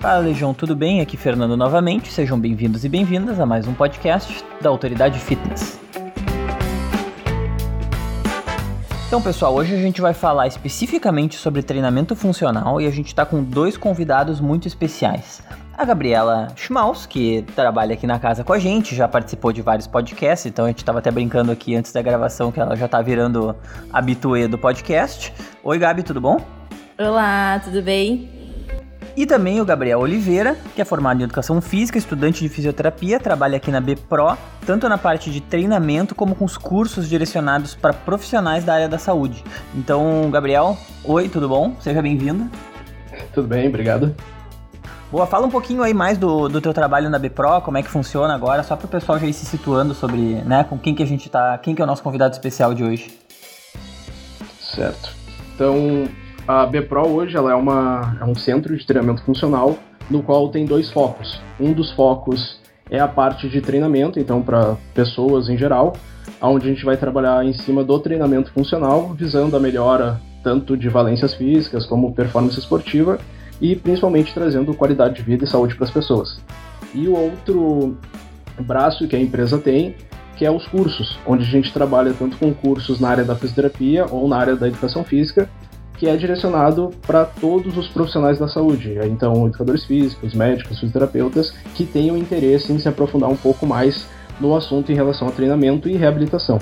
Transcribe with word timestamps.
Fala 0.00 0.20
Legião, 0.20 0.54
tudo 0.54 0.76
bem? 0.76 1.00
Aqui 1.00 1.16
Fernando 1.16 1.56
novamente. 1.56 2.12
Sejam 2.12 2.38
bem-vindos 2.38 2.84
e 2.84 2.88
bem-vindas 2.88 3.40
a 3.40 3.44
mais 3.44 3.66
um 3.66 3.74
podcast 3.74 4.44
da 4.60 4.70
Autoridade 4.70 5.18
Fitness. 5.18 5.80
Então, 9.08 9.20
pessoal, 9.20 9.54
hoje 9.56 9.74
a 9.74 9.78
gente 9.78 10.00
vai 10.00 10.14
falar 10.14 10.46
especificamente 10.46 11.36
sobre 11.36 11.64
treinamento 11.64 12.14
funcional 12.14 12.80
e 12.80 12.86
a 12.86 12.90
gente 12.90 13.08
está 13.08 13.26
com 13.26 13.42
dois 13.42 13.76
convidados 13.76 14.40
muito 14.40 14.68
especiais. 14.68 15.42
A 15.76 15.84
Gabriela 15.84 16.46
Schmaus, 16.54 17.04
que 17.04 17.44
trabalha 17.56 17.94
aqui 17.94 18.06
na 18.06 18.20
casa 18.20 18.44
com 18.44 18.52
a 18.52 18.58
gente, 18.58 18.94
já 18.94 19.08
participou 19.08 19.52
de 19.52 19.62
vários 19.62 19.88
podcasts, 19.88 20.46
então 20.46 20.64
a 20.64 20.68
gente 20.68 20.78
estava 20.78 21.00
até 21.00 21.10
brincando 21.10 21.50
aqui 21.50 21.74
antes 21.74 21.92
da 21.92 22.02
gravação 22.02 22.52
que 22.52 22.60
ela 22.60 22.76
já 22.76 22.86
está 22.86 23.02
virando 23.02 23.54
habituê 23.92 24.46
do 24.46 24.58
podcast. 24.58 25.32
Oi, 25.64 25.76
Gabi, 25.76 26.04
tudo 26.04 26.20
bom? 26.20 26.40
Olá, 26.96 27.60
tudo 27.64 27.82
bem? 27.82 28.37
E 29.18 29.26
também 29.26 29.60
o 29.60 29.64
Gabriel 29.64 29.98
Oliveira, 29.98 30.56
que 30.76 30.80
é 30.80 30.84
formado 30.84 31.20
em 31.20 31.24
Educação 31.24 31.60
Física, 31.60 31.98
estudante 31.98 32.40
de 32.40 32.48
Fisioterapia, 32.48 33.18
trabalha 33.18 33.56
aqui 33.56 33.68
na 33.68 33.80
BPRO, 33.80 34.38
tanto 34.64 34.88
na 34.88 34.96
parte 34.96 35.28
de 35.28 35.40
treinamento 35.40 36.14
como 36.14 36.36
com 36.36 36.44
os 36.44 36.56
cursos 36.56 37.08
direcionados 37.08 37.74
para 37.74 37.92
profissionais 37.92 38.62
da 38.62 38.74
área 38.74 38.88
da 38.88 38.96
saúde. 38.96 39.42
Então, 39.74 40.30
Gabriel, 40.30 40.78
oi, 41.02 41.28
tudo 41.28 41.48
bom? 41.48 41.74
Seja 41.80 42.00
bem-vindo. 42.00 42.48
Tudo 43.34 43.48
bem, 43.48 43.66
obrigado. 43.66 44.14
Boa, 45.10 45.26
fala 45.26 45.48
um 45.48 45.50
pouquinho 45.50 45.82
aí 45.82 45.92
mais 45.92 46.16
do, 46.16 46.48
do 46.48 46.60
teu 46.60 46.72
trabalho 46.72 47.10
na 47.10 47.18
BPRO, 47.18 47.60
como 47.62 47.76
é 47.76 47.82
que 47.82 47.90
funciona 47.90 48.32
agora, 48.32 48.62
só 48.62 48.76
para 48.76 48.86
o 48.86 48.88
pessoal 48.88 49.18
já 49.18 49.26
ir 49.26 49.32
se 49.32 49.46
situando 49.46 49.94
sobre, 49.94 50.42
né, 50.44 50.62
com 50.62 50.78
quem 50.78 50.94
que 50.94 51.02
a 51.02 51.06
gente 51.06 51.28
tá, 51.28 51.58
quem 51.58 51.74
que 51.74 51.82
é 51.82 51.84
o 51.84 51.88
nosso 51.88 52.04
convidado 52.04 52.34
especial 52.34 52.72
de 52.72 52.84
hoje. 52.84 53.18
Certo. 54.60 55.12
Então, 55.56 56.06
a 56.48 56.64
BPRO 56.64 57.08
hoje 57.08 57.36
ela 57.36 57.52
é, 57.52 57.54
uma, 57.54 58.16
é 58.18 58.24
um 58.24 58.34
centro 58.34 58.74
de 58.74 58.86
treinamento 58.86 59.22
funcional 59.22 59.76
no 60.10 60.22
qual 60.22 60.48
tem 60.48 60.64
dois 60.64 60.90
focos. 60.90 61.38
Um 61.60 61.74
dos 61.74 61.92
focos 61.92 62.58
é 62.90 62.98
a 62.98 63.06
parte 63.06 63.46
de 63.50 63.60
treinamento, 63.60 64.18
então 64.18 64.40
para 64.40 64.74
pessoas 64.94 65.50
em 65.50 65.58
geral, 65.58 65.92
onde 66.40 66.66
a 66.66 66.72
gente 66.72 66.86
vai 66.86 66.96
trabalhar 66.96 67.44
em 67.44 67.52
cima 67.52 67.84
do 67.84 67.98
treinamento 67.98 68.50
funcional, 68.50 69.12
visando 69.12 69.54
a 69.54 69.60
melhora 69.60 70.18
tanto 70.42 70.74
de 70.74 70.88
valências 70.88 71.34
físicas 71.34 71.84
como 71.84 72.14
performance 72.14 72.58
esportiva 72.58 73.18
e 73.60 73.76
principalmente 73.76 74.32
trazendo 74.32 74.72
qualidade 74.72 75.16
de 75.16 75.22
vida 75.22 75.44
e 75.44 75.46
saúde 75.46 75.74
para 75.74 75.84
as 75.84 75.90
pessoas. 75.90 76.40
E 76.94 77.06
o 77.06 77.14
outro 77.14 77.98
braço 78.60 79.06
que 79.06 79.14
a 79.14 79.20
empresa 79.20 79.58
tem, 79.58 79.94
que 80.34 80.46
é 80.46 80.50
os 80.50 80.66
cursos, 80.66 81.18
onde 81.26 81.42
a 81.42 81.46
gente 81.46 81.70
trabalha 81.74 82.14
tanto 82.18 82.38
com 82.38 82.54
cursos 82.54 82.98
na 83.00 83.10
área 83.10 83.24
da 83.24 83.36
fisioterapia 83.36 84.06
ou 84.10 84.26
na 84.26 84.38
área 84.38 84.56
da 84.56 84.66
educação 84.66 85.04
física, 85.04 85.46
que 85.98 86.08
é 86.08 86.16
direcionado 86.16 86.90
para 87.06 87.24
todos 87.24 87.76
os 87.76 87.88
profissionais 87.88 88.38
da 88.38 88.46
saúde, 88.46 88.96
então 89.04 89.46
educadores 89.46 89.84
físicos, 89.84 90.32
médicos, 90.32 90.78
fisioterapeutas, 90.78 91.50
que 91.74 91.84
tenham 91.84 92.16
interesse 92.16 92.72
em 92.72 92.78
se 92.78 92.88
aprofundar 92.88 93.28
um 93.28 93.36
pouco 93.36 93.66
mais 93.66 94.06
no 94.40 94.54
assunto 94.54 94.92
em 94.92 94.94
relação 94.94 95.26
a 95.26 95.32
treinamento 95.32 95.88
e 95.88 95.96
reabilitação. 95.96 96.58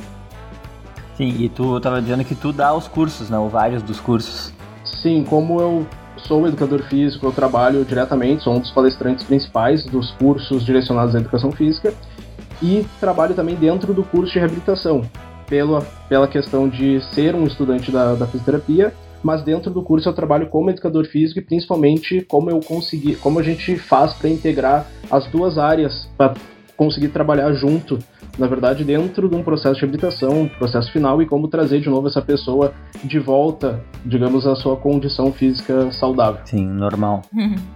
Sim, 1.16 1.28
e 1.38 1.48
tu 1.48 1.76
estava 1.76 2.00
dizendo 2.00 2.24
que 2.24 2.34
tu 2.34 2.52
dá 2.52 2.74
os 2.74 2.88
cursos, 2.88 3.28
né, 3.28 3.38
ou 3.38 3.48
vários 3.48 3.82
dos 3.82 4.00
cursos. 4.00 4.52
Sim, 4.84 5.24
como 5.28 5.60
eu 5.60 5.86
sou 6.16 6.46
educador 6.48 6.82
físico, 6.84 7.26
eu 7.26 7.32
trabalho 7.32 7.84
diretamente, 7.84 8.42
sou 8.42 8.54
um 8.54 8.60
dos 8.60 8.70
palestrantes 8.70 9.24
principais 9.24 9.84
dos 9.84 10.10
cursos 10.12 10.64
direcionados 10.64 11.14
à 11.14 11.18
educação 11.18 11.52
física 11.52 11.92
e 12.62 12.86
trabalho 12.98 13.34
também 13.34 13.54
dentro 13.54 13.92
do 13.92 14.02
curso 14.02 14.32
de 14.32 14.38
reabilitação, 14.38 15.02
pela, 15.46 15.82
pela 16.08 16.26
questão 16.26 16.68
de 16.68 17.02
ser 17.14 17.34
um 17.34 17.44
estudante 17.44 17.92
da, 17.92 18.14
da 18.14 18.26
fisioterapia 18.26 18.92
mas 19.22 19.42
dentro 19.42 19.70
do 19.70 19.82
curso 19.82 20.08
eu 20.08 20.12
trabalho 20.12 20.48
como 20.48 20.70
educador 20.70 21.06
físico 21.06 21.38
e 21.38 21.42
principalmente 21.42 22.22
como 22.22 22.50
eu 22.50 22.60
consegui, 22.60 23.16
como 23.16 23.38
a 23.38 23.42
gente 23.42 23.76
faz 23.76 24.12
para 24.14 24.28
integrar 24.28 24.86
as 25.10 25.26
duas 25.26 25.58
áreas 25.58 26.08
para 26.16 26.34
conseguir 26.76 27.08
trabalhar 27.08 27.52
junto, 27.52 27.98
na 28.38 28.46
verdade, 28.46 28.84
dentro 28.84 29.28
de 29.28 29.36
um 29.36 29.42
processo 29.42 29.76
de 29.76 29.80
reabilitação, 29.80 30.42
um 30.42 30.48
processo 30.48 30.92
final 30.92 31.22
e 31.22 31.26
como 31.26 31.48
trazer 31.48 31.80
de 31.80 31.88
novo 31.88 32.06
essa 32.06 32.20
pessoa 32.20 32.74
de 33.02 33.18
volta, 33.18 33.82
digamos, 34.04 34.46
à 34.46 34.54
sua 34.54 34.76
condição 34.76 35.32
física 35.32 35.90
saudável. 35.90 36.40
Sim, 36.44 36.66
normal. 36.66 37.22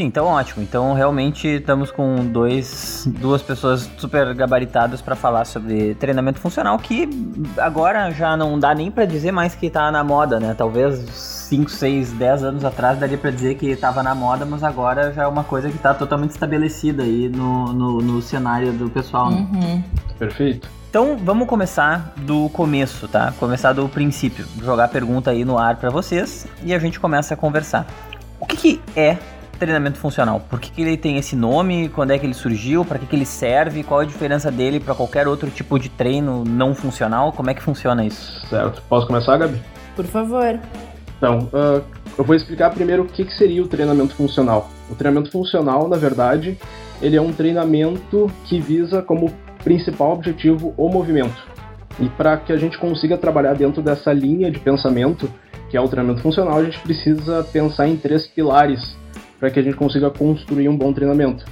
Sim, 0.00 0.06
então 0.06 0.28
ótimo. 0.28 0.62
Então 0.62 0.94
realmente 0.94 1.46
estamos 1.46 1.90
com 1.90 2.24
dois, 2.24 3.06
duas 3.06 3.42
pessoas 3.42 3.86
super 3.98 4.32
gabaritadas 4.34 5.02
para 5.02 5.14
falar 5.14 5.44
sobre 5.44 5.94
treinamento 5.96 6.40
funcional 6.40 6.78
que 6.78 7.06
agora 7.58 8.10
já 8.10 8.34
não 8.34 8.58
dá 8.58 8.74
nem 8.74 8.90
para 8.90 9.04
dizer 9.04 9.30
mais 9.30 9.54
que 9.54 9.68
tá 9.68 9.92
na 9.92 10.02
moda, 10.02 10.40
né? 10.40 10.54
Talvez 10.56 11.00
5, 11.50 11.70
6, 11.70 12.12
10 12.12 12.44
anos 12.44 12.64
atrás 12.64 12.98
daria 12.98 13.18
para 13.18 13.30
dizer 13.30 13.56
que 13.56 13.66
estava 13.66 14.02
na 14.02 14.14
moda, 14.14 14.46
mas 14.46 14.64
agora 14.64 15.12
já 15.12 15.24
é 15.24 15.26
uma 15.26 15.44
coisa 15.44 15.68
que 15.68 15.76
está 15.76 15.92
totalmente 15.92 16.30
estabelecida 16.30 17.02
aí 17.02 17.28
no, 17.28 17.70
no, 17.74 17.98
no, 17.98 18.22
cenário 18.22 18.72
do 18.72 18.88
pessoal. 18.88 19.30
Né? 19.30 19.46
Uhum. 19.52 19.82
Perfeito. 20.18 20.66
Então 20.88 21.18
vamos 21.22 21.46
começar 21.46 22.14
do 22.16 22.48
começo, 22.48 23.06
tá? 23.06 23.34
Começar 23.38 23.74
do 23.74 23.86
princípio. 23.86 24.46
Jogar 24.62 24.84
a 24.84 24.88
pergunta 24.88 25.30
aí 25.30 25.44
no 25.44 25.58
ar 25.58 25.76
para 25.76 25.90
vocês 25.90 26.46
e 26.64 26.72
a 26.72 26.78
gente 26.78 26.98
começa 26.98 27.34
a 27.34 27.36
conversar. 27.36 27.86
O 28.40 28.46
que, 28.46 28.56
que 28.56 28.80
é 28.96 29.18
treinamento 29.60 29.98
funcional? 29.98 30.40
Por 30.40 30.58
que, 30.58 30.70
que 30.70 30.82
ele 30.82 30.96
tem 30.96 31.18
esse 31.18 31.36
nome? 31.36 31.88
Quando 31.90 32.10
é 32.12 32.18
que 32.18 32.26
ele 32.26 32.34
surgiu? 32.34 32.84
Para 32.84 32.98
que, 32.98 33.06
que 33.06 33.14
ele 33.14 33.26
serve? 33.26 33.84
Qual 33.84 34.00
a 34.00 34.04
diferença 34.04 34.50
dele 34.50 34.80
para 34.80 34.94
qualquer 34.94 35.28
outro 35.28 35.50
tipo 35.50 35.78
de 35.78 35.88
treino 35.88 36.42
não 36.44 36.74
funcional? 36.74 37.32
Como 37.32 37.50
é 37.50 37.54
que 37.54 37.62
funciona 37.62 38.04
isso? 38.04 38.46
Certo. 38.48 38.82
Posso 38.88 39.06
começar, 39.06 39.36
Gabi? 39.36 39.60
Por 39.94 40.06
favor. 40.06 40.58
Então, 41.18 41.48
uh, 41.52 41.84
eu 42.16 42.24
vou 42.24 42.34
explicar 42.34 42.70
primeiro 42.70 43.02
o 43.02 43.06
que, 43.06 43.24
que 43.24 43.34
seria 43.34 43.62
o 43.62 43.68
treinamento 43.68 44.14
funcional. 44.14 44.70
O 44.90 44.94
treinamento 44.94 45.30
funcional, 45.30 45.86
na 45.86 45.96
verdade, 45.96 46.58
ele 47.02 47.16
é 47.16 47.20
um 47.20 47.32
treinamento 47.32 48.30
que 48.46 48.58
visa 48.58 49.02
como 49.02 49.30
principal 49.62 50.12
objetivo 50.12 50.74
o 50.76 50.88
movimento. 50.88 51.48
E 52.00 52.08
para 52.08 52.38
que 52.38 52.52
a 52.52 52.56
gente 52.56 52.78
consiga 52.78 53.18
trabalhar 53.18 53.54
dentro 53.54 53.82
dessa 53.82 54.12
linha 54.12 54.50
de 54.50 54.58
pensamento, 54.58 55.30
que 55.68 55.76
é 55.76 55.80
o 55.80 55.86
treinamento 55.86 56.22
funcional, 56.22 56.58
a 56.58 56.64
gente 56.64 56.78
precisa 56.80 57.46
pensar 57.52 57.86
em 57.86 57.96
três 57.96 58.26
pilares 58.26 58.96
para 59.40 59.50
que 59.50 59.58
a 59.58 59.62
gente 59.62 59.76
consiga 59.76 60.10
construir 60.10 60.68
um 60.68 60.76
bom 60.76 60.92
treinamento. 60.92 61.44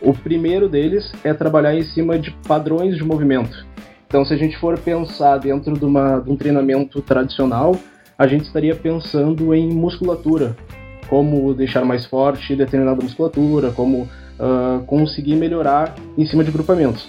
O 0.00 0.14
primeiro 0.14 0.68
deles 0.68 1.12
é 1.22 1.34
trabalhar 1.34 1.74
em 1.74 1.82
cima 1.82 2.18
de 2.18 2.30
padrões 2.46 2.96
de 2.96 3.04
movimento. 3.04 3.66
Então, 4.06 4.24
se 4.24 4.32
a 4.32 4.36
gente 4.36 4.56
for 4.58 4.78
pensar 4.78 5.38
dentro 5.38 5.74
de, 5.74 5.84
uma, 5.84 6.20
de 6.20 6.30
um 6.30 6.36
treinamento 6.36 7.00
tradicional, 7.02 7.74
a 8.18 8.26
gente 8.26 8.44
estaria 8.44 8.74
pensando 8.74 9.54
em 9.54 9.72
musculatura, 9.72 10.54
como 11.08 11.52
deixar 11.54 11.84
mais 11.84 12.06
forte 12.06 12.54
determinada 12.54 13.02
musculatura, 13.02 13.70
como 13.70 14.02
uh, 14.02 14.84
conseguir 14.86 15.36
melhorar 15.36 15.94
em 16.16 16.24
cima 16.26 16.44
de 16.44 16.50
grupamentos. 16.50 17.08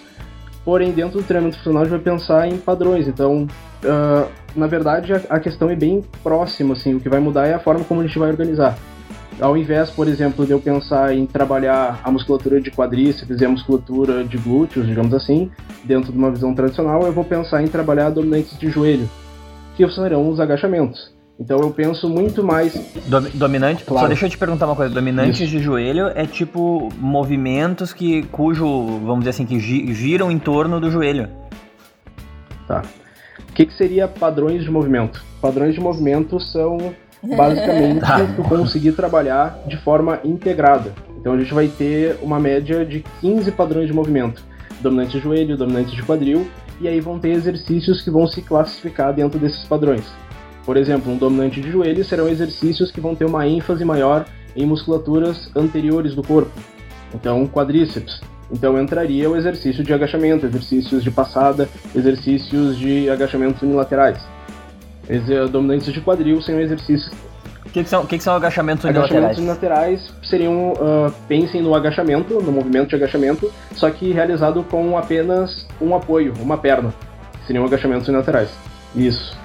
Porém, 0.63 0.91
dentro 0.91 1.19
do 1.19 1.25
treinamento 1.25 1.57
funcional, 1.57 1.81
a 1.81 1.85
gente 1.85 2.01
vai 2.01 2.13
pensar 2.13 2.47
em 2.47 2.57
padrões. 2.57 3.07
Então, 3.07 3.47
uh, 3.83 4.31
na 4.55 4.67
verdade, 4.67 5.13
a, 5.13 5.21
a, 5.29 5.39
questão 5.39 5.69
é 5.69 5.75
bem 5.75 6.01
próxima. 6.23 6.73
Assim, 6.73 6.95
o 6.95 6.99
que 6.99 7.09
vai 7.09 7.19
mudar 7.19 7.47
é 7.47 7.53
a 7.53 7.59
forma 7.59 7.83
como 7.83 7.99
a 8.01 8.07
gente 8.07 8.17
vai 8.17 8.29
organizar. 8.29 8.77
Ao 9.39 9.57
invés, 9.57 9.89
por 9.89 10.07
exemplo, 10.07 10.45
de 10.45 10.51
eu 10.51 10.59
pensar 10.59 11.15
em 11.15 11.25
trabalhar 11.25 11.99
a 12.03 12.11
musculatura 12.11 12.61
de 12.61 12.71
quadríceps 12.71 13.41
e 13.41 13.45
a 13.45 13.49
musculatura 13.49 14.23
de 14.23 14.37
glúteos, 14.37 14.85
digamos 14.87 15.13
assim, 15.13 15.49
dentro 15.83 16.11
de 16.11 16.17
uma 16.17 16.31
visão 16.31 16.53
tradicional, 16.53 17.01
eu 17.03 17.11
vou 17.11 17.23
pensar 17.23 17.61
em 17.63 17.67
trabalhar 17.67 18.09
dominantes 18.09 18.57
de 18.57 18.69
joelho, 18.69 19.09
que 19.75 19.87
serão 19.89 20.29
os 20.29 20.39
agachamentos. 20.39 21.13
Então 21.39 21.59
eu 21.59 21.71
penso 21.71 22.07
muito 22.07 22.43
mais. 22.43 22.73
dominante? 23.33 23.83
Claro. 23.83 24.05
Só 24.05 24.07
deixa 24.07 24.27
eu 24.27 24.29
te 24.29 24.37
perguntar 24.37 24.67
uma 24.67 24.75
coisa. 24.75 24.93
Dominantes 24.93 25.41
Isso. 25.41 25.49
de 25.49 25.59
joelho 25.59 26.07
é 26.09 26.25
tipo 26.25 26.89
movimentos 26.97 27.91
que 27.91 28.23
cujo, 28.23 28.65
vamos 28.99 29.19
dizer 29.19 29.31
assim, 29.31 29.45
que 29.45 29.59
giram 29.59 30.31
em 30.31 30.37
torno 30.37 30.79
do 30.79 30.91
joelho. 30.91 31.27
Tá. 32.67 32.83
O 33.49 33.53
que, 33.53 33.65
que 33.65 33.73
seria 33.73 34.07
padrões 34.07 34.63
de 34.63 34.69
movimento? 34.69 35.23
Padrões 35.41 35.73
de 35.73 35.79
movimento 35.79 36.39
são 36.39 36.93
basicamente 37.23 38.01
tá. 38.01 38.19
tu 38.35 38.43
conseguir 38.43 38.91
trabalhar 38.93 39.59
de 39.65 39.77
forma 39.77 40.19
integrada. 40.23 40.93
Então 41.19 41.33
a 41.33 41.37
gente 41.37 41.53
vai 41.53 41.67
ter 41.67 42.17
uma 42.21 42.39
média 42.39 42.85
de 42.85 43.03
15 43.21 43.51
padrões 43.51 43.87
de 43.87 43.93
movimento. 43.93 44.43
Dominante 44.81 45.13
de 45.13 45.19
joelho, 45.23 45.55
dominante 45.55 45.95
de 45.95 46.03
quadril, 46.03 46.47
e 46.81 46.87
aí 46.87 46.99
vão 46.99 47.17
ter 47.17 47.29
exercícios 47.29 48.01
que 48.01 48.09
vão 48.09 48.27
se 48.27 48.41
classificar 48.41 49.13
dentro 49.13 49.39
desses 49.39 49.65
padrões. 49.65 50.03
Por 50.65 50.75
exemplo, 50.75 51.11
um 51.11 51.17
dominante 51.17 51.61
de 51.61 51.71
joelho 51.71 52.03
serão 52.03 52.27
exercícios 52.27 52.91
que 52.91 52.99
vão 52.99 53.15
ter 53.15 53.25
uma 53.25 53.47
ênfase 53.47 53.85
maior 53.85 54.25
em 54.55 54.65
musculaturas 54.65 55.49
anteriores 55.55 56.15
do 56.15 56.23
corpo. 56.23 56.51
Então, 57.13 57.47
quadríceps. 57.47 58.21
Então 58.51 58.79
entraria 58.79 59.29
o 59.29 59.35
exercício 59.35 59.83
de 59.83 59.93
agachamento, 59.93 60.45
exercícios 60.45 61.03
de 61.03 61.09
passada, 61.09 61.67
exercícios 61.95 62.77
de 62.77 63.09
agachamentos 63.09 63.61
unilaterais. 63.61 64.19
Dominantes 65.51 65.91
de 65.91 65.99
quadril 66.01 66.41
são 66.41 66.59
exercícios. 66.59 67.11
O 67.73 67.75
que, 67.75 67.83
que, 67.83 67.89
são, 67.89 68.05
que, 68.05 68.17
que 68.19 68.23
são 68.23 68.35
agachamentos 68.35 68.85
unilaterais? 68.85 69.11
Agachamentos 69.11 69.39
unilaterais 69.39 70.13
seriam, 70.21 70.73
uh, 70.73 71.11
pensem 71.27 71.59
no 71.59 71.73
agachamento, 71.73 72.39
no 72.39 72.51
movimento 72.51 72.89
de 72.89 72.95
agachamento, 72.97 73.51
só 73.71 73.89
que 73.89 74.11
realizado 74.11 74.61
com 74.61 74.95
apenas 74.95 75.65
um 75.81 75.95
apoio, 75.95 76.35
uma 76.39 76.55
perna. 76.55 76.93
Seriam 77.47 77.65
agachamentos 77.65 78.07
unilaterais. 78.07 78.51
Isso. 78.95 79.35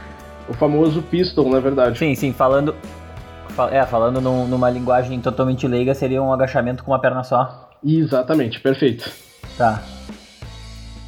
O 0.47 0.53
famoso 0.53 1.01
pistol, 1.01 1.49
na 1.49 1.59
verdade. 1.59 1.99
Sim, 1.99 2.15
sim, 2.15 2.31
falando, 2.35 2.75
É, 3.71 3.87
falando 3.87 4.21
num, 4.21 4.47
numa 4.47 4.69
linguagem 4.69 5.19
totalmente 5.23 5.67
leiga, 5.67 5.95
seria 5.95 6.23
um 6.23 6.31
agachamento 6.31 6.85
com 6.85 6.91
uma 6.91 7.01
perna 7.01 7.25
só. 7.25 7.71
Exatamente, 7.83 8.61
perfeito. 8.61 9.11
Tá. 9.57 9.83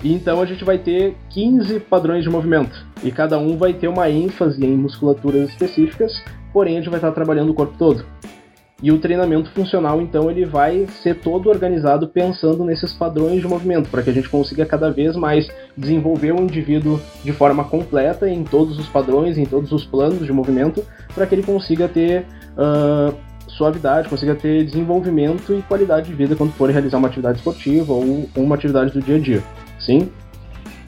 E 0.03 0.15
então 0.15 0.41
a 0.41 0.47
gente 0.47 0.65
vai 0.65 0.79
ter 0.79 1.15
15 1.29 1.81
padrões 1.81 2.25
de 2.25 2.31
movimento. 2.31 2.83
E 3.03 3.13
cada 3.13 3.39
um 3.39 3.59
vai 3.59 3.75
ter 3.75 3.89
uma 3.89 4.09
ênfase 4.09 4.65
em 4.65 4.75
musculaturas 4.75 5.51
específicas, 5.51 6.13
porém 6.53 6.75
a 6.75 6.81
gente 6.81 6.91
vai 6.91 6.99
estar 6.99 7.13
trabalhando 7.13 7.51
o 7.51 7.55
corpo 7.55 7.75
todo. 7.79 8.05
E 8.83 8.91
o 8.91 8.99
treinamento 8.99 9.51
funcional, 9.51 10.01
então, 10.01 10.31
ele 10.31 10.47
vai 10.47 10.87
ser 11.03 11.17
todo 11.17 11.51
organizado 11.51 12.09
pensando 12.09 12.65
nesses 12.65 12.95
padrões 12.95 13.43
de 13.43 13.47
movimento, 13.47 13.91
para 13.91 14.03
que 14.03 14.09
a 14.09 14.13
gente 14.13 14.29
consiga 14.29 14.65
cada 14.65 14.91
vez 14.91 15.15
mais 15.17 15.49
desenvolver 15.77 16.33
o 16.33 16.41
indivíduo 16.41 16.99
de 17.23 17.33
forma 17.33 17.63
completa 17.63 18.29
em 18.29 18.43
todos 18.43 18.79
os 18.79 18.89
padrões, 18.89 19.37
em 19.37 19.45
todos 19.45 19.71
os 19.71 19.85
planos 19.85 20.25
de 20.25 20.33
movimento, 20.33 20.83
para 21.15 21.27
que 21.27 21.35
ele 21.35 21.43
consiga 21.43 21.89
ter 21.89 22.25
uh, 22.57 23.15
suavidade, 23.49 24.09
consiga 24.09 24.35
ter 24.35 24.65
desenvolvimento 24.65 25.53
e 25.53 25.61
qualidade 25.61 26.07
de 26.07 26.15
vida 26.15 26.35
quando 26.35 26.53
for 26.53 26.71
realizar 26.71 26.97
uma 26.97 27.09
atividade 27.09 27.39
esportiva 27.39 27.93
ou 27.93 28.29
uma 28.35 28.55
atividade 28.55 28.93
do 28.93 29.03
dia 29.03 29.17
a 29.17 29.19
dia. 29.19 29.43
Sim? 29.79 30.11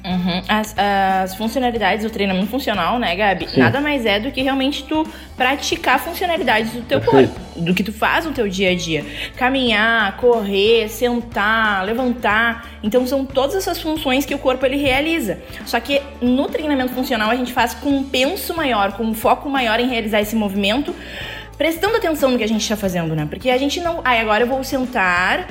Uhum. 0.04 0.42
As, 0.48 0.74
as, 0.76 1.34
funcionalidades 1.36 2.04
do 2.04 2.10
treinamento 2.10 2.48
funcional, 2.48 2.98
né, 2.98 3.14
Gabi? 3.14 3.48
Sim. 3.48 3.60
Nada 3.60 3.80
mais 3.80 4.04
é 4.04 4.18
do 4.18 4.32
que 4.32 4.42
realmente 4.42 4.84
tu 4.84 5.06
praticar 5.36 6.00
funcionalidades 6.00 6.72
do 6.72 6.82
teu 6.82 7.00
Perfeito. 7.00 7.32
corpo, 7.32 7.60
do 7.60 7.72
que 7.72 7.84
tu 7.84 7.92
faz 7.92 8.24
no 8.24 8.32
teu 8.32 8.48
dia 8.48 8.70
a 8.70 8.74
dia. 8.74 9.04
Caminhar, 9.36 10.16
correr, 10.16 10.88
sentar, 10.88 11.84
levantar. 11.84 12.68
Então 12.82 13.06
são 13.06 13.24
todas 13.24 13.54
essas 13.54 13.80
funções 13.80 14.26
que 14.26 14.34
o 14.34 14.38
corpo 14.38 14.66
ele 14.66 14.76
realiza. 14.76 15.38
Só 15.64 15.78
que 15.78 16.02
no 16.20 16.48
treinamento 16.48 16.92
funcional 16.92 17.30
a 17.30 17.36
gente 17.36 17.52
faz 17.52 17.72
com 17.74 17.90
um 17.90 18.04
penso 18.04 18.56
maior, 18.56 18.92
com 18.92 19.04
um 19.04 19.14
foco 19.14 19.48
maior 19.48 19.78
em 19.78 19.88
realizar 19.88 20.20
esse 20.20 20.34
movimento 20.34 20.94
prestando 21.56 21.96
atenção 21.96 22.32
no 22.32 22.38
que 22.38 22.42
a 22.42 22.48
gente 22.48 22.62
está 22.62 22.76
fazendo, 22.76 23.14
né? 23.14 23.24
Porque 23.30 23.48
a 23.48 23.56
gente 23.56 23.80
não. 23.80 24.00
Ai, 24.02 24.18
agora 24.18 24.42
eu 24.42 24.48
vou 24.48 24.64
sentar 24.64 25.46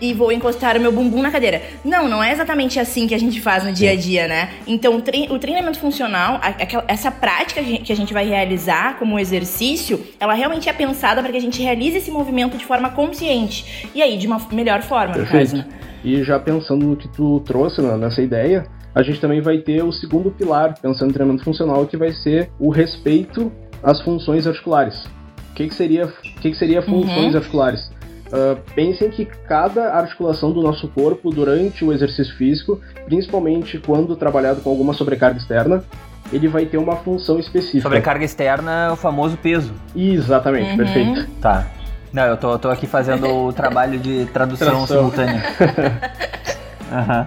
e 0.00 0.12
vou 0.12 0.32
encostar 0.32 0.76
o 0.76 0.80
meu 0.80 0.92
bumbum 0.92 1.22
na 1.22 1.30
cadeira. 1.30 1.62
Não, 1.84 2.08
não 2.08 2.22
é 2.22 2.32
exatamente 2.32 2.78
assim 2.78 3.06
que 3.06 3.14
a 3.14 3.18
gente 3.18 3.40
faz 3.40 3.64
no 3.64 3.72
dia 3.72 3.92
a 3.92 3.96
dia, 3.96 4.28
né? 4.28 4.50
Então, 4.66 4.96
o 4.96 5.38
treinamento 5.38 5.78
funcional, 5.78 6.40
essa 6.88 7.10
prática 7.10 7.62
que 7.62 7.92
a 7.92 7.96
gente 7.96 8.12
vai 8.12 8.26
realizar 8.26 8.98
como 8.98 9.18
exercício, 9.18 10.04
ela 10.18 10.34
realmente 10.34 10.68
é 10.68 10.72
pensada 10.72 11.22
para 11.22 11.30
que 11.30 11.38
a 11.38 11.40
gente 11.40 11.62
realize 11.62 11.96
esse 11.96 12.10
movimento 12.10 12.56
de 12.56 12.64
forma 12.64 12.90
consciente. 12.90 13.88
E 13.94 14.02
aí, 14.02 14.16
de 14.16 14.26
uma 14.26 14.40
melhor 14.52 14.82
forma, 14.82 15.14
Perfeito. 15.14 15.56
no 15.56 15.62
caso. 15.62 15.70
Né? 15.70 15.78
E 16.04 16.22
já 16.22 16.38
pensando 16.38 16.86
no 16.86 16.96
que 16.96 17.08
tu 17.08 17.40
trouxe 17.40 17.82
nessa 17.82 18.22
ideia, 18.22 18.64
a 18.94 19.02
gente 19.02 19.20
também 19.20 19.40
vai 19.40 19.58
ter 19.58 19.82
o 19.82 19.92
segundo 19.92 20.30
pilar, 20.30 20.74
pensando 20.80 21.10
em 21.10 21.12
treinamento 21.12 21.44
funcional, 21.44 21.86
que 21.86 21.96
vai 21.96 22.12
ser 22.12 22.50
o 22.58 22.70
respeito 22.70 23.52
às 23.82 24.00
funções 24.02 24.46
articulares. 24.46 25.04
O 25.50 25.54
que, 25.54 25.68
que 25.68 25.74
seria, 25.74 26.06
que, 26.40 26.50
que 26.50 26.54
seria 26.54 26.80
funções 26.82 27.32
uhum. 27.32 27.38
articulares? 27.38 27.90
Uh, 28.26 28.60
pensem 28.74 29.08
que 29.08 29.24
cada 29.24 29.94
articulação 29.94 30.52
do 30.52 30.60
nosso 30.60 30.88
corpo 30.88 31.30
durante 31.30 31.84
o 31.84 31.92
exercício 31.92 32.34
físico, 32.36 32.80
principalmente 33.04 33.78
quando 33.78 34.16
trabalhado 34.16 34.60
com 34.60 34.70
alguma 34.70 34.92
sobrecarga 34.92 35.38
externa, 35.38 35.84
ele 36.32 36.48
vai 36.48 36.66
ter 36.66 36.76
uma 36.76 36.96
função 36.96 37.38
específica. 37.38 37.82
Sobrecarga 37.82 38.24
externa 38.24 38.86
é 38.88 38.90
o 38.90 38.96
famoso 38.96 39.36
peso. 39.36 39.72
Exatamente, 39.94 40.70
uhum. 40.70 40.76
perfeito. 40.76 41.28
Tá. 41.40 41.66
Não, 42.12 42.24
eu 42.24 42.36
tô, 42.36 42.58
tô 42.58 42.68
aqui 42.68 42.86
fazendo 42.86 43.28
o 43.28 43.52
trabalho 43.54 43.98
de 43.98 44.26
tradução, 44.26 44.86
simultânea. 44.86 45.42
uhum. 46.90 47.26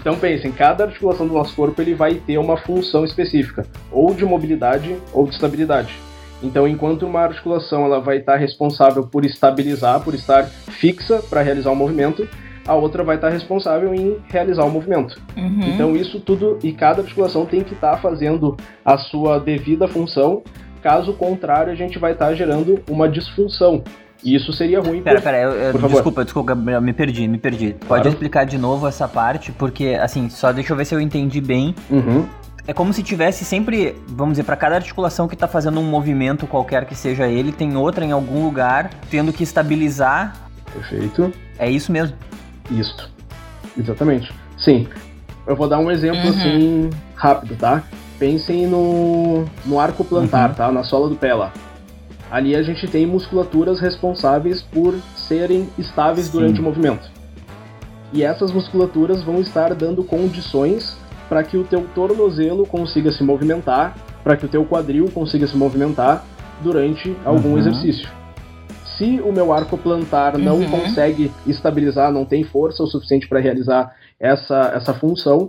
Então 0.00 0.18
pensem, 0.18 0.52
cada 0.52 0.84
articulação 0.84 1.26
do 1.26 1.34
nosso 1.34 1.54
corpo 1.54 1.80
ele 1.80 1.94
vai 1.94 2.14
ter 2.14 2.38
uma 2.38 2.56
função 2.56 3.04
específica, 3.04 3.66
ou 3.90 4.14
de 4.14 4.24
mobilidade 4.24 4.96
ou 5.12 5.26
de 5.26 5.34
estabilidade. 5.34 5.94
Então, 6.42 6.68
enquanto 6.68 7.06
uma 7.06 7.20
articulação 7.20 7.84
ela 7.84 8.00
vai 8.00 8.18
estar 8.18 8.36
responsável 8.36 9.06
por 9.06 9.24
estabilizar, 9.24 10.00
por 10.00 10.14
estar 10.14 10.44
fixa 10.44 11.22
para 11.28 11.42
realizar 11.42 11.70
o 11.70 11.76
movimento, 11.76 12.28
a 12.66 12.74
outra 12.74 13.04
vai 13.04 13.16
estar 13.16 13.28
responsável 13.28 13.94
em 13.94 14.18
realizar 14.28 14.64
o 14.64 14.70
movimento. 14.70 15.18
Uhum. 15.36 15.60
Então, 15.62 15.96
isso 15.96 16.20
tudo 16.20 16.58
e 16.62 16.72
cada 16.72 17.00
articulação 17.00 17.46
tem 17.46 17.62
que 17.62 17.74
estar 17.74 17.96
fazendo 17.98 18.56
a 18.84 18.98
sua 18.98 19.38
devida 19.38 19.86
função. 19.88 20.42
Caso 20.82 21.12
contrário, 21.14 21.72
a 21.72 21.76
gente 21.76 21.98
vai 21.98 22.12
estar 22.12 22.34
gerando 22.34 22.80
uma 22.88 23.08
disfunção. 23.08 23.82
E 24.24 24.34
isso 24.34 24.52
seria 24.52 24.80
ruim. 24.80 25.02
Pera, 25.02 25.16
por... 25.16 25.24
pera, 25.24 25.40
eu, 25.42 25.52
eu, 25.52 25.88
desculpa, 25.88 26.24
desculpa, 26.24 26.54
me 26.54 26.92
perdi, 26.92 27.28
me 27.28 27.38
perdi. 27.38 27.74
Pode 27.74 27.86
claro. 27.86 28.08
explicar 28.08 28.44
de 28.44 28.58
novo 28.58 28.86
essa 28.86 29.06
parte, 29.06 29.52
porque, 29.52 29.96
assim, 30.00 30.28
só 30.28 30.52
deixa 30.52 30.72
eu 30.72 30.76
ver 30.76 30.84
se 30.84 30.94
eu 30.94 31.00
entendi 31.00 31.40
bem. 31.40 31.74
Uhum 31.90 32.26
é 32.66 32.72
como 32.72 32.92
se 32.92 33.02
tivesse 33.02 33.44
sempre, 33.44 33.94
vamos 34.08 34.34
dizer, 34.34 34.44
para 34.44 34.56
cada 34.56 34.74
articulação 34.74 35.28
que 35.28 35.34
está 35.34 35.46
fazendo 35.46 35.78
um 35.78 35.84
movimento 35.84 36.46
qualquer 36.46 36.84
que 36.84 36.94
seja 36.94 37.28
ele, 37.28 37.52
tem 37.52 37.76
outra 37.76 38.04
em 38.04 38.10
algum 38.10 38.44
lugar 38.44 38.90
tendo 39.08 39.32
que 39.32 39.44
estabilizar. 39.44 40.48
Perfeito. 40.72 41.32
É 41.58 41.70
isso 41.70 41.92
mesmo. 41.92 42.16
Isso. 42.70 43.08
Exatamente. 43.78 44.32
Sim. 44.58 44.88
Eu 45.46 45.54
vou 45.54 45.68
dar 45.68 45.78
um 45.78 45.90
exemplo 45.90 46.20
uhum. 46.22 46.30
assim 46.30 46.90
rápido, 47.14 47.56
tá? 47.56 47.84
Pensem 48.18 48.66
no, 48.66 49.44
no 49.64 49.78
arco 49.78 50.04
plantar, 50.04 50.50
uhum. 50.50 50.54
tá? 50.56 50.72
Na 50.72 50.82
sola 50.82 51.08
do 51.08 51.14
pé 51.14 51.34
lá. 51.34 51.52
Ali 52.28 52.56
a 52.56 52.62
gente 52.64 52.88
tem 52.88 53.06
musculaturas 53.06 53.78
responsáveis 53.78 54.60
por 54.60 54.98
serem 55.14 55.68
estáveis 55.78 56.26
Sim. 56.26 56.32
durante 56.32 56.60
o 56.60 56.64
movimento. 56.64 57.08
E 58.12 58.24
essas 58.24 58.50
musculaturas 58.50 59.22
vão 59.22 59.40
estar 59.40 59.72
dando 59.74 60.02
condições 60.02 60.96
para 61.28 61.42
que 61.42 61.56
o 61.56 61.64
teu 61.64 61.86
tornozelo 61.94 62.66
consiga 62.66 63.10
se 63.10 63.22
movimentar, 63.22 63.96
para 64.22 64.36
que 64.36 64.46
o 64.46 64.48
teu 64.48 64.64
quadril 64.64 65.10
consiga 65.12 65.46
se 65.46 65.56
movimentar 65.56 66.24
durante 66.62 67.16
algum 67.24 67.50
uhum. 67.50 67.58
exercício. 67.58 68.08
Se 68.96 69.20
o 69.20 69.32
meu 69.32 69.52
arco 69.52 69.76
plantar 69.76 70.38
não 70.38 70.58
uhum. 70.58 70.70
consegue 70.70 71.30
estabilizar, 71.46 72.10
não 72.10 72.24
tem 72.24 72.44
força 72.44 72.82
o 72.82 72.86
suficiente 72.86 73.28
para 73.28 73.40
realizar 73.40 73.94
essa, 74.18 74.72
essa 74.74 74.94
função, 74.94 75.48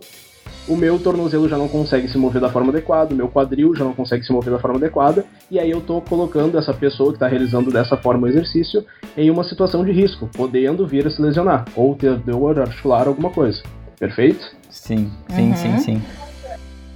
o 0.68 0.76
meu 0.76 1.00
tornozelo 1.00 1.48
já 1.48 1.58
não 1.58 1.70
consegue 1.70 2.10
se 2.10 2.18
mover 2.18 2.42
da 2.42 2.50
forma 2.50 2.70
adequada, 2.70 3.14
o 3.14 3.18
meu 3.18 3.30
quadril 3.30 3.74
já 3.74 3.86
não 3.86 3.94
consegue 3.94 4.26
se 4.26 4.34
mover 4.34 4.52
da 4.52 4.60
forma 4.60 4.78
adequada, 4.78 5.26
e 5.50 5.58
aí 5.60 5.72
eu 5.72 5.80
estou 5.80 6.02
colocando 6.02 6.58
essa 6.58 6.74
pessoa 6.74 7.10
que 7.10 7.16
está 7.16 7.28
realizando 7.28 7.72
dessa 7.72 7.96
forma 7.96 8.28
o 8.28 8.30
exercício 8.30 8.84
em 9.16 9.32
uma 9.32 9.46
situação 9.46 9.86
de 9.86 9.92
risco, 9.94 10.30
podendo 10.36 10.86
vir 10.86 11.08
a 11.08 11.10
se 11.10 11.22
lesionar 11.22 11.66
ou 11.74 11.96
ter 11.96 12.16
dor 12.18 12.60
articular 12.60 13.08
alguma 13.08 13.30
coisa. 13.30 13.64
Perfeito? 14.00 14.56
Sim, 14.70 15.12
sim, 15.30 15.50
uhum. 15.50 15.56
sim, 15.56 15.78
sim. 15.80 16.02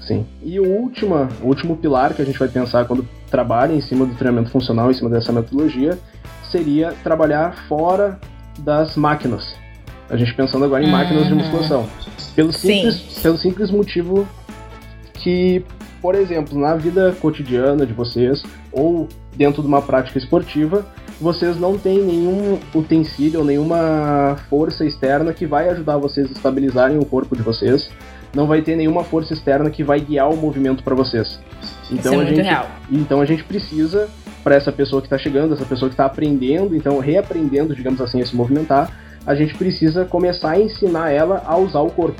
Sim. 0.01 0.25
E 0.41 0.59
o 0.59 0.67
último, 0.67 1.15
o 1.41 1.47
último 1.47 1.77
pilar 1.77 2.13
que 2.13 2.21
a 2.21 2.25
gente 2.25 2.37
vai 2.37 2.47
pensar 2.47 2.85
quando 2.85 3.07
trabalha 3.29 3.73
em 3.73 3.81
cima 3.81 4.05
do 4.05 4.15
treinamento 4.15 4.49
funcional, 4.49 4.89
em 4.91 4.93
cima 4.93 5.09
dessa 5.09 5.31
metodologia, 5.31 5.97
seria 6.51 6.91
trabalhar 7.03 7.65
fora 7.67 8.19
das 8.59 8.95
máquinas. 8.95 9.55
A 10.09 10.17
gente 10.17 10.33
pensando 10.33 10.65
agora 10.65 10.83
em 10.83 10.87
uhum. 10.87 10.91
máquinas 10.91 11.27
de 11.27 11.33
musculação. 11.33 11.87
Pelo 12.35 12.51
simples, 12.51 13.19
pelo 13.21 13.37
simples 13.37 13.71
motivo 13.71 14.27
que, 15.13 15.63
por 16.01 16.15
exemplo, 16.15 16.59
na 16.59 16.75
vida 16.75 17.15
cotidiana 17.21 17.85
de 17.85 17.93
vocês, 17.93 18.43
ou 18.71 19.07
dentro 19.35 19.61
de 19.61 19.67
uma 19.67 19.81
prática 19.81 20.17
esportiva, 20.17 20.85
vocês 21.21 21.59
não 21.59 21.77
têm 21.77 22.01
nenhum 22.01 22.59
utensílio, 22.73 23.43
nenhuma 23.43 24.37
força 24.49 24.83
externa 24.83 25.31
que 25.31 25.45
vai 25.45 25.69
ajudar 25.69 25.97
vocês 25.97 26.27
a 26.27 26.31
estabilizarem 26.31 26.97
o 26.97 27.05
corpo 27.05 27.35
de 27.35 27.43
vocês. 27.43 27.89
Não 28.33 28.47
vai 28.47 28.61
ter 28.61 28.75
nenhuma 28.75 29.03
força 29.03 29.33
externa 29.33 29.69
que 29.69 29.83
vai 29.83 29.99
guiar 29.99 30.29
o 30.29 30.35
movimento 30.35 30.83
para 30.83 30.95
vocês. 30.95 31.39
Então 31.91 32.13
Isso 32.13 32.21
é 32.21 32.23
a 32.23 32.25
gente, 32.25 32.41
real. 32.41 32.67
então 32.91 33.21
a 33.21 33.25
gente 33.25 33.43
precisa 33.43 34.09
para 34.43 34.55
essa 34.55 34.71
pessoa 34.71 35.01
que 35.01 35.05
está 35.05 35.17
chegando, 35.17 35.53
essa 35.53 35.65
pessoa 35.65 35.89
que 35.89 35.93
está 35.93 36.05
aprendendo, 36.05 36.75
então 36.75 36.97
reaprendendo, 36.97 37.75
digamos 37.75 38.01
assim, 38.01 38.19
a 38.21 38.25
se 38.25 38.35
movimentar, 38.35 38.89
a 39.25 39.35
gente 39.35 39.53
precisa 39.55 40.05
começar 40.05 40.51
a 40.51 40.59
ensinar 40.59 41.11
ela 41.11 41.43
a 41.45 41.55
usar 41.55 41.81
o 41.81 41.91
corpo. 41.91 42.19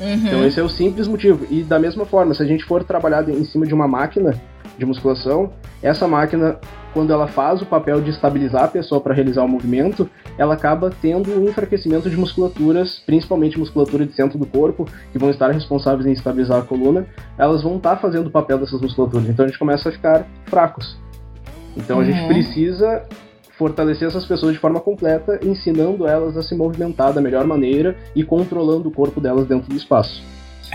Uhum. 0.00 0.14
Então 0.14 0.46
esse 0.46 0.60
é 0.60 0.62
o 0.62 0.68
simples 0.68 1.08
motivo. 1.08 1.44
E 1.50 1.64
da 1.64 1.78
mesma 1.78 2.04
forma, 2.04 2.34
se 2.34 2.42
a 2.42 2.46
gente 2.46 2.64
for 2.64 2.84
trabalhar 2.84 3.28
em 3.28 3.44
cima 3.44 3.66
de 3.66 3.74
uma 3.74 3.88
máquina 3.88 4.40
de 4.78 4.86
musculação, 4.86 5.52
essa 5.82 6.06
máquina 6.08 6.58
quando 6.92 7.12
ela 7.12 7.26
faz 7.26 7.62
o 7.62 7.66
papel 7.66 8.00
de 8.00 8.10
estabilizar 8.10 8.64
a 8.64 8.68
pessoa 8.68 9.00
para 9.00 9.14
realizar 9.14 9.42
o 9.42 9.48
movimento, 9.48 10.08
ela 10.36 10.54
acaba 10.54 10.90
tendo 11.00 11.30
um 11.38 11.48
enfraquecimento 11.48 12.08
de 12.08 12.16
musculaturas, 12.16 12.98
principalmente 13.04 13.58
musculatura 13.58 14.04
de 14.04 14.12
centro 14.12 14.38
do 14.38 14.46
corpo, 14.46 14.86
que 15.10 15.18
vão 15.18 15.30
estar 15.30 15.50
responsáveis 15.50 16.06
em 16.06 16.12
estabilizar 16.12 16.58
a 16.58 16.62
coluna, 16.62 17.06
elas 17.38 17.62
vão 17.62 17.76
estar 17.76 17.96
fazendo 17.96 18.26
o 18.26 18.30
papel 18.30 18.58
dessas 18.58 18.80
musculaturas. 18.80 19.28
Então 19.28 19.44
a 19.44 19.48
gente 19.48 19.58
começa 19.58 19.88
a 19.88 19.92
ficar 19.92 20.26
fracos. 20.46 20.98
Então 21.76 21.96
uhum. 21.96 22.02
a 22.02 22.04
gente 22.04 22.20
uhum. 22.20 22.28
precisa 22.28 23.02
fortalecer 23.56 24.08
essas 24.08 24.26
pessoas 24.26 24.52
de 24.52 24.58
forma 24.58 24.80
completa, 24.80 25.38
ensinando 25.42 26.06
elas 26.06 26.36
a 26.36 26.42
se 26.42 26.54
movimentar 26.54 27.12
da 27.12 27.20
melhor 27.20 27.46
maneira 27.46 27.96
e 28.14 28.24
controlando 28.24 28.88
o 28.88 28.92
corpo 28.92 29.20
delas 29.20 29.46
dentro 29.46 29.68
do 29.68 29.76
espaço. 29.76 30.22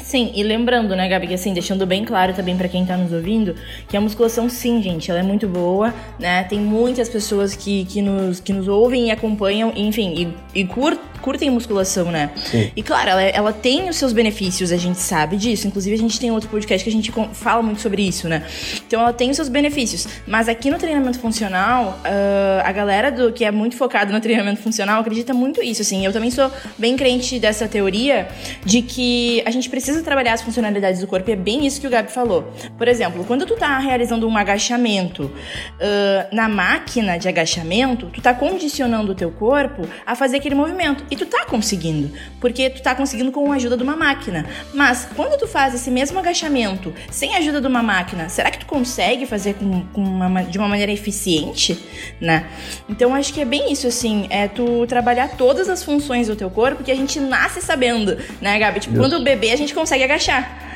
Sim, 0.01 0.31
e 0.35 0.43
lembrando, 0.43 0.95
né, 0.95 1.07
Gabi, 1.07 1.27
que 1.27 1.33
assim, 1.33 1.53
deixando 1.53 1.85
bem 1.85 2.05
claro 2.05 2.33
também 2.33 2.55
para 2.55 2.67
quem 2.67 2.85
tá 2.85 2.95
nos 2.95 3.11
ouvindo, 3.11 3.55
que 3.89 3.97
a 3.97 4.01
musculação, 4.01 4.47
sim, 4.47 4.81
gente, 4.81 5.09
ela 5.09 5.19
é 5.19 5.23
muito 5.23 5.47
boa, 5.47 5.93
né? 6.19 6.43
Tem 6.43 6.59
muitas 6.59 7.09
pessoas 7.09 7.55
que, 7.55 7.85
que, 7.85 8.01
nos, 8.01 8.39
que 8.39 8.53
nos 8.53 8.67
ouvem 8.67 9.07
e 9.07 9.11
acompanham, 9.11 9.73
enfim, 9.75 10.33
e, 10.53 10.61
e, 10.61 10.65
cur, 10.65 10.97
curtem 11.21 11.49
musculação, 11.49 12.11
né? 12.11 12.31
Sim. 12.37 12.71
E 12.75 12.83
claro, 12.83 13.09
ela, 13.09 13.21
ela 13.21 13.53
tem 13.53 13.89
os 13.89 13.97
seus 13.97 14.13
benefícios, 14.13 14.71
a 14.71 14.77
gente 14.77 14.99
sabe 14.99 15.35
disso. 15.35 15.67
Inclusive, 15.67 15.95
a 15.95 15.99
gente 15.99 16.19
tem 16.19 16.31
outro 16.31 16.49
podcast 16.49 16.83
que 16.83 16.89
a 16.89 16.93
gente 16.93 17.11
fala 17.33 17.61
muito 17.61 17.81
sobre 17.81 18.07
isso, 18.07 18.29
né? 18.29 18.43
Então 18.87 19.01
ela 19.01 19.11
tem 19.11 19.29
os 19.29 19.35
seus 19.35 19.49
benefícios. 19.49 20.07
Mas 20.25 20.47
aqui 20.47 20.69
no 20.69 20.77
treinamento 20.77 21.19
funcional, 21.19 21.99
uh, 22.05 22.61
a 22.63 22.71
galera 22.71 23.11
do 23.11 23.33
que 23.33 23.43
é 23.43 23.51
muito 23.51 23.75
focada 23.75 24.11
no 24.11 24.21
treinamento 24.21 24.61
funcional 24.61 25.01
acredita 25.01 25.33
muito 25.33 25.61
isso, 25.61 25.81
assim. 25.81 26.05
Eu 26.05 26.13
também 26.13 26.31
sou 26.31 26.51
bem 26.77 26.95
crente 26.95 27.39
dessa 27.39 27.67
teoria 27.67 28.27
de 28.63 28.81
que 28.81 29.41
a 29.45 29.51
gente 29.51 29.69
precisa 29.69 29.86
trabalhar 30.03 30.33
as 30.33 30.41
funcionalidades 30.41 31.01
do 31.01 31.07
corpo 31.07 31.29
e 31.29 31.33
é 31.33 31.35
bem 31.35 31.65
isso 31.65 31.79
que 31.81 31.87
o 31.87 31.89
Gabi 31.89 32.11
falou. 32.11 32.51
Por 32.77 32.87
exemplo, 32.87 33.23
quando 33.25 33.45
tu 33.45 33.55
tá 33.55 33.77
realizando 33.79 34.27
um 34.27 34.37
agachamento 34.37 35.23
uh, 35.23 36.35
na 36.35 36.47
máquina 36.47 37.17
de 37.17 37.27
agachamento, 37.27 38.07
tu 38.07 38.21
tá 38.21 38.33
condicionando 38.33 39.11
o 39.11 39.15
teu 39.15 39.31
corpo 39.31 39.87
a 40.05 40.15
fazer 40.15 40.37
aquele 40.37 40.55
movimento. 40.55 41.03
E 41.09 41.15
tu 41.15 41.25
tá 41.25 41.45
conseguindo, 41.45 42.11
porque 42.39 42.69
tu 42.69 42.81
tá 42.81 42.95
conseguindo 42.95 43.31
com 43.31 43.51
a 43.51 43.55
ajuda 43.55 43.77
de 43.77 43.83
uma 43.83 43.95
máquina. 43.95 44.45
Mas 44.73 45.07
quando 45.15 45.37
tu 45.37 45.47
faz 45.47 45.73
esse 45.73 45.89
mesmo 45.89 46.19
agachamento 46.19 46.93
sem 47.09 47.35
a 47.35 47.39
ajuda 47.39 47.61
de 47.61 47.67
uma 47.67 47.83
máquina, 47.83 48.29
será 48.29 48.51
que 48.51 48.59
tu 48.59 48.65
consegue 48.65 49.25
fazer 49.25 49.55
com, 49.55 49.85
com 49.87 50.01
uma, 50.01 50.43
de 50.43 50.57
uma 50.57 50.67
maneira 50.67 50.91
eficiente, 50.91 51.77
né? 52.19 52.47
Então 52.89 53.13
acho 53.13 53.33
que 53.33 53.41
é 53.41 53.45
bem 53.45 53.71
isso, 53.71 53.87
assim, 53.87 54.27
é 54.29 54.47
tu 54.47 54.85
trabalhar 54.87 55.29
todas 55.37 55.69
as 55.69 55.83
funções 55.83 56.27
do 56.27 56.35
teu 56.35 56.49
corpo 56.49 56.83
que 56.83 56.91
a 56.91 56.95
gente 56.95 57.19
nasce 57.19 57.61
sabendo, 57.61 58.17
né, 58.41 58.57
Gabi? 58.59 58.79
Tipo, 58.79 58.97
quando 58.97 59.13
o 59.13 59.23
bebê 59.23 59.51
a 59.51 59.55
gente 59.55 59.73
consegue 59.77 60.03
agachar 60.03 60.67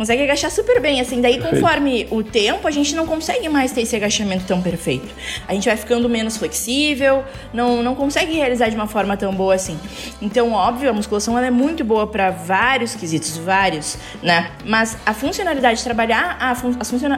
consegue 0.00 0.22
agachar 0.22 0.50
super 0.50 0.80
bem, 0.80 0.98
assim. 0.98 1.20
Daí, 1.20 1.34
perfeito. 1.34 1.56
conforme 1.56 2.06
o 2.10 2.22
tempo, 2.22 2.66
a 2.66 2.70
gente 2.70 2.94
não 2.94 3.06
consegue 3.06 3.50
mais 3.50 3.70
ter 3.70 3.82
esse 3.82 3.94
agachamento 3.94 4.46
tão 4.46 4.62
perfeito. 4.62 5.14
A 5.46 5.52
gente 5.52 5.66
vai 5.66 5.76
ficando 5.76 6.08
menos 6.08 6.38
flexível, 6.38 7.22
não, 7.52 7.82
não 7.82 7.94
consegue 7.94 8.32
realizar 8.32 8.70
de 8.70 8.76
uma 8.76 8.86
forma 8.86 9.14
tão 9.14 9.34
boa 9.34 9.54
assim. 9.54 9.78
Então, 10.22 10.52
óbvio, 10.52 10.88
a 10.88 10.92
musculação 10.94 11.36
ela 11.36 11.48
é 11.48 11.50
muito 11.50 11.84
boa 11.84 12.06
para 12.06 12.30
vários 12.30 12.94
quesitos, 12.94 13.36
vários, 13.36 13.98
né? 14.22 14.50
Mas 14.64 14.96
a 15.04 15.12
funcionalidade 15.12 15.80
de 15.80 15.84
trabalhar 15.84 16.38
a 16.40 16.54
fun 16.54 16.70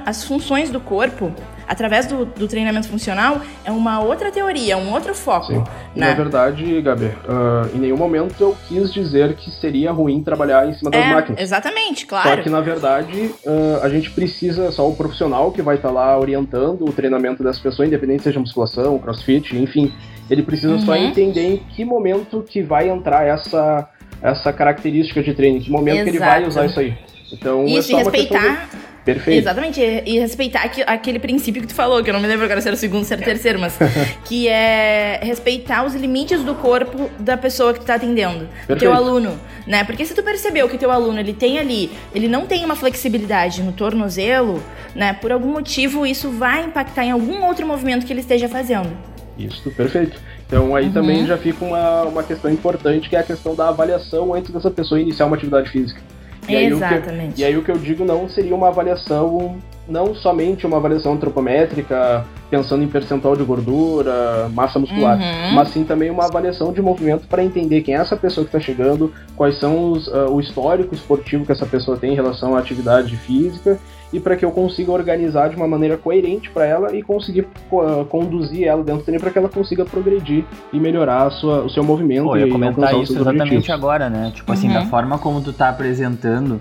as 0.04 0.24
funções 0.24 0.68
do 0.68 0.80
corpo 0.80 1.32
através 1.72 2.06
do, 2.06 2.26
do, 2.26 2.46
treinamento 2.46 2.86
funcional 2.88 3.40
é 3.64 3.72
uma 3.72 4.00
outra 4.00 4.30
teoria, 4.30 4.76
um 4.76 4.92
outro 4.92 5.14
foco. 5.14 5.46
Sim. 5.46 5.64
Né? 5.96 6.08
na 6.08 6.14
verdade, 6.14 6.80
Gabi, 6.82 7.06
uh, 7.06 7.74
em 7.74 7.78
nenhum 7.78 7.96
momento 7.96 8.34
eu 8.38 8.56
quis 8.68 8.92
dizer 8.92 9.34
que 9.34 9.50
seria 9.50 9.90
ruim 9.90 10.22
trabalhar 10.22 10.68
em 10.68 10.74
cima 10.74 10.90
das 10.90 11.02
é, 11.02 11.14
máquinas. 11.14 11.40
Exatamente, 11.40 12.04
claro. 12.04 12.28
Só 12.28 12.36
que, 12.42 12.50
na 12.50 12.60
verdade, 12.60 13.34
uh, 13.44 13.82
a 13.82 13.88
gente 13.88 14.10
precisa 14.10 14.70
só 14.70 14.86
o 14.86 14.94
profissional 14.94 15.50
que 15.50 15.62
vai 15.62 15.76
estar 15.76 15.88
tá 15.88 15.94
lá 15.94 16.18
orientando 16.18 16.84
o 16.84 16.92
treinamento 16.92 17.42
das 17.42 17.58
pessoas, 17.58 17.88
independente 17.88 18.22
seja 18.22 18.38
musculação, 18.38 18.98
crossfit, 18.98 19.56
enfim. 19.56 19.90
Ele 20.28 20.42
precisa 20.42 20.74
uhum. 20.74 20.80
só 20.80 20.94
entender 20.94 21.54
em 21.54 21.56
que 21.56 21.84
momento 21.84 22.44
que 22.46 22.62
vai 22.62 22.90
entrar 22.90 23.26
essa, 23.26 23.88
essa 24.20 24.52
característica 24.52 25.22
de 25.22 25.32
treino, 25.32 25.56
em 25.56 25.60
que 25.60 25.70
momento 25.70 25.96
Exato. 25.96 26.10
que 26.10 26.16
ele 26.16 26.24
vai 26.24 26.46
usar 26.46 26.66
isso 26.66 26.80
aí. 26.80 26.94
Então, 27.32 27.64
isso, 27.64 27.96
é 27.96 28.02
só 28.04 28.10
respeitar 28.10 28.68
Perfeito. 29.04 29.40
Exatamente, 29.40 29.80
e 29.80 30.18
respeitar 30.18 30.70
aquele 30.86 31.18
princípio 31.18 31.60
que 31.60 31.66
tu 31.66 31.74
falou, 31.74 32.04
que 32.04 32.10
eu 32.10 32.14
não 32.14 32.20
me 32.20 32.28
lembro 32.28 32.44
agora 32.44 32.60
se 32.60 32.68
era 32.68 32.76
o 32.76 32.78
segundo, 32.78 33.04
se 33.04 33.12
era 33.12 33.20
o 33.20 33.24
terceiro, 33.24 33.58
mas 33.58 33.76
que 34.24 34.46
é 34.48 35.18
respeitar 35.22 35.84
os 35.84 35.94
limites 35.94 36.44
do 36.44 36.54
corpo 36.54 37.10
da 37.18 37.36
pessoa 37.36 37.72
que 37.72 37.80
tu 37.80 37.86
tá 37.86 37.96
atendendo, 37.96 38.48
do 38.68 38.76
teu 38.76 38.92
aluno, 38.92 39.38
né? 39.66 39.82
Porque 39.82 40.04
se 40.04 40.14
tu 40.14 40.22
percebeu 40.22 40.68
que 40.68 40.78
teu 40.78 40.90
aluno, 40.90 41.18
ele 41.18 41.32
tem 41.32 41.58
ali, 41.58 41.90
ele 42.14 42.28
não 42.28 42.46
tem 42.46 42.64
uma 42.64 42.76
flexibilidade 42.76 43.60
no 43.62 43.72
tornozelo, 43.72 44.62
né? 44.94 45.12
Por 45.12 45.32
algum 45.32 45.50
motivo, 45.52 46.06
isso 46.06 46.30
vai 46.30 46.64
impactar 46.64 47.04
em 47.04 47.10
algum 47.10 47.44
outro 47.44 47.66
movimento 47.66 48.06
que 48.06 48.12
ele 48.12 48.20
esteja 48.20 48.48
fazendo. 48.48 48.96
Isso, 49.36 49.68
perfeito. 49.72 50.20
Então 50.46 50.76
aí 50.76 50.86
uhum. 50.86 50.92
também 50.92 51.26
já 51.26 51.36
fica 51.38 51.64
uma, 51.64 52.02
uma 52.02 52.22
questão 52.22 52.52
importante, 52.52 53.08
que 53.08 53.16
é 53.16 53.20
a 53.20 53.22
questão 53.24 53.54
da 53.54 53.68
avaliação 53.68 54.32
antes 54.34 54.52
dessa 54.52 54.70
pessoa 54.70 55.00
iniciar 55.00 55.26
uma 55.26 55.34
atividade 55.34 55.70
física. 55.70 56.00
E 56.48 56.54
Exatamente. 56.56 57.40
e 57.40 57.44
aí 57.44 57.56
o 57.56 57.62
que 57.62 57.70
eu 57.70 57.78
digo 57.78 58.04
não 58.04 58.28
seria 58.28 58.54
uma 58.54 58.68
avaliação, 58.68 59.56
não 59.88 60.14
somente 60.14 60.66
uma 60.66 60.76
avaliação 60.76 61.12
antropométrica, 61.12 62.24
pensando 62.50 62.82
em 62.82 62.88
percentual 62.88 63.36
de 63.36 63.44
gordura, 63.44 64.48
massa 64.52 64.78
muscular, 64.78 65.18
uhum. 65.18 65.54
mas 65.54 65.68
sim 65.68 65.84
também 65.84 66.10
uma 66.10 66.26
avaliação 66.26 66.72
de 66.72 66.82
movimento 66.82 67.26
para 67.28 67.44
entender 67.44 67.82
quem 67.82 67.94
é 67.94 67.98
essa 67.98 68.16
pessoa 68.16 68.44
que 68.44 68.54
está 68.54 68.60
chegando, 68.60 69.12
quais 69.36 69.58
são 69.58 69.92
os, 69.92 70.08
uh, 70.08 70.30
o 70.30 70.40
histórico 70.40 70.94
esportivo 70.94 71.46
que 71.46 71.52
essa 71.52 71.66
pessoa 71.66 71.96
tem 71.96 72.12
em 72.12 72.16
relação 72.16 72.56
à 72.56 72.58
atividade 72.58 73.16
física 73.16 73.78
e 74.12 74.20
para 74.20 74.36
que 74.36 74.44
eu 74.44 74.50
consiga 74.50 74.92
organizar 74.92 75.48
de 75.48 75.56
uma 75.56 75.66
maneira 75.66 75.96
coerente 75.96 76.50
para 76.50 76.66
ela 76.66 76.94
e 76.94 77.02
conseguir 77.02 77.46
uh, 77.70 78.04
conduzir 78.04 78.66
ela 78.66 78.82
dentro 78.82 79.00
do 79.02 79.04
treino 79.04 79.20
para 79.20 79.30
que 79.30 79.38
ela 79.38 79.48
consiga 79.48 79.84
progredir 79.84 80.44
e 80.72 80.78
melhorar 80.78 81.30
sua, 81.30 81.62
o 81.62 81.70
seu 81.70 81.82
movimento. 81.82 82.24
Pô, 82.24 82.36
eu 82.36 82.46
ia 82.46 82.52
comentar 82.52 82.94
isso 83.00 83.14
exatamente 83.14 83.42
objetivos. 83.42 83.70
agora, 83.70 84.10
né? 84.10 84.32
Tipo 84.34 84.52
assim, 84.52 84.68
uhum. 84.68 84.74
da 84.74 84.86
forma 84.86 85.18
como 85.18 85.40
tu 85.40 85.52
tá 85.52 85.68
apresentando 85.68 86.60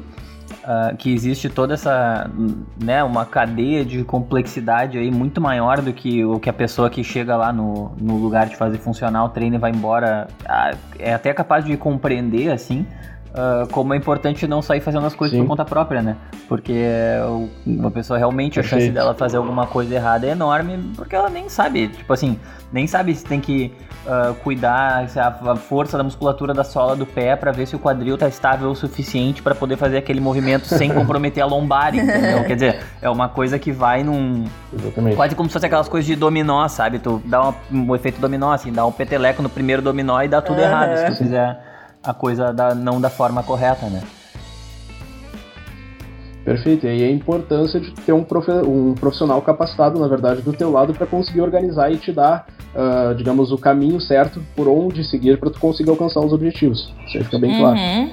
Uh, 0.62 0.96
que 0.96 1.12
existe 1.12 1.50
toda 1.50 1.74
essa, 1.74 2.30
né, 2.80 3.04
uma 3.04 3.26
cadeia 3.26 3.84
de 3.84 4.04
complexidade 4.04 4.96
aí 4.96 5.10
muito 5.10 5.42
maior 5.42 5.82
do 5.82 5.92
que 5.92 6.24
o 6.24 6.40
que 6.40 6.50
a 6.52 6.54
pessoa 6.54 6.88
que 6.88 7.04
chega 7.04 7.36
lá 7.36 7.52
no, 7.52 7.94
no 8.00 8.18
lugar 8.18 8.46
de 8.48 8.56
fazer 8.56 8.78
funcional, 8.78 9.30
treina 9.30 9.56
e 9.56 9.60
vai 9.60 9.72
embora, 9.72 10.28
uh, 10.44 10.78
é 11.00 11.16
até 11.16 11.34
capaz 11.34 11.66
de 11.66 11.76
compreender, 11.78 12.52
assim, 12.52 12.86
Uh, 13.32 13.66
como 13.72 13.94
é 13.94 13.98
importante 13.98 14.46
não 14.46 14.62
sair 14.62 14.82
fazendo 14.82 15.06
as 15.06 15.16
coisas 15.16 15.38
Sim. 15.38 15.44
por 15.44 15.52
conta 15.52 15.64
própria, 15.64 16.02
né? 16.02 16.18
Porque 16.50 16.86
uma 17.66 17.90
pessoa 17.90 18.20
realmente, 18.20 18.60
a 18.60 18.64
chance 18.64 18.90
dela 18.90 19.14
fazer 19.14 19.38
alguma 19.38 19.66
coisa 19.66 19.96
errada 19.96 20.28
é 20.28 20.32
enorme, 20.32 20.78
porque 20.98 21.16
ela 21.16 21.30
nem 21.30 21.48
sabe, 21.48 21.88
tipo 21.88 22.12
assim, 22.12 22.38
nem 22.74 22.86
sabe 22.88 23.16
se 23.16 23.24
tem 23.24 23.40
que 23.40 23.72
uh, 24.06 24.34
cuidar 24.36 25.08
se 25.08 25.18
a, 25.18 25.28
a, 25.28 25.56
força 25.56 25.98
da 25.98 26.04
musculatura 26.04 26.54
da 26.54 26.66
sola 26.66 26.94
do 26.94 27.06
pé 27.06 27.38
para 27.38 27.54
ver 27.54 27.68
se 27.68 27.76
o 27.76 27.80
quadril 27.80 28.18
tá 28.18 28.28
estável 28.28 28.70
o 28.70 28.76
suficiente 28.76 29.42
para 29.42 29.56
poder 29.56 29.78
fazer 29.78 29.98
aquele 29.98 30.20
movimento 30.20 30.66
sem 30.66 30.92
comprometer 30.94 31.42
a 31.42 31.46
lombar, 31.46 31.96
entendeu? 31.96 32.44
Quer 32.44 32.56
dizer, 32.56 32.80
é 33.02 33.10
uma 33.10 33.30
coisa 33.30 33.58
que 33.58 33.72
vai 33.72 34.04
num. 34.04 34.44
Exatamente. 34.74 35.16
Quase 35.16 35.36
como 35.36 35.48
se 35.48 35.54
fosse 35.54 35.66
aquelas 35.66 35.88
coisas 35.88 36.06
de 36.06 36.18
dominó, 36.18 36.68
sabe? 36.68 37.00
Tu 37.00 37.22
dá 37.26 37.44
uma, 37.44 37.56
um 37.72 37.96
efeito 37.96 38.20
dominó, 38.20 38.52
assim, 38.52 38.74
dá 38.74 38.86
um 38.86 38.92
peteleco 38.92 39.42
no 39.42 39.50
primeiro 39.50 39.82
dominó 39.82 40.22
e 40.22 40.28
dá 40.28 40.42
tudo 40.42 40.60
errado 40.60 40.98
se 40.98 41.06
tu 41.06 41.16
fizer 41.16 41.71
a 42.04 42.14
coisa 42.14 42.52
da, 42.52 42.74
não 42.74 43.00
da 43.00 43.10
forma 43.10 43.44
correta, 43.44 43.88
né? 43.88 44.02
Perfeito, 46.44 46.88
e 46.88 46.90
aí 46.90 47.04
a 47.04 47.12
importância 47.12 47.80
de 47.80 47.92
ter 47.92 48.14
um, 48.14 48.26
um 48.66 48.96
profissional 48.96 49.40
capacitado, 49.44 50.00
na 50.00 50.08
verdade, 50.08 50.42
do 50.42 50.52
teu 50.52 50.72
lado 50.72 50.92
para 50.94 51.06
conseguir 51.06 51.42
organizar 51.42 51.92
e 51.92 51.98
te 51.98 52.12
dar, 52.12 52.48
uh, 52.74 53.14
digamos, 53.14 53.52
o 53.52 53.58
caminho 53.60 54.02
certo 54.02 54.42
por 54.56 54.68
onde 54.68 55.04
seguir 55.04 55.40
para 55.40 55.52
tu 55.52 55.60
conseguir 55.60 55.92
alcançar 55.92 56.20
os 56.20 56.34
objetivos. 56.34 56.92
Isso 57.06 57.18
aí 57.18 57.24
fica 57.24 57.38
bem 57.38 57.58
claro. 57.60 57.78
Uhum. 57.78 58.10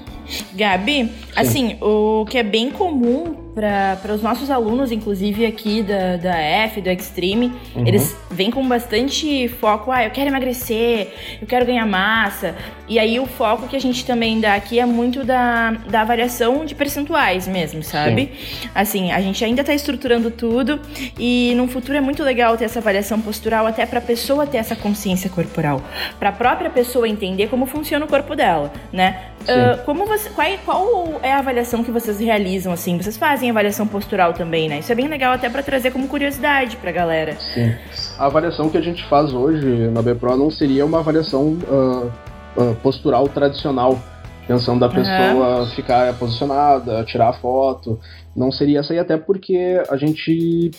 Gabi, 0.55 1.07
Sim. 1.07 1.11
assim, 1.35 1.79
o 1.81 2.27
que 2.29 2.37
é 2.37 2.43
bem 2.43 2.71
comum 2.71 3.48
para 3.59 4.15
os 4.15 4.23
nossos 4.23 4.51
alunos, 4.51 4.93
inclusive 4.93 5.45
aqui 5.45 5.83
da, 5.83 6.17
da 6.17 6.37
F, 6.37 6.81
do 6.81 6.89
Extreme, 6.89 7.53
uhum. 7.75 7.85
eles 7.85 8.17
vêm 8.31 8.53
com 8.53 8.67
bastante 8.69 9.49
foco, 9.49 9.91
ah, 9.91 10.05
eu 10.05 10.11
quero 10.11 10.31
emagrecer, 10.31 11.09
eu 11.41 11.47
quero 11.47 11.67
ganhar 11.67 11.85
massa. 11.85 12.55
E 12.87 12.99
aí 12.99 13.19
o 13.19 13.27
foco 13.27 13.67
que 13.67 13.75
a 13.75 13.81
gente 13.81 14.07
também 14.07 14.41
dá 14.41 14.55
aqui 14.55 14.79
é 14.79 14.87
muito 14.87 15.25
da, 15.25 15.73
da 15.91 16.03
avaliação 16.03 16.65
de 16.65 16.75
percentuais 16.75 17.49
mesmo, 17.49 17.83
sabe? 17.83 18.31
Sim. 18.33 18.69
Assim, 18.75 19.13
a 19.13 19.21
gente 19.21 19.45
ainda 19.45 19.63
está 19.63 19.75
estruturando 19.75 20.31
tudo 20.31 20.81
e 21.19 21.53
no 21.57 21.67
futuro 21.67 21.99
é 21.99 22.01
muito 22.01 22.23
legal 22.23 22.57
ter 22.57 22.65
essa 22.65 22.79
avaliação 22.79 23.21
postural 23.21 23.67
até 23.67 23.85
para 23.85 23.99
a 23.99 24.03
pessoa 24.03 24.47
ter 24.47 24.59
essa 24.59 24.77
consciência 24.77 25.29
corporal, 25.29 25.83
para 26.19 26.29
a 26.29 26.33
própria 26.33 26.71
pessoa 26.71 27.09
entender 27.09 27.49
como 27.49 27.67
funciona 27.67 28.05
o 28.05 28.09
corpo 28.09 28.37
dela, 28.37 28.73
né? 28.93 29.33
Uh, 29.43 29.83
como 29.85 30.05
você, 30.05 30.31
qual, 30.31 30.47
qual 30.65 31.21
é 31.23 31.33
a 31.33 31.39
avaliação 31.39 31.83
que 31.83 31.91
vocês 31.91 32.19
realizam 32.21 32.73
assim? 32.73 32.97
Vocês 32.99 33.17
fazem 33.17 33.48
fazem 33.49 33.51
avaliação 33.51 33.87
postural 33.87 34.33
também, 34.33 34.69
né? 34.69 34.79
Isso 34.79 34.93
é 34.93 34.95
bem 34.95 35.09
legal 35.09 35.33
até 35.33 35.49
para 35.49 35.63
trazer 35.63 35.91
como 35.91 36.07
curiosidade 36.09 36.77
pra 36.77 36.93
galera. 36.93 37.37
Sim. 37.55 37.75
A 38.19 38.27
avaliação 38.27 38.69
que 38.69 38.77
a 38.77 38.81
gente 38.81 39.05
faz 39.09 39.33
hoje 39.33 39.89
na 39.89 40.03
BPRO 40.03 40.37
não 40.37 40.51
seria 40.51 40.85
uma 40.85 40.99
avaliação 41.01 41.59
uh, 41.69 42.11
uh, 42.57 42.75
postural 42.83 43.27
tradicional, 43.29 43.99
pensando 44.47 44.81
da 44.81 44.89
pessoa 44.89 45.61
uhum. 45.61 45.67
ficar 45.69 46.15
posicionada, 46.15 47.05
tirar 47.05 47.31
a 47.31 47.33
foto. 47.33 47.99
Não 48.37 48.53
seria 48.53 48.81
essa 48.81 48.93
aí, 48.93 48.99
até 48.99 49.17
porque 49.17 49.83
a 49.91 49.97
gente 49.97 50.71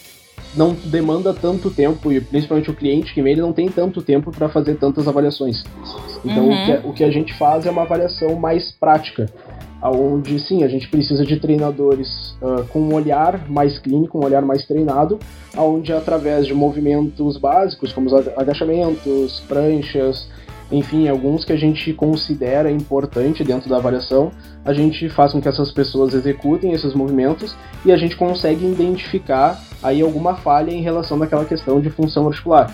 não 0.55 0.75
demanda 0.85 1.33
tanto 1.33 1.69
tempo, 1.69 2.11
e 2.11 2.19
principalmente 2.19 2.71
o 2.71 2.73
cliente 2.73 3.13
que 3.13 3.21
vem, 3.21 3.33
ele 3.33 3.41
não 3.41 3.53
tem 3.53 3.69
tanto 3.69 4.01
tempo 4.01 4.31
para 4.31 4.49
fazer 4.49 4.75
tantas 4.75 5.07
avaliações. 5.07 5.63
Então 6.23 6.47
uhum. 6.47 6.53
o, 6.53 6.65
que, 6.65 6.87
o 6.87 6.93
que 6.93 7.03
a 7.03 7.11
gente 7.11 7.33
faz 7.33 7.65
é 7.65 7.71
uma 7.71 7.83
avaliação 7.83 8.35
mais 8.35 8.71
prática 8.71 9.27
onde 9.81 10.39
sim, 10.39 10.63
a 10.63 10.67
gente 10.67 10.89
precisa 10.89 11.25
de 11.25 11.39
treinadores 11.39 12.35
uh, 12.41 12.65
com 12.69 12.79
um 12.79 12.93
olhar 12.93 13.49
mais 13.49 13.79
clínico, 13.79 14.19
um 14.19 14.25
olhar 14.25 14.41
mais 14.41 14.65
treinado, 14.65 15.19
onde 15.57 15.93
através 15.93 16.45
de 16.45 16.53
movimentos 16.53 17.37
básicos, 17.37 17.93
como 17.93 18.07
os 18.07 18.27
agachamentos, 18.37 19.41
pranchas, 19.47 20.27
enfim, 20.71 21.07
alguns 21.07 21.43
que 21.43 21.53
a 21.53 21.57
gente 21.57 21.93
considera 21.93 22.69
importante 22.69 23.43
dentro 23.43 23.69
da 23.69 23.77
avaliação, 23.77 24.31
a 24.63 24.73
gente 24.73 25.09
faz 25.09 25.31
com 25.31 25.41
que 25.41 25.47
essas 25.47 25.71
pessoas 25.71 26.13
executem 26.13 26.73
esses 26.73 26.93
movimentos 26.93 27.55
e 27.83 27.91
a 27.91 27.97
gente 27.97 28.15
consegue 28.15 28.65
identificar 28.65 29.59
aí 29.81 30.01
alguma 30.01 30.35
falha 30.35 30.71
em 30.71 30.81
relação 30.81 31.21
àquela 31.23 31.45
questão 31.45 31.79
de 31.79 31.89
função 31.89 32.27
articular. 32.27 32.71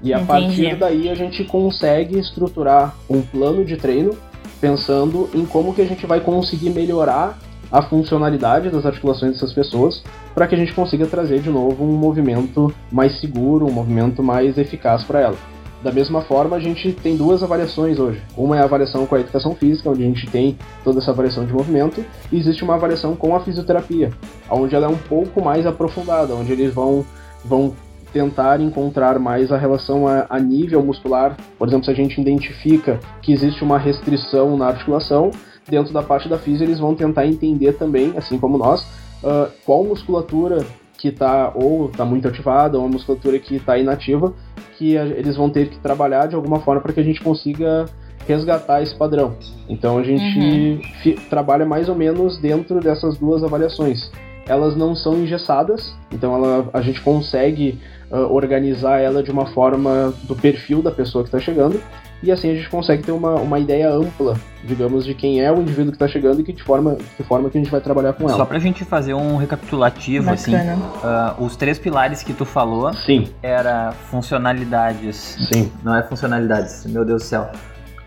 E 0.00 0.14
a 0.14 0.20
Entendi. 0.20 0.28
partir 0.28 0.76
daí 0.76 1.08
a 1.08 1.14
gente 1.14 1.42
consegue 1.42 2.18
estruturar 2.18 2.94
um 3.10 3.20
plano 3.20 3.64
de 3.64 3.76
treino 3.76 4.16
pensando 4.60 5.28
em 5.34 5.44
como 5.44 5.74
que 5.74 5.82
a 5.82 5.86
gente 5.86 6.06
vai 6.06 6.20
conseguir 6.20 6.70
melhorar 6.70 7.38
a 7.70 7.82
funcionalidade 7.82 8.70
das 8.70 8.86
articulações 8.86 9.32
dessas 9.32 9.52
pessoas 9.52 10.02
para 10.34 10.46
que 10.46 10.54
a 10.54 10.58
gente 10.58 10.72
consiga 10.72 11.06
trazer 11.06 11.40
de 11.40 11.50
novo 11.50 11.84
um 11.84 11.96
movimento 11.96 12.72
mais 12.90 13.20
seguro, 13.20 13.66
um 13.66 13.72
movimento 13.72 14.22
mais 14.22 14.56
eficaz 14.56 15.02
para 15.04 15.20
ela. 15.20 15.36
Da 15.82 15.92
mesma 15.92 16.22
forma, 16.22 16.56
a 16.56 16.60
gente 16.60 16.92
tem 16.92 17.16
duas 17.16 17.42
avaliações 17.42 18.00
hoje. 18.00 18.20
Uma 18.36 18.56
é 18.56 18.60
a 18.60 18.64
avaliação 18.64 19.06
com 19.06 19.14
a 19.14 19.20
educação 19.20 19.54
física, 19.54 19.88
onde 19.88 20.02
a 20.02 20.06
gente 20.06 20.26
tem 20.26 20.58
toda 20.82 20.98
essa 20.98 21.12
avaliação 21.12 21.44
de 21.44 21.52
movimento, 21.52 22.04
e 22.32 22.36
existe 22.36 22.64
uma 22.64 22.74
avaliação 22.74 23.14
com 23.14 23.34
a 23.36 23.40
fisioterapia, 23.40 24.10
onde 24.50 24.74
ela 24.74 24.86
é 24.86 24.88
um 24.88 24.96
pouco 24.96 25.42
mais 25.42 25.66
aprofundada, 25.66 26.34
onde 26.34 26.50
eles 26.50 26.74
vão, 26.74 27.06
vão 27.44 27.74
tentar 28.12 28.60
encontrar 28.60 29.18
mais 29.18 29.52
a 29.52 29.56
relação 29.56 30.06
a, 30.06 30.26
a 30.28 30.38
nível 30.38 30.82
muscular. 30.82 31.36
Por 31.58 31.68
exemplo, 31.68 31.84
se 31.84 31.90
a 31.90 31.94
gente 31.94 32.20
identifica 32.20 32.98
que 33.22 33.32
existe 33.32 33.62
uma 33.62 33.78
restrição 33.78 34.56
na 34.56 34.68
articulação, 34.68 35.30
dentro 35.68 35.92
da 35.92 36.02
parte 36.02 36.28
da 36.28 36.38
física 36.38 36.64
eles 36.64 36.80
vão 36.80 36.94
tentar 36.94 37.26
entender 37.26 37.74
também, 37.74 38.14
assim 38.16 38.38
como 38.38 38.56
nós, 38.58 38.82
uh, 39.22 39.50
qual 39.64 39.84
musculatura 39.84 40.64
que 40.96 41.08
está 41.08 41.52
ou 41.54 41.86
está 41.86 42.04
muito 42.04 42.26
ativada, 42.26 42.76
ou 42.76 42.84
uma 42.84 42.92
musculatura 42.92 43.38
que 43.38 43.56
está 43.56 43.78
inativa, 43.78 44.34
que 44.76 44.96
a, 44.96 45.04
eles 45.04 45.36
vão 45.36 45.48
ter 45.48 45.68
que 45.68 45.78
trabalhar 45.78 46.26
de 46.26 46.34
alguma 46.34 46.60
forma 46.60 46.80
para 46.80 46.92
que 46.92 47.00
a 47.00 47.04
gente 47.04 47.22
consiga 47.22 47.86
resgatar 48.26 48.82
esse 48.82 48.94
padrão. 48.94 49.36
Então 49.68 49.98
a 49.98 50.02
gente 50.02 50.80
uhum. 51.06 51.14
trabalha 51.30 51.64
mais 51.64 51.88
ou 51.88 51.94
menos 51.94 52.38
dentro 52.38 52.80
dessas 52.80 53.16
duas 53.16 53.42
avaliações. 53.42 54.10
Elas 54.46 54.76
não 54.76 54.94
são 54.94 55.14
engessadas, 55.14 55.94
então 56.12 56.34
ela, 56.34 56.70
a 56.72 56.80
gente 56.80 57.00
consegue 57.02 57.78
uh, 58.10 58.32
organizar 58.32 58.98
ela 58.98 59.22
de 59.22 59.30
uma 59.30 59.46
forma 59.46 60.12
do 60.24 60.34
perfil 60.34 60.82
da 60.82 60.90
pessoa 60.90 61.22
que 61.24 61.28
está 61.28 61.38
chegando, 61.38 61.80
e 62.22 62.32
assim 62.32 62.50
a 62.50 62.54
gente 62.54 62.68
consegue 62.68 63.02
ter 63.02 63.12
uma, 63.12 63.36
uma 63.36 63.58
ideia 63.58 63.90
ampla, 63.90 64.36
digamos, 64.64 65.04
de 65.04 65.14
quem 65.14 65.40
é 65.40 65.52
o 65.52 65.60
indivíduo 65.60 65.92
que 65.92 65.96
está 65.96 66.08
chegando 66.08 66.40
e 66.40 66.44
que 66.44 66.52
de 66.52 66.62
forma, 66.62 66.96
que 67.16 67.22
forma 67.22 67.48
que 67.48 67.56
a 67.58 67.60
gente 67.60 67.70
vai 67.70 67.80
trabalhar 67.80 68.12
com 68.12 68.24
ela. 68.24 68.36
Só 68.36 68.44
pra 68.44 68.58
gente 68.58 68.84
fazer 68.84 69.14
um 69.14 69.36
recapitulativo, 69.36 70.30
assim, 70.30 70.50
Bacana. 70.50 70.72
assim, 70.72 71.42
uh, 71.42 71.44
os 71.44 71.54
três 71.54 71.78
pilares 71.78 72.22
que 72.22 72.32
tu 72.32 72.44
falou 72.44 72.92
Sim. 72.92 73.28
era 73.42 73.92
funcionalidades. 74.10 75.36
Sim. 75.52 75.70
Não 75.84 75.94
é 75.94 76.02
funcionalidades, 76.02 76.84
meu 76.86 77.04
Deus 77.04 77.22
do 77.22 77.26
céu. 77.26 77.48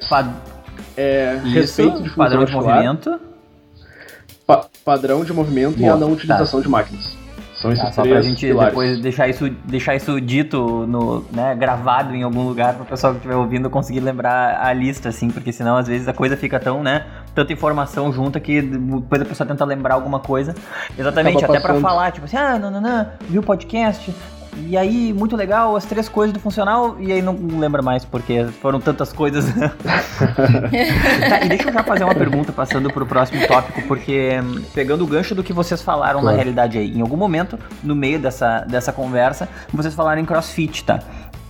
Pad... 0.10 0.30
É, 0.98 1.40
Isso, 1.46 1.54
respeito 1.54 2.04
de 2.04 2.10
padrão 2.14 2.44
de 2.44 2.52
movimento. 2.52 3.20
Pa 4.46 4.66
padrão 4.84 5.24
de 5.24 5.32
movimento 5.32 5.78
Boa, 5.78 5.88
e 5.88 5.90
a 5.90 5.96
não 5.96 6.12
utilização 6.12 6.60
tá. 6.60 6.64
de 6.64 6.70
máquinas. 6.70 7.21
São 7.62 7.72
esses 7.72 7.84
tá, 7.84 7.92
só 7.92 8.02
pra 8.02 8.22
gente 8.22 8.48
pilares. 8.48 8.72
depois 8.72 9.00
deixar 9.00 9.28
isso, 9.28 9.50
deixar 9.66 9.96
isso 9.96 10.20
dito, 10.20 10.88
no, 10.88 11.24
né, 11.32 11.54
gravado 11.54 12.16
em 12.16 12.24
algum 12.24 12.42
lugar 12.42 12.74
para 12.74 12.82
o 12.82 12.86
pessoal 12.88 13.14
que 13.14 13.20
estiver 13.20 13.36
ouvindo 13.36 13.70
conseguir 13.70 14.00
lembrar 14.00 14.60
a 14.66 14.74
lista, 14.74 15.10
assim, 15.10 15.30
porque 15.30 15.52
senão 15.52 15.78
às 15.78 15.88
vezes 15.88 16.08
a 16.08 16.14
coisa 16.14 16.36
fica 16.36 16.60
tão, 16.60 16.82
né, 16.82 17.06
tanta 17.36 17.54
informação 17.54 18.12
junta 18.12 18.40
que 18.40 18.62
depois 18.64 19.22
a 19.22 19.26
pessoa 19.26 19.48
tenta 19.48 19.64
lembrar 19.64 19.94
alguma 19.94 20.20
coisa. 20.20 20.56
Exatamente, 20.98 21.46
até 21.46 21.60
para 21.60 21.80
falar, 21.80 22.12
tipo 22.12 22.26
assim, 22.26 22.38
ah, 22.38 22.58
não, 22.58 22.72
não, 22.72 22.82
não, 22.82 23.08
viu 23.30 23.42
o 23.42 23.46
podcast, 23.46 24.12
e 24.58 24.78
aí, 24.78 25.14
muito 25.14 25.36
legal, 25.36 25.76
as 25.76 25.86
três 25.86 26.10
coisas 26.10 26.34
do 26.34 26.40
funcional, 26.40 26.98
e 27.00 27.12
aí 27.12 27.22
não 27.22 27.36
lembra 27.58 27.82
mais, 27.82 28.04
porque 28.04 28.46
foram 28.62 28.80
tantas 28.80 29.14
coisas. 29.14 29.46
tá, 31.30 31.46
e 31.46 31.50
deixa 31.50 31.70
eu 31.70 31.74
já 31.74 31.84
fazer 31.84 32.04
uma 32.04 32.16
pergunta, 32.16 32.52
passando 32.52 32.92
pro 32.92 33.06
próximo 33.06 33.46
tópico, 33.48 33.82
porque 33.88 34.32
pegando 34.74 35.04
o 35.04 35.08
gancho 35.08 35.34
do 35.34 35.44
que 35.44 35.54
vocês 35.54 35.82
falaram 35.82 36.20
claro. 36.20 36.36
na 36.36 36.44
realidade 36.44 36.78
aí, 36.78 36.92
em 36.92 37.02
algum 37.02 37.18
momento, 37.18 37.58
no 37.84 37.96
meio 37.96 38.20
dessa, 38.20 38.60
dessa 38.62 38.92
conversa, 38.92 39.48
vocês 39.74 39.94
falaram 39.94 40.22
em 40.22 40.26
crossfit, 40.26 40.84
tá? 40.84 41.00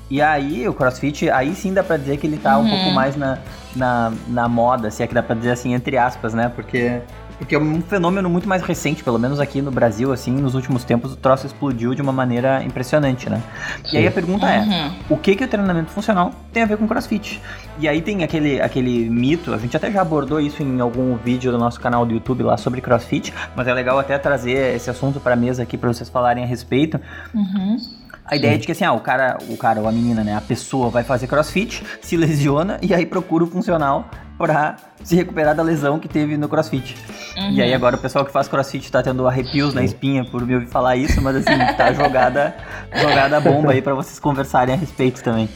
E 0.09 0.21
aí, 0.21 0.67
o 0.67 0.73
crossfit, 0.73 1.29
aí 1.29 1.55
sim 1.55 1.73
dá 1.73 1.83
pra 1.83 1.97
dizer 1.97 2.17
que 2.17 2.27
ele 2.27 2.37
tá 2.37 2.57
uhum. 2.57 2.65
um 2.65 2.69
pouco 2.69 2.91
mais 2.91 3.15
na, 3.15 3.39
na, 3.75 4.11
na 4.27 4.47
moda, 4.47 4.91
se 4.91 5.01
é 5.01 5.07
que 5.07 5.13
dá 5.13 5.23
pra 5.23 5.35
dizer 5.35 5.51
assim, 5.51 5.73
entre 5.73 5.97
aspas, 5.97 6.33
né? 6.33 6.51
Porque 6.53 7.01
porque 7.41 7.55
é 7.55 7.59
um 7.59 7.81
fenômeno 7.81 8.29
muito 8.29 8.47
mais 8.47 8.61
recente, 8.61 9.03
pelo 9.03 9.17
menos 9.17 9.39
aqui 9.39 9.63
no 9.63 9.71
Brasil, 9.71 10.13
assim, 10.13 10.31
nos 10.31 10.53
últimos 10.53 10.83
tempos 10.83 11.13
o 11.13 11.15
troço 11.15 11.47
explodiu 11.47 11.95
de 11.95 12.01
uma 12.01 12.11
maneira 12.11 12.63
impressionante, 12.63 13.27
né? 13.27 13.41
Sim. 13.83 13.95
E 13.95 13.97
aí 13.97 14.07
a 14.07 14.11
pergunta 14.11 14.47
é, 14.47 14.59
uhum. 14.59 14.71
é, 14.71 14.91
o 15.09 15.17
que 15.17 15.35
que 15.35 15.43
o 15.43 15.47
treinamento 15.47 15.89
funcional 15.89 16.31
tem 16.53 16.61
a 16.61 16.67
ver 16.67 16.77
com 16.77 16.87
crossfit? 16.87 17.41
E 17.79 17.89
aí 17.89 17.99
tem 17.99 18.23
aquele, 18.23 18.61
aquele 18.61 19.09
mito, 19.09 19.55
a 19.55 19.57
gente 19.57 19.75
até 19.75 19.91
já 19.91 20.03
abordou 20.03 20.39
isso 20.39 20.61
em 20.61 20.79
algum 20.79 21.15
vídeo 21.15 21.51
do 21.51 21.57
nosso 21.57 21.79
canal 21.79 22.05
do 22.05 22.13
YouTube 22.13 22.43
lá 22.43 22.57
sobre 22.57 22.79
crossfit, 22.79 23.33
mas 23.55 23.67
é 23.67 23.73
legal 23.73 23.97
até 23.97 24.19
trazer 24.19 24.75
esse 24.75 24.91
assunto 24.91 25.19
pra 25.19 25.35
mesa 25.35 25.63
aqui 25.63 25.79
para 25.79 25.91
vocês 25.91 26.09
falarem 26.09 26.43
a 26.43 26.47
respeito. 26.47 27.01
Uhum. 27.33 27.77
A 28.23 28.35
ideia 28.35 28.51
Sim. 28.51 28.55
é 28.55 28.59
de 28.59 28.65
que 28.67 28.71
assim, 28.71 28.85
ah, 28.85 28.93
o 28.93 28.99
cara, 28.99 29.39
o 29.49 29.57
cara 29.57 29.81
ou 29.81 29.87
a 29.87 29.91
menina, 29.91 30.23
né, 30.23 30.35
a 30.35 30.41
pessoa 30.41 30.91
vai 30.91 31.03
fazer 31.03 31.25
crossfit, 31.25 31.83
se 32.03 32.15
lesiona 32.15 32.77
e 32.83 32.93
aí 32.93 33.03
procura 33.03 33.45
o 33.45 33.47
funcional 33.47 34.11
pra 34.41 34.75
se 35.03 35.15
recuperar 35.15 35.55
da 35.55 35.61
lesão 35.61 35.99
que 35.99 36.07
teve 36.07 36.35
no 36.35 36.49
crossfit. 36.49 36.97
Uhum. 37.37 37.51
E 37.51 37.61
aí 37.61 37.73
agora 37.73 37.95
o 37.95 37.99
pessoal 37.99 38.25
que 38.25 38.31
faz 38.31 38.47
crossfit 38.47 38.91
tá 38.91 39.03
tendo 39.03 39.27
arrepios 39.27 39.73
na 39.73 39.83
espinha 39.83 40.25
por 40.25 40.45
me 40.45 40.55
ouvir 40.55 40.67
falar 40.67 40.95
isso, 40.95 41.21
mas 41.21 41.35
assim, 41.35 41.57
tá 41.77 41.93
jogada, 41.93 42.55
jogada 42.93 43.37
a 43.37 43.39
bomba 43.39 43.71
aí 43.71 43.81
para 43.81 43.93
vocês 43.93 44.19
conversarem 44.19 44.73
a 44.73 44.77
respeito 44.77 45.23
também. 45.23 45.47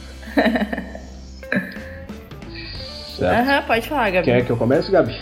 Aham, 3.20 3.58
uhum, 3.58 3.62
pode 3.66 3.88
falar, 3.88 4.10
Gabi. 4.10 4.26
Quer 4.26 4.44
que 4.44 4.50
eu 4.50 4.56
comece, 4.56 4.90
Gabi? 4.90 5.18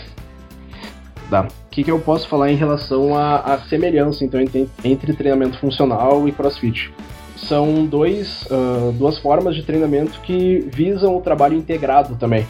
Tá. 1.29 1.43
O 1.43 1.69
que, 1.71 1.83
que 1.83 1.91
eu 1.91 1.99
posso 1.99 2.27
falar 2.27 2.51
em 2.51 2.55
relação 2.55 3.17
à, 3.17 3.59
semelhança 3.67 4.23
então 4.23 4.39
entre, 4.39 4.69
entre, 4.83 5.13
treinamento 5.13 5.57
funcional 5.59 6.27
e 6.27 6.31
crossfit? 6.31 6.93
São 7.35 7.85
dois, 7.85 8.43
uh, 8.43 8.91
duas 8.93 9.17
formas 9.17 9.55
de 9.55 9.63
treinamento 9.63 10.19
que 10.21 10.69
visam 10.71 11.15
o 11.17 11.21
trabalho 11.21 11.57
integrado 11.57 12.15
também 12.15 12.45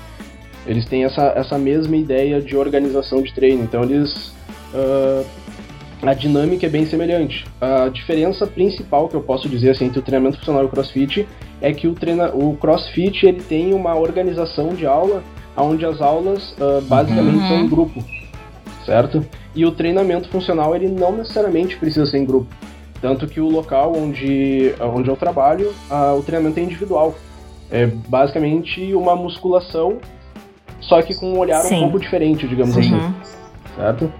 eles 0.65 0.85
têm 0.85 1.03
essa, 1.03 1.33
essa 1.35 1.57
mesma 1.57 1.95
ideia 1.95 2.41
de 2.41 2.55
organização 2.55 3.21
de 3.21 3.33
treino. 3.33 3.63
Então 3.63 3.83
eles. 3.83 4.33
Uh, 4.73 5.25
a 6.03 6.13
dinâmica 6.13 6.67
é 6.67 6.69
bem 6.69 6.85
semelhante. 6.85 7.45
A 7.59 7.89
diferença 7.89 8.45
principal 8.45 9.07
que 9.07 9.15
eu 9.15 9.21
posso 9.21 9.49
dizer 9.49 9.71
assim, 9.71 9.85
entre 9.85 9.99
o 9.99 10.01
treinamento 10.03 10.37
funcional 10.37 10.61
e 10.61 10.65
o 10.65 10.69
crossfit 10.69 11.27
é 11.61 11.73
que 11.73 11.87
o, 11.87 11.95
treina, 11.95 12.29
o 12.35 12.55
crossfit 12.57 13.25
ele 13.25 13.41
tem 13.41 13.73
uma 13.73 13.95
organização 13.95 14.69
de 14.69 14.85
aula 14.85 15.23
onde 15.57 15.85
as 15.85 16.01
aulas 16.01 16.51
uh, 16.53 16.81
basicamente 16.81 17.37
uhum. 17.37 17.47
são 17.47 17.59
em 17.59 17.67
grupo, 17.67 18.03
certo? 18.85 19.25
E 19.55 19.65
o 19.65 19.71
treinamento 19.71 20.27
funcional 20.29 20.75
ele 20.75 20.89
não 20.89 21.15
necessariamente 21.15 21.77
precisa 21.77 22.05
ser 22.05 22.19
em 22.19 22.25
grupo. 22.25 22.53
Tanto 23.01 23.25
que 23.25 23.39
o 23.39 23.49
local 23.49 23.93
onde, 23.95 24.73
onde 24.79 25.09
eu 25.09 25.15
trabalho, 25.15 25.73
uh, 25.89 26.17
o 26.17 26.23
treinamento 26.23 26.59
é 26.59 26.63
individual. 26.63 27.15
É 27.71 27.87
basicamente 27.87 28.93
uma 28.93 29.15
musculação 29.15 29.99
só 30.79 31.01
que 31.01 31.15
com 31.15 31.33
um 31.33 31.39
olhar 31.39 31.61
Sim. 31.61 31.77
um 31.77 31.81
pouco 31.81 31.99
diferente, 31.99 32.47
digamos 32.47 32.75
Sim. 32.75 32.95
assim. 32.95 33.13
Certo? 33.75 34.11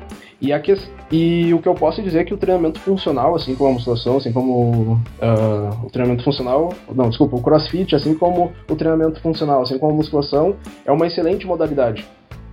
E, 0.41 0.51
a 0.51 0.59
que, 0.59 0.75
e 1.11 1.53
o 1.53 1.59
que 1.59 1.67
eu 1.67 1.73
posso 1.73 2.01
dizer 2.01 2.19
é 2.19 2.23
que 2.23 2.33
o 2.33 2.37
treinamento 2.37 2.79
funcional, 2.81 3.35
assim 3.35 3.55
como 3.55 3.71
a 3.71 3.73
musculação, 3.73 4.17
assim 4.17 4.31
como 4.31 4.93
uh, 4.93 5.85
o 5.85 5.89
treinamento 5.89 6.23
funcional, 6.23 6.73
não, 6.93 7.09
desculpa, 7.09 7.37
o 7.37 7.41
crossfit, 7.41 7.95
assim 7.95 8.13
como 8.13 8.51
o 8.69 8.75
treinamento 8.75 9.19
funcional, 9.21 9.61
assim 9.61 9.79
como 9.79 9.93
a 9.93 9.95
musculação, 9.95 10.55
é 10.85 10.91
uma 10.91 11.07
excelente 11.07 11.47
modalidade. 11.47 12.05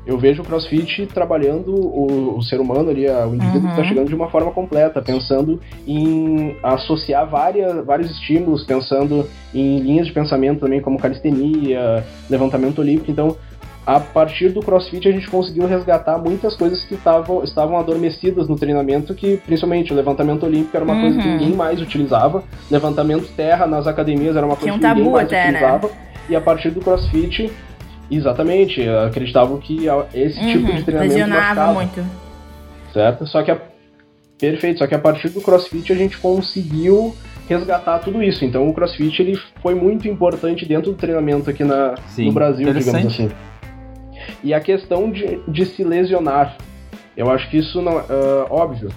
Eu 0.04 0.18
vejo 0.18 0.42
o 0.42 0.44
crossfit 0.44 1.06
trabalhando 1.06 1.72
o, 1.72 2.38
o 2.38 2.42
ser 2.42 2.60
humano 2.60 2.90
ali, 2.90 3.08
o 3.08 3.34
indivíduo 3.34 3.60
uhum. 3.60 3.66
que 3.66 3.80
está 3.80 3.84
chegando 3.84 4.08
de 4.08 4.14
uma 4.14 4.28
forma 4.28 4.50
completa, 4.50 5.00
pensando 5.00 5.60
em 5.86 6.56
associar 6.60 7.28
várias, 7.28 7.84
vários 7.84 8.10
estímulos, 8.10 8.64
pensando 8.64 9.28
em 9.54 9.78
linhas 9.78 10.08
de 10.08 10.12
pensamento 10.12 10.60
também, 10.60 10.80
como 10.80 10.98
calistenia, 10.98 12.04
levantamento 12.28 12.80
olímpico. 12.80 13.12
Então, 13.12 13.36
a 13.84 13.98
partir 13.98 14.50
do 14.50 14.60
CrossFit 14.60 15.08
a 15.08 15.12
gente 15.12 15.28
conseguiu 15.28 15.66
resgatar 15.66 16.16
muitas 16.16 16.54
coisas 16.54 16.84
que 16.84 16.96
tavam, 16.96 17.42
estavam 17.42 17.76
adormecidas 17.76 18.48
no 18.48 18.56
treinamento, 18.56 19.14
que 19.14 19.38
principalmente 19.38 19.92
o 19.92 19.96
levantamento 19.96 20.44
olímpico 20.44 20.76
era 20.76 20.84
uma 20.84 20.94
uhum. 20.94 21.00
coisa 21.00 21.18
que 21.18 21.26
uhum. 21.26 21.36
ninguém 21.38 21.52
mais 21.54 21.80
utilizava, 21.80 22.44
levantamento 22.70 23.28
terra 23.34 23.66
nas 23.66 23.86
academias 23.86 24.36
era 24.36 24.46
uma 24.46 24.56
coisa 24.56 24.78
que, 24.78 24.86
um 24.86 24.88
que 24.88 24.94
ninguém 24.94 25.12
mais 25.12 25.26
até, 25.26 25.36
né? 25.36 25.48
utilizava, 25.50 25.88
né? 25.88 25.94
e 26.28 26.36
a 26.36 26.40
partir 26.40 26.70
do 26.70 26.80
CrossFit, 26.80 27.50
exatamente, 28.10 28.88
acreditavam 28.88 29.58
que 29.58 29.86
esse 30.14 30.38
uhum. 30.38 30.52
tipo 30.52 30.72
de 30.72 30.84
treinamento 30.84 31.14
Lesionava 31.14 31.72
muito. 31.72 32.04
Certo? 32.92 33.26
Só 33.26 33.42
que 33.42 33.50
a, 33.50 33.58
perfeito, 34.38 34.78
só 34.78 34.86
que 34.86 34.94
a 34.94 34.98
partir 34.98 35.28
do 35.30 35.40
CrossFit 35.40 35.92
a 35.92 35.96
gente 35.96 36.18
conseguiu 36.18 37.16
resgatar 37.48 37.98
tudo 37.98 38.22
isso. 38.22 38.44
Então 38.44 38.68
o 38.68 38.72
CrossFit 38.72 39.22
ele 39.22 39.36
foi 39.60 39.74
muito 39.74 40.06
importante 40.06 40.64
dentro 40.64 40.92
do 40.92 40.96
treinamento 40.96 41.50
aqui 41.50 41.64
na, 41.64 41.96
Sim, 42.06 42.26
no 42.26 42.32
Brasil, 42.32 42.72
digamos 42.72 43.06
assim. 43.06 43.30
E 44.42 44.52
a 44.52 44.60
questão 44.60 45.10
de, 45.10 45.40
de 45.48 45.64
se 45.66 45.84
lesionar. 45.84 46.56
Eu 47.16 47.30
acho 47.30 47.48
que 47.50 47.58
isso 47.58 47.80
não. 47.82 47.98
Uh, 47.98 48.46
óbvio. 48.50 48.90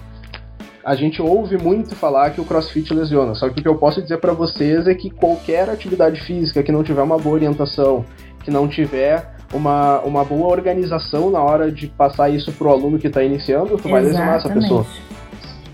A 0.84 0.94
gente 0.94 1.20
ouve 1.20 1.58
muito 1.58 1.96
falar 1.96 2.30
que 2.30 2.40
o 2.40 2.44
crossfit 2.44 2.94
lesiona, 2.94 3.34
só 3.34 3.48
que 3.48 3.58
o 3.58 3.62
que 3.62 3.68
eu 3.68 3.74
posso 3.74 4.00
dizer 4.00 4.18
para 4.18 4.32
vocês 4.32 4.86
é 4.86 4.94
que 4.94 5.10
qualquer 5.10 5.68
atividade 5.68 6.20
física 6.20 6.62
que 6.62 6.70
não 6.70 6.84
tiver 6.84 7.02
uma 7.02 7.18
boa 7.18 7.34
orientação, 7.34 8.04
que 8.44 8.52
não 8.52 8.68
tiver 8.68 9.34
uma, 9.52 9.98
uma 10.02 10.24
boa 10.24 10.46
organização 10.46 11.28
na 11.28 11.42
hora 11.42 11.72
de 11.72 11.88
passar 11.88 12.28
isso 12.28 12.52
pro 12.52 12.70
aluno 12.70 13.00
que 13.00 13.08
está 13.08 13.20
iniciando, 13.22 13.76
tu 13.76 13.88
vai 13.88 14.00
lesionar 14.00 14.36
essa 14.36 14.48
pessoa. 14.48 14.86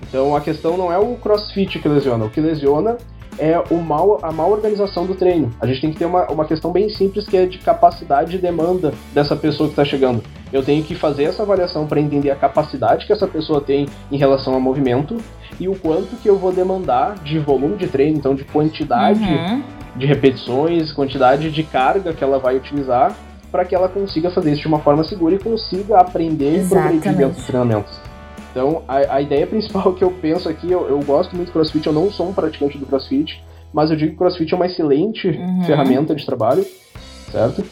Então 0.09 0.35
a 0.35 0.41
questão 0.41 0.79
não 0.79 0.91
é 0.91 0.99
o 0.99 1.15
crossfit 1.17 1.79
que 1.79 1.88
lesiona, 1.88 2.25
o 2.25 2.31
que 2.31 2.41
lesiona 2.41 2.97
é 3.38 3.62
o 3.71 3.77
mal, 3.77 4.18
a 4.23 4.31
má 4.33 4.47
organização 4.47 5.07
do 5.07 5.14
treino. 5.14 5.51
A 5.61 5.66
gente 5.66 5.81
tem 5.81 5.92
que 5.92 5.99
ter 5.99 6.05
uma, 6.05 6.27
uma 6.31 6.45
questão 6.45 6.71
bem 6.71 6.88
simples 6.90 7.27
que 7.27 7.37
é 7.37 7.47
de 7.47 7.59
capacidade 7.59 8.37
e 8.37 8.38
demanda 8.38 8.92
dessa 9.12 9.35
pessoa 9.35 9.68
que 9.68 9.73
está 9.73 9.85
chegando. 9.85 10.23
Eu 10.53 10.62
tenho 10.62 10.83
que 10.85 10.95
fazer 10.95 11.25
essa 11.25 11.42
avaliação 11.42 11.87
para 11.87 12.01
entender 12.01 12.31
a 12.31 12.37
capacidade 12.37 13.07
que 13.07 13.12
essa 13.12 13.27
pessoa 13.27 13.61
tem 13.61 13.87
em 14.11 14.16
relação 14.16 14.55
ao 14.55 14.61
movimento 14.61 15.16
e 15.59 15.68
o 15.68 15.75
quanto 15.75 16.16
que 16.16 16.29
eu 16.29 16.37
vou 16.37 16.53
demandar 16.53 17.14
de 17.23 17.38
volume 17.38 17.77
de 17.77 17.87
treino, 17.87 18.18
então 18.18 18.35
de 18.35 18.45
quantidade 18.45 19.23
uhum. 19.23 19.62
de 19.97 20.07
repetições, 20.07 20.92
quantidade 20.92 21.51
de 21.51 21.62
carga 21.62 22.12
que 22.12 22.23
ela 22.23 22.38
vai 22.38 22.57
utilizar 22.57 23.14
para 23.51 23.64
que 23.66 23.75
ela 23.75 23.88
consiga 23.88 24.31
fazer 24.31 24.53
isso 24.53 24.62
de 24.62 24.68
uma 24.68 24.79
forma 24.79 25.05
segura 25.05 25.35
e 25.35 25.38
consiga 25.38 25.99
aprender 25.99 26.57
Exatamente. 26.57 26.97
e 26.97 27.01
progredir 27.01 27.16
dentro 27.16 27.37
dos 27.37 27.47
treinamentos. 27.47 28.02
Então, 28.53 28.85
a, 28.87 29.17
a, 29.17 29.21
ideia 29.21 29.47
principal 29.49 29.93
que 29.95 30.05
eu 30.05 30.11
penso 30.11 30.49
aqui, 30.49 30.71
eu, 30.71 30.88
eu, 30.88 31.01
gosto 31.01 31.35
muito 31.35 31.49
do 31.49 31.53
CrossFit, 31.53 31.87
eu 31.87 31.93
não 31.93 32.11
sou 32.11 32.29
um 32.29 32.33
praticante 32.33 32.79
do 32.79 32.87
CrossFit, 32.87 33.43
mas 33.73 33.91
eu 33.91 33.97
digo 33.97 34.11
que 34.11 34.17
o 34.17 34.19
CrossFit 34.19 34.53
é 34.53 34.57
uma 34.57 34.67
excelente 34.67 35.27
uhum. 35.27 35.65
ferramenta 35.65 36.15
de 36.15 36.25
trabalho, 36.25 36.65
certo? 37.31 37.65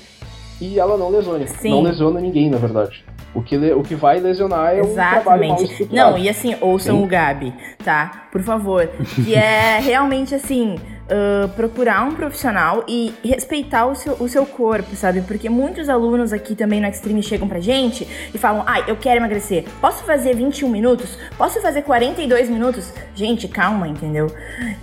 E 0.60 0.78
ela 0.78 0.96
não 0.96 1.10
lesiona, 1.10 1.46
Sim. 1.46 1.70
não 1.70 1.82
lesiona 1.82 2.20
ninguém, 2.20 2.50
na 2.50 2.58
verdade. 2.58 3.04
O 3.32 3.42
que, 3.42 3.56
o 3.56 3.82
que 3.82 3.94
vai 3.94 4.18
lesionar 4.18 4.74
é 4.74 4.80
Exatamente. 4.80 5.22
trabalho 5.22 5.48
mal 5.48 5.58
Não, 5.92 6.18
e 6.18 6.28
assim, 6.28 6.56
ouçam 6.60 6.96
Sim. 6.96 7.04
o 7.04 7.06
Gabi, 7.06 7.54
tá? 7.84 8.28
Por 8.32 8.42
favor. 8.42 8.88
Que 9.24 9.34
é 9.34 9.78
realmente 9.80 10.34
assim 10.34 10.76
uh, 11.10 11.48
procurar 11.50 12.04
um 12.04 12.14
profissional 12.14 12.84
e 12.88 13.12
respeitar 13.24 13.86
o 13.86 13.94
seu, 13.94 14.14
o 14.14 14.28
seu 14.28 14.46
corpo, 14.46 14.94
sabe? 14.94 15.20
Porque 15.22 15.48
muitos 15.48 15.88
alunos 15.88 16.32
aqui 16.32 16.54
também 16.54 16.80
no 16.80 16.86
Extreme 16.86 17.22
chegam 17.22 17.48
pra 17.48 17.60
gente 17.60 18.06
e 18.32 18.38
falam: 18.38 18.62
ai, 18.66 18.84
eu 18.86 18.96
quero 18.96 19.18
emagrecer. 19.18 19.64
Posso 19.80 20.04
fazer 20.04 20.34
21 20.34 20.68
minutos? 20.68 21.18
Posso 21.36 21.60
fazer 21.60 21.82
42 21.82 22.48
minutos? 22.48 22.92
Gente, 23.14 23.48
calma, 23.48 23.88
entendeu? 23.88 24.26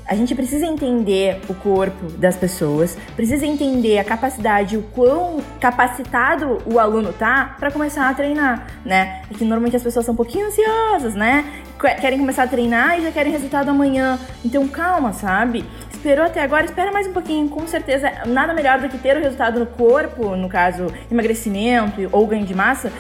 A 0.05 0.15
gente 0.15 0.35
precisa 0.35 0.65
entender 0.65 1.39
o 1.49 1.53
corpo 1.53 2.11
das 2.17 2.35
pessoas, 2.35 2.97
precisa 3.15 3.45
entender 3.45 3.97
a 3.97 4.03
capacidade, 4.03 4.77
o 4.77 4.83
quão 4.83 5.39
capacitado 5.59 6.59
o 6.65 6.79
aluno 6.79 7.13
tá 7.13 7.55
para 7.59 7.71
começar 7.71 8.09
a 8.09 8.13
treinar, 8.13 8.67
né? 8.85 9.21
E 9.31 9.35
que 9.35 9.43
normalmente 9.43 9.75
as 9.75 9.83
pessoas 9.83 10.05
são 10.05 10.13
um 10.13 10.17
pouquinho 10.17 10.47
ansiosas, 10.47 11.15
né? 11.15 11.45
Querem 11.79 12.17
começar 12.19 12.43
a 12.43 12.47
treinar 12.47 12.99
e 12.99 13.03
já 13.03 13.11
querem 13.11 13.31
resultado 13.31 13.69
amanhã. 13.69 14.19
Então 14.43 14.67
calma, 14.67 15.13
sabe? 15.13 15.65
esperou 16.07 16.23
até 16.23 16.41
agora, 16.41 16.63
espera 16.63 16.91
mais 16.91 17.07
um 17.07 17.11
pouquinho. 17.11 17.49
Com 17.49 17.67
certeza, 17.67 18.09
nada 18.25 18.53
melhor 18.53 18.79
do 18.79 18.87
que 18.87 18.97
ter 18.97 19.17
o 19.17 19.19
resultado 19.19 19.59
no 19.59 19.65
corpo, 19.65 20.35
no 20.35 20.47
caso, 20.47 20.87
emagrecimento 21.11 22.07
ou 22.11 22.25
ganho 22.25 22.45
de 22.45 22.55
massa, 22.55 22.91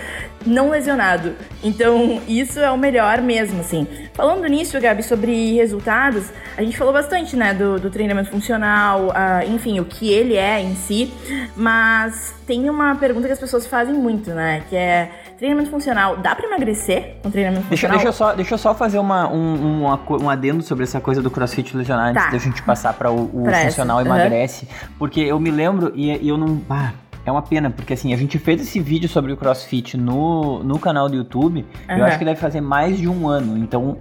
não 0.45 0.69
lesionado. 0.69 1.33
Então, 1.63 2.21
isso 2.27 2.59
é 2.59 2.69
o 2.69 2.77
melhor 2.77 3.21
mesmo, 3.21 3.61
assim. 3.61 3.87
Falando 4.13 4.45
nisso, 4.47 4.79
Gabi, 4.81 5.03
sobre 5.03 5.55
resultados, 5.55 6.29
a 6.57 6.63
gente 6.63 6.77
falou 6.77 6.91
bastante, 6.91 7.37
né, 7.37 7.53
do, 7.53 7.79
do 7.79 7.89
treinamento 7.89 8.29
funcional, 8.29 9.07
uh, 9.07 9.53
enfim, 9.53 9.79
o 9.79 9.85
que 9.85 10.11
ele 10.11 10.35
é 10.35 10.59
em 10.59 10.75
si, 10.75 11.13
mas 11.55 12.33
tem 12.45 12.69
uma 12.69 12.95
pergunta 12.95 13.27
que 13.27 13.33
as 13.33 13.39
pessoas 13.39 13.67
fazem 13.67 13.93
muito, 13.93 14.31
né, 14.31 14.63
que 14.69 14.75
é 14.75 15.11
treinamento 15.37 15.69
funcional, 15.69 16.17
dá 16.17 16.35
para 16.35 16.47
emagrecer 16.47 17.17
com 17.21 17.29
treinamento 17.29 17.67
deixa, 17.67 17.87
funcional? 17.87 17.97
Deixa 17.97 18.07
eu 18.07 18.13
só, 18.13 18.33
deixa 18.33 18.53
eu 18.55 18.57
só 18.57 18.73
fazer 18.73 18.99
uma, 18.99 19.31
um, 19.31 19.83
um, 19.83 20.23
um 20.23 20.29
adendo 20.29 20.63
sobre 20.63 20.83
essa 20.83 20.99
coisa 20.99 21.21
do 21.21 21.29
crossfit 21.29 21.75
lesionar 21.77 22.13
tá. 22.13 22.21
antes 22.21 22.31
da 22.31 22.37
gente 22.39 22.61
passar 22.63 22.93
para 22.93 23.11
o, 23.11 23.25
o 23.25 23.45
funcional 23.45 23.99
essa. 23.99 24.09
emagrece, 24.09 24.65
uhum. 24.65 24.89
porque 24.97 25.21
eu 25.21 25.39
me 25.39 25.51
lembro 25.51 25.91
e, 25.95 26.11
e 26.11 26.27
eu 26.27 26.37
não... 26.37 26.61
Ah, 26.69 26.91
é 27.25 27.31
uma 27.31 27.41
pena, 27.41 27.69
porque 27.69 27.93
assim, 27.93 28.13
a 28.13 28.17
gente 28.17 28.39
fez 28.39 28.61
esse 28.61 28.79
vídeo 28.79 29.09
sobre 29.09 29.33
o 29.33 29.37
CrossFit 29.37 29.97
no, 29.97 30.63
no 30.63 30.79
canal 30.79 31.09
do 31.09 31.15
YouTube, 31.15 31.65
uhum. 31.89 31.97
eu 31.97 32.05
acho 32.05 32.17
que 32.17 32.25
deve 32.25 32.39
fazer 32.39 32.61
mais 32.61 32.97
de 32.97 33.07
um 33.07 33.27
ano, 33.27 33.57
então 33.57 33.97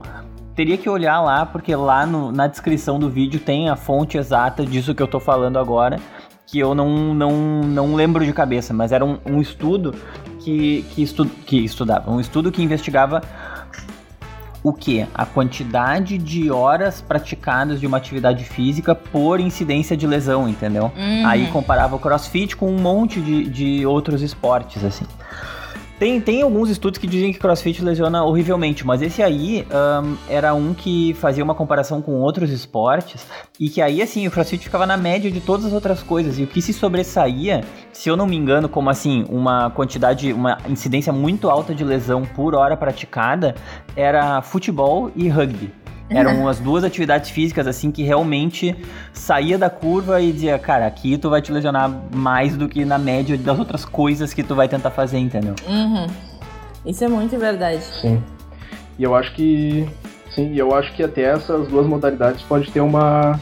teria 0.55 0.79
que 0.79 0.89
olhar 0.89 1.21
lá, 1.21 1.45
porque 1.45 1.75
lá 1.75 2.07
no, 2.07 2.33
na 2.33 2.47
descrição 2.47 2.99
do 2.99 3.11
vídeo 3.11 3.41
tem 3.41 3.69
a 3.69 3.77
fonte 3.77 4.17
exata 4.17 4.65
disso 4.65 4.95
que 4.95 5.03
eu 5.03 5.09
tô 5.09 5.21
falando 5.21 5.59
agora, 5.59 5.99
que 6.47 6.59
eu 6.59 6.75
não, 6.75 7.13
não, 7.13 7.33
não 7.63 7.95
lembro 7.95 8.25
de 8.25 8.33
cabeça, 8.33 8.73
mas 8.73 8.93
era 8.93 9.05
um, 9.05 9.19
um 9.27 9.41
estudo 9.41 9.95
que, 10.47 10.85
que, 10.95 11.03
estu, 11.03 11.27
que 11.45 11.65
estudava, 11.65 12.09
um 12.09 12.21
estudo 12.21 12.53
que 12.53 12.63
investigava 12.63 13.21
o 14.63 14.73
que? 14.73 15.05
A 15.13 15.27
quantidade 15.27 16.17
de 16.19 16.53
horas 16.53 17.01
praticadas 17.01 17.81
de 17.81 17.87
uma 17.87 17.97
atividade 17.97 18.45
física 18.45 18.95
por 18.95 19.41
incidência 19.41 19.97
de 19.97 20.07
lesão, 20.07 20.49
entendeu? 20.49 20.93
Uhum. 20.97 21.27
Aí 21.27 21.49
comparava 21.49 21.97
o 21.97 21.99
crossfit 21.99 22.57
com 22.57 22.71
um 22.71 22.79
monte 22.79 23.21
de, 23.21 23.49
de 23.49 23.87
outros 23.87 24.23
esportes, 24.23 24.85
assim. 24.85 25.05
Tem, 25.99 26.21
tem 26.21 26.43
alguns 26.43 26.69
estudos 26.69 26.99
que 26.99 27.07
dizem 27.07 27.33
que 27.33 27.39
crossfit 27.39 27.83
lesiona 27.83 28.23
horrivelmente, 28.23 28.87
mas 28.87 29.01
esse 29.01 29.23
aí 29.23 29.67
um, 29.71 30.17
era 30.29 30.53
um 30.53 30.75
que 30.75 31.15
fazia 31.15 31.43
uma 31.43 31.55
comparação 31.55 32.03
com 32.03 32.21
outros 32.21 32.51
esportes 32.51 33.27
e 33.59 33.71
que 33.71 33.81
aí, 33.81 34.03
assim, 34.03 34.27
o 34.27 34.31
crossfit 34.31 34.63
ficava 34.63 34.85
na 34.85 34.99
média 34.99 35.31
de 35.31 35.41
todas 35.41 35.65
as 35.65 35.73
outras 35.73 36.03
coisas. 36.03 36.39
E 36.39 36.43
o 36.43 36.47
que 36.47 36.61
se 36.61 36.75
sobressaía, 36.75 37.65
se 37.95 38.11
eu 38.11 38.17
não 38.17 38.27
me 38.27 38.37
engano, 38.37 38.69
como 38.69 38.91
assim, 38.91 39.25
uma 39.31 39.71
quantidade, 39.71 40.35
uma 40.35 40.59
incidência 40.69 41.15
muito 41.15 41.49
alta 41.49 41.75
de 41.75 41.83
lesão 41.83 42.27
por 42.27 42.55
hora 42.55 42.77
praticada, 42.77 43.55
era 43.97 44.43
futebol 44.43 45.11
e 45.17 45.31
rugby. 45.31 45.86
Eram 46.09 46.47
as 46.47 46.61
duas 46.61 46.85
atividades 46.85 47.31
físicas, 47.31 47.67
assim, 47.67 47.91
que 47.91 48.03
realmente 48.03 48.77
saía 49.13 49.59
da 49.59 49.69
curva 49.69 50.21
e 50.21 50.33
dizia, 50.33 50.57
cara, 50.59 50.87
aqui 50.87 51.19
tu 51.19 51.29
vai 51.29 51.43
te 51.43 51.51
lesionar 51.51 51.91
mais 52.15 52.57
do 52.57 52.69
que 52.69 52.85
na 52.85 52.97
média 52.97 53.37
das 53.37 53.59
outras 53.59 53.85
coisas 53.85 54.33
que 54.33 54.43
tu 54.43 54.55
vai 54.55 54.69
tentar 54.69 54.91
fazer, 54.91 55.19
entendeu? 55.19 55.55
Uhum. 55.69 56.07
Isso 56.85 57.03
é 57.03 57.09
muito 57.09 57.37
verdade. 57.37 57.83
Sim. 57.83 58.23
E 58.99 59.03
eu 59.03 59.15
acho 59.15 59.35
que. 59.35 59.89
Sim, 60.31 60.55
eu 60.55 60.75
acho 60.75 60.93
que 60.95 61.03
até 61.03 61.23
essas 61.23 61.67
duas 61.67 61.87
modalidades 61.87 62.43
pode 62.43 62.71
ter 62.71 62.81
uma, 62.81 63.41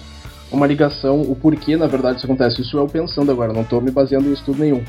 uma 0.50 0.66
ligação, 0.66 1.20
o 1.20 1.36
porquê, 1.36 1.76
na 1.76 1.86
verdade, 1.86 2.16
isso 2.18 2.26
acontece. 2.26 2.62
Isso 2.62 2.78
eu 2.78 2.86
pensando 2.86 3.30
agora, 3.30 3.52
não 3.52 3.62
estou 3.62 3.80
me 3.80 3.90
baseando 3.90 4.28
em 4.28 4.32
estudo 4.32 4.60
nenhum. 4.60 4.82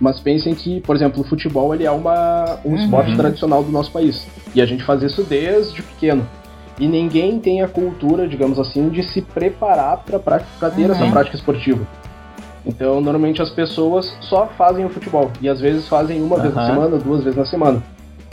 Mas 0.00 0.18
pensem 0.18 0.54
que, 0.54 0.80
por 0.80 0.96
exemplo, 0.96 1.20
o 1.20 1.24
futebol 1.24 1.74
ele 1.74 1.84
é 1.84 1.90
uma, 1.90 2.58
um 2.64 2.70
uhum. 2.70 2.76
esporte 2.76 3.14
tradicional 3.14 3.62
do 3.62 3.70
nosso 3.70 3.92
país. 3.92 4.26
E 4.54 4.60
a 4.60 4.66
gente 4.66 4.82
faz 4.82 5.02
isso 5.02 5.22
desde 5.22 5.82
pequeno 5.82 6.26
e 6.80 6.88
ninguém 6.88 7.38
tem 7.38 7.62
a 7.62 7.68
cultura, 7.68 8.26
digamos 8.26 8.58
assim, 8.58 8.88
de 8.88 9.02
se 9.02 9.20
preparar 9.20 10.02
para 10.02 10.70
ter 10.70 10.86
uhum. 10.86 10.92
essa 10.92 11.06
prática 11.10 11.36
esportiva. 11.36 11.86
Então, 12.64 13.00
normalmente 13.00 13.40
as 13.40 13.50
pessoas 13.50 14.10
só 14.22 14.46
fazem 14.56 14.84
o 14.84 14.88
futebol 14.88 15.30
e 15.40 15.48
às 15.48 15.60
vezes 15.60 15.86
fazem 15.86 16.22
uma 16.22 16.36
uhum. 16.36 16.42
vez 16.42 16.54
na 16.54 16.66
semana, 16.66 16.96
duas 16.96 17.22
vezes 17.22 17.38
na 17.38 17.44
semana. 17.44 17.82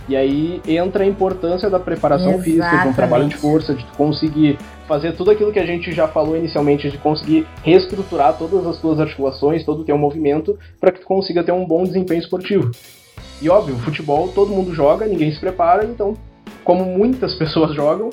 E 0.10 0.16
aí 0.16 0.62
entra 0.66 1.04
a 1.04 1.08
importância 1.08 1.70
da 1.70 1.80
preparação 1.80 2.36
Exatamente. 2.36 2.52
física, 2.52 2.78
de 2.78 2.88
um 2.88 2.94
trabalho 2.94 3.28
de 3.28 3.36
força, 3.36 3.74
de 3.74 3.84
conseguir 3.98 4.58
fazer 4.88 5.12
tudo 5.12 5.32
aquilo 5.32 5.52
que 5.52 5.60
a 5.60 5.66
gente 5.66 5.92
já 5.92 6.08
falou 6.08 6.38
inicialmente, 6.38 6.90
de 6.90 6.98
conseguir 6.98 7.46
reestruturar 7.62 8.38
todas 8.38 8.66
as 8.66 8.78
suas 8.78 9.02
articulações, 9.02 9.66
todo 9.66 9.82
o 9.82 9.84
teu 9.84 9.98
movimento, 9.98 10.58
para 10.80 10.94
que 10.94 11.02
tu 11.02 11.06
consiga 11.06 11.44
ter 11.44 11.52
um 11.52 11.66
bom 11.66 11.84
desempenho 11.84 12.22
esportivo. 12.22 12.72
E 13.42 13.50
óbvio, 13.50 13.76
futebol 13.76 14.30
todo 14.30 14.54
mundo 14.54 14.74
joga, 14.74 15.06
ninguém 15.06 15.30
se 15.30 15.40
prepara, 15.42 15.84
então, 15.84 16.14
como 16.64 16.86
muitas 16.86 17.34
pessoas 17.36 17.76
jogam, 17.76 18.10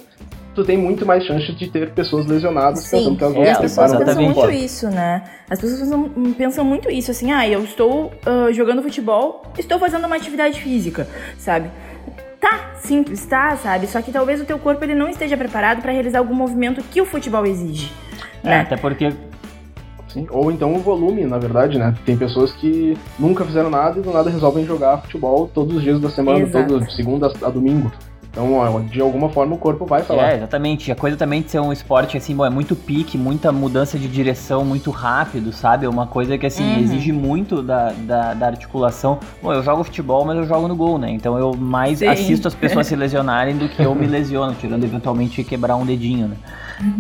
tu 0.55 0.65
tem 0.65 0.77
muito 0.77 1.05
mais 1.05 1.25
chance 1.25 1.53
de 1.53 1.69
ter 1.69 1.91
pessoas 1.91 2.27
lesionadas 2.27 2.81
Sim. 2.81 3.17
que 3.17 3.25
elas 3.25 3.35
não 3.35 3.43
é, 3.43 3.51
as 3.51 3.59
pessoas 3.59 3.97
pensam 3.97 4.23
muito 4.23 4.51
isso, 4.51 4.89
né? 4.89 5.25
As 5.51 5.61
pessoas 5.61 5.81
pensam, 5.81 6.11
pensam, 6.39 6.65
muito 6.65 6.91
isso, 6.91 7.11
assim, 7.11 7.33
ah, 7.33 7.47
eu 7.49 7.65
estou 7.65 8.13
uh, 8.27 8.53
jogando 8.53 8.83
futebol, 8.83 9.43
estou 9.59 9.79
fazendo 9.79 10.07
uma 10.07 10.17
atividade 10.17 10.61
física, 10.61 11.09
sabe? 11.39 11.71
Tá, 12.41 12.73
simples, 12.77 13.25
tá, 13.27 13.57
sabe? 13.57 13.87
Só 13.87 14.01
que 14.03 14.13
talvez 14.13 14.41
o 14.41 14.45
teu 14.45 14.59
corpo 14.59 14.85
ele 14.85 14.95
não 14.95 15.09
esteja 15.09 15.37
preparado 15.37 15.81
para 15.83 15.93
realizar 15.93 16.19
algum 16.19 16.35
movimento 16.35 16.83
que 16.85 17.01
o 17.01 17.07
futebol 17.07 17.45
exige. 17.47 17.91
É, 18.43 18.49
né? 18.49 18.61
até 18.61 18.77
porque 18.77 19.13
Sim. 20.15 20.29
Ou 20.31 20.53
então 20.53 20.73
o 20.73 20.79
volume, 20.79 21.25
na 21.25 21.39
verdade, 21.39 21.77
né? 21.77 21.93
Tem 22.07 22.17
pessoas 22.17 22.53
que 22.53 22.97
nunca 23.19 23.45
fizeram 23.45 23.69
nada 23.69 23.99
e 23.99 24.03
do 24.03 24.13
nada 24.13 24.31
resolvem 24.31 24.65
jogar 24.65 24.99
futebol 24.99 25.51
todos 25.53 25.75
os 25.75 25.83
dias 25.83 26.01
da 26.01 26.09
semana, 26.09 26.39
Exato. 26.39 26.69
todo 26.69 26.91
segunda 26.93 27.33
a 27.43 27.51
domingo. 27.51 27.91
Então, 28.35 28.85
de 28.91 29.01
alguma 29.01 29.29
forma, 29.29 29.55
o 29.55 29.59
corpo 29.59 29.87
vai 29.87 30.03
falar. 30.03 30.33
É, 30.33 30.37
exatamente. 30.37 30.91
A 30.91 30.97
coisa 30.97 31.17
também 31.17 31.41
de 31.41 31.53
ser 31.53 31.61
um 31.61 31.73
esporte, 31.73 32.17
assim, 32.17 32.35
bom, 32.35 32.45
é 32.45 32.51
muito 32.51 32.75
pique, 32.75 33.17
muita 33.17 33.53
mudança 33.53 33.97
de 33.97 34.09
direção 34.09 34.65
muito 34.65 34.91
rápido, 34.91 35.53
sabe? 35.53 35.87
É 35.87 35.89
uma 35.89 36.09
coisa 36.09 36.37
que, 36.37 36.45
assim, 36.45 36.65
uhum. 36.65 36.81
exige 36.81 37.13
muito 37.13 37.63
da, 37.63 37.93
da, 37.93 38.35
da, 38.35 38.47
articulação. 38.49 39.21
Bom, 39.41 39.53
eu 39.53 39.63
jogo 39.63 39.85
futebol, 39.85 40.25
mas 40.25 40.37
eu 40.37 40.47
jogo 40.49 40.67
no 40.67 40.75
gol, 40.75 40.99
né? 40.99 41.13
Então, 41.13 41.39
eu 41.39 41.55
mais 41.55 42.01
Sim. 42.01 42.09
assisto 42.09 42.49
as 42.49 42.55
pessoas 42.55 42.89
se 42.89 42.97
lesionarem 42.97 43.57
do 43.57 43.69
que 43.69 43.81
eu 43.81 43.95
me 43.95 44.07
lesiono, 44.07 44.53
tirando 44.61 44.83
eventualmente 44.83 45.45
quebrar 45.45 45.77
um 45.77 45.87
dedinho, 45.87 46.27
né? 46.27 46.37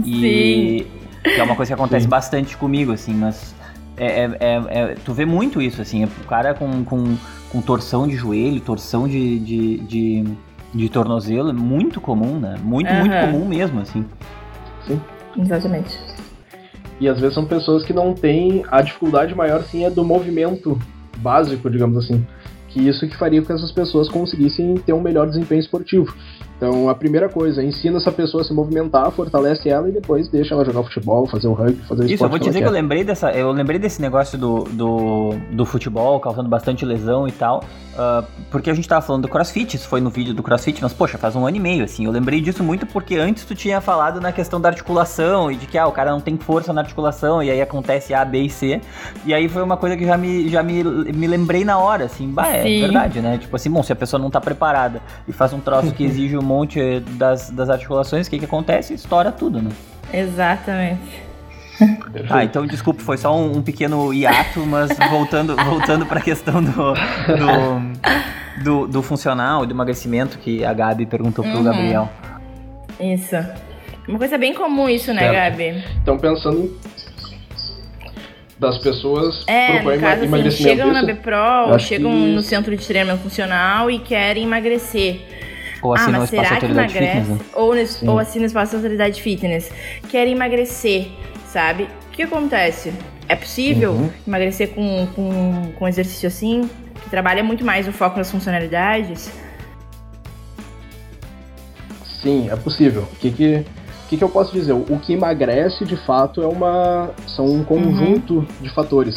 E 0.04 0.86
Sim. 1.24 1.30
é 1.36 1.42
uma 1.42 1.56
coisa 1.56 1.70
que 1.70 1.74
acontece 1.74 2.04
Sim. 2.04 2.10
bastante 2.10 2.56
comigo, 2.56 2.92
assim, 2.92 3.12
mas... 3.12 3.52
É, 3.96 4.06
é, 4.06 4.36
é, 4.40 4.62
é, 4.68 4.96
tu 5.04 5.12
vê 5.12 5.24
muito 5.24 5.62
isso, 5.62 5.80
assim, 5.80 6.04
o 6.04 6.08
cara 6.28 6.52
com, 6.52 6.84
com, 6.84 7.16
com 7.48 7.60
torção 7.60 8.08
de 8.08 8.16
joelho, 8.16 8.60
torção 8.60 9.06
de, 9.06 9.38
de, 9.38 9.78
de 9.78 10.24
de 10.74 10.88
tornozelo 10.88 11.50
é 11.50 11.52
muito 11.52 12.00
comum, 12.00 12.38
né? 12.38 12.56
Muito, 12.62 12.90
uhum. 12.90 13.00
muito 13.00 13.20
comum 13.20 13.44
mesmo, 13.46 13.80
assim. 13.80 14.04
Sim. 14.86 15.00
Exatamente. 15.38 15.98
E 17.00 17.08
às 17.08 17.20
vezes 17.20 17.34
são 17.34 17.44
pessoas 17.44 17.84
que 17.84 17.92
não 17.92 18.12
têm. 18.12 18.64
A 18.70 18.82
dificuldade 18.82 19.34
maior, 19.34 19.62
sim, 19.62 19.84
é 19.84 19.90
do 19.90 20.04
movimento 20.04 20.78
básico, 21.18 21.70
digamos 21.70 22.04
assim. 22.04 22.24
Que 22.68 22.88
isso 22.88 23.06
que 23.06 23.16
faria 23.16 23.40
com 23.40 23.46
que 23.46 23.52
essas 23.52 23.70
pessoas 23.70 24.08
conseguissem 24.08 24.74
ter 24.74 24.92
um 24.92 25.00
melhor 25.00 25.28
desempenho 25.28 25.60
esportivo. 25.60 26.12
Então, 26.56 26.88
a 26.88 26.94
primeira 26.94 27.28
coisa, 27.28 27.62
ensina 27.62 27.98
essa 27.98 28.10
pessoa 28.12 28.42
a 28.42 28.46
se 28.46 28.52
movimentar, 28.52 29.10
fortalece 29.10 29.68
ela 29.68 29.88
e 29.88 29.92
depois 29.92 30.28
deixa 30.28 30.54
ela 30.54 30.64
jogar 30.64 30.82
futebol, 30.84 31.26
fazer 31.26 31.48
o 31.48 31.52
rugby, 31.52 31.82
fazer 31.86 32.02
o 32.02 32.06
Isso, 32.06 32.24
eu 32.24 32.28
vou 32.28 32.38
te 32.38 32.44
dizer 32.44 32.58
que, 32.58 32.64
que 32.64 32.68
eu 32.68 32.72
lembrei 32.72 33.04
dessa, 33.04 33.32
eu 33.32 33.50
lembrei 33.50 33.78
desse 33.78 34.00
negócio 34.00 34.38
do, 34.38 34.64
do, 34.64 35.30
do 35.52 35.66
futebol 35.66 36.18
causando 36.20 36.48
bastante 36.48 36.84
lesão 36.84 37.28
e 37.28 37.32
tal, 37.32 37.62
uh, 37.94 38.24
porque 38.50 38.70
a 38.70 38.74
gente 38.74 38.88
tava 38.88 39.04
falando 39.04 39.22
do 39.22 39.28
CrossFit, 39.28 39.76
isso 39.76 39.88
foi 39.88 40.00
no 40.00 40.10
vídeo 40.10 40.34
do 40.34 40.42
CrossFit, 40.42 40.82
mas 40.82 40.92
poxa, 40.92 41.18
faz 41.18 41.34
um 41.34 41.46
ano 41.46 41.56
e 41.56 41.60
meio, 41.60 41.84
assim, 41.84 42.04
eu 42.04 42.10
lembrei 42.10 42.40
disso 42.40 42.62
muito 42.62 42.86
porque 42.86 43.16
antes 43.16 43.44
tu 43.44 43.54
tinha 43.54 43.80
falado 43.80 44.20
na 44.20 44.32
questão 44.32 44.60
da 44.60 44.68
articulação 44.68 45.50
e 45.50 45.56
de 45.56 45.66
que, 45.66 45.78
ah, 45.78 45.86
o 45.86 45.92
cara 45.92 46.10
não 46.10 46.20
tem 46.20 46.36
força 46.36 46.72
na 46.72 46.80
articulação 46.80 47.42
e 47.42 47.50
aí 47.50 47.60
acontece 47.60 48.14
A, 48.14 48.24
B 48.24 48.42
e 48.42 48.50
C, 48.50 48.80
e 49.24 49.32
aí 49.32 49.48
foi 49.48 49.62
uma 49.62 49.76
coisa 49.76 49.96
que 49.96 50.04
já 50.04 50.16
me, 50.16 50.48
já 50.48 50.62
me, 50.62 50.82
me 50.82 51.26
lembrei 51.26 51.64
na 51.64 51.78
hora, 51.78 52.04
assim, 52.04 52.28
bah, 52.28 52.48
é 52.48 52.62
Sim. 52.62 52.80
verdade, 52.80 53.20
né, 53.20 53.38
tipo 53.38 53.54
assim, 53.56 53.70
bom, 53.70 53.82
se 53.82 53.92
a 53.92 53.96
pessoa 53.96 54.20
não 54.20 54.30
tá 54.30 54.40
preparada 54.40 55.00
e 55.26 55.32
faz 55.32 55.52
um 55.52 55.60
troço 55.60 55.92
que 55.92 56.04
exige 56.04 56.36
um 56.36 56.42
monte 56.42 57.00
das, 57.00 57.50
das 57.50 57.70
articulações, 57.70 58.26
o 58.26 58.30
que 58.30 58.38
que 58.38 58.44
acontece? 58.44 58.94
Estoura 58.94 59.32
tudo, 59.32 59.60
né? 59.60 59.70
Exatamente. 60.12 61.23
Ah, 62.30 62.44
então 62.44 62.66
desculpa, 62.66 63.02
foi 63.02 63.16
só 63.16 63.36
um, 63.36 63.58
um 63.58 63.62
pequeno 63.62 64.12
hiato, 64.12 64.60
mas 64.66 64.90
voltando, 65.10 65.56
voltando 65.64 66.06
para 66.06 66.20
a 66.20 66.22
questão 66.22 66.62
do, 66.62 66.94
do, 66.94 68.62
do, 68.62 68.86
do, 68.86 69.02
funcional 69.02 69.64
e 69.64 69.66
do 69.66 69.74
emagrecimento 69.74 70.38
que 70.38 70.64
a 70.64 70.72
Gabi 70.72 71.06
perguntou 71.06 71.44
pro 71.44 71.56
uhum. 71.56 71.64
Gabriel. 71.64 72.08
Isso. 73.00 73.36
Uma 74.06 74.18
coisa 74.18 74.38
bem 74.38 74.54
comum 74.54 74.88
isso, 74.88 75.12
né, 75.12 75.20
certo. 75.20 75.34
Gabi? 75.34 75.84
Então 76.02 76.18
pensando 76.18 76.78
das 78.58 78.78
pessoas 78.78 79.44
é, 79.46 79.82
no 79.82 80.00
caso, 80.00 80.24
assim, 80.24 80.50
chegam 80.50 80.92
na 80.92 81.02
BPRO, 81.02 81.72
ou 81.72 81.78
chegam 81.78 82.10
que... 82.10 82.34
no 82.34 82.42
centro 82.42 82.76
de 82.76 82.86
treinamento 82.86 83.22
funcional 83.22 83.90
e 83.90 83.98
querem 83.98 84.44
emagrecer. 84.44 85.20
Ou 85.82 85.92
assinam 85.92 86.14
ah, 86.14 86.18
mas 86.20 86.30
será 86.30 86.56
que 86.56 86.66
emagrece? 86.66 87.20
Fitness, 87.20 87.28
né? 87.28 87.38
ou, 87.52 87.74
nesse, 87.74 88.08
ou 88.08 88.18
assina 88.18 88.46
espaço 88.46 88.76
autoridade 88.76 89.20
fitness. 89.20 89.70
Querem 90.08 90.32
emagrecer, 90.32 91.08
sabe? 91.54 91.84
O 92.08 92.10
que 92.10 92.24
acontece? 92.24 92.92
É 93.28 93.36
possível 93.36 93.92
uhum. 93.92 94.10
emagrecer 94.26 94.74
com, 94.74 95.06
com, 95.14 95.72
com 95.78 95.88
exercício 95.88 96.26
assim? 96.26 96.68
Que 97.02 97.08
trabalha 97.08 97.44
muito 97.44 97.64
mais 97.64 97.86
o 97.86 97.92
foco 97.92 98.18
nas 98.18 98.28
funcionalidades? 98.28 99.32
Sim, 102.20 102.50
é 102.50 102.56
possível. 102.56 103.02
O 103.02 103.16
que 103.16 103.30
que, 103.30 103.64
que, 104.08 104.16
que 104.16 104.24
eu 104.24 104.28
posso 104.28 104.52
dizer? 104.52 104.72
O 104.72 104.98
que 104.98 105.12
emagrece, 105.12 105.84
de 105.84 105.96
fato, 105.96 106.42
é 106.42 106.46
uma 106.46 107.10
são 107.36 107.46
um 107.46 107.62
conjunto 107.62 108.38
uhum. 108.38 108.46
de 108.60 108.74
fatores. 108.74 109.16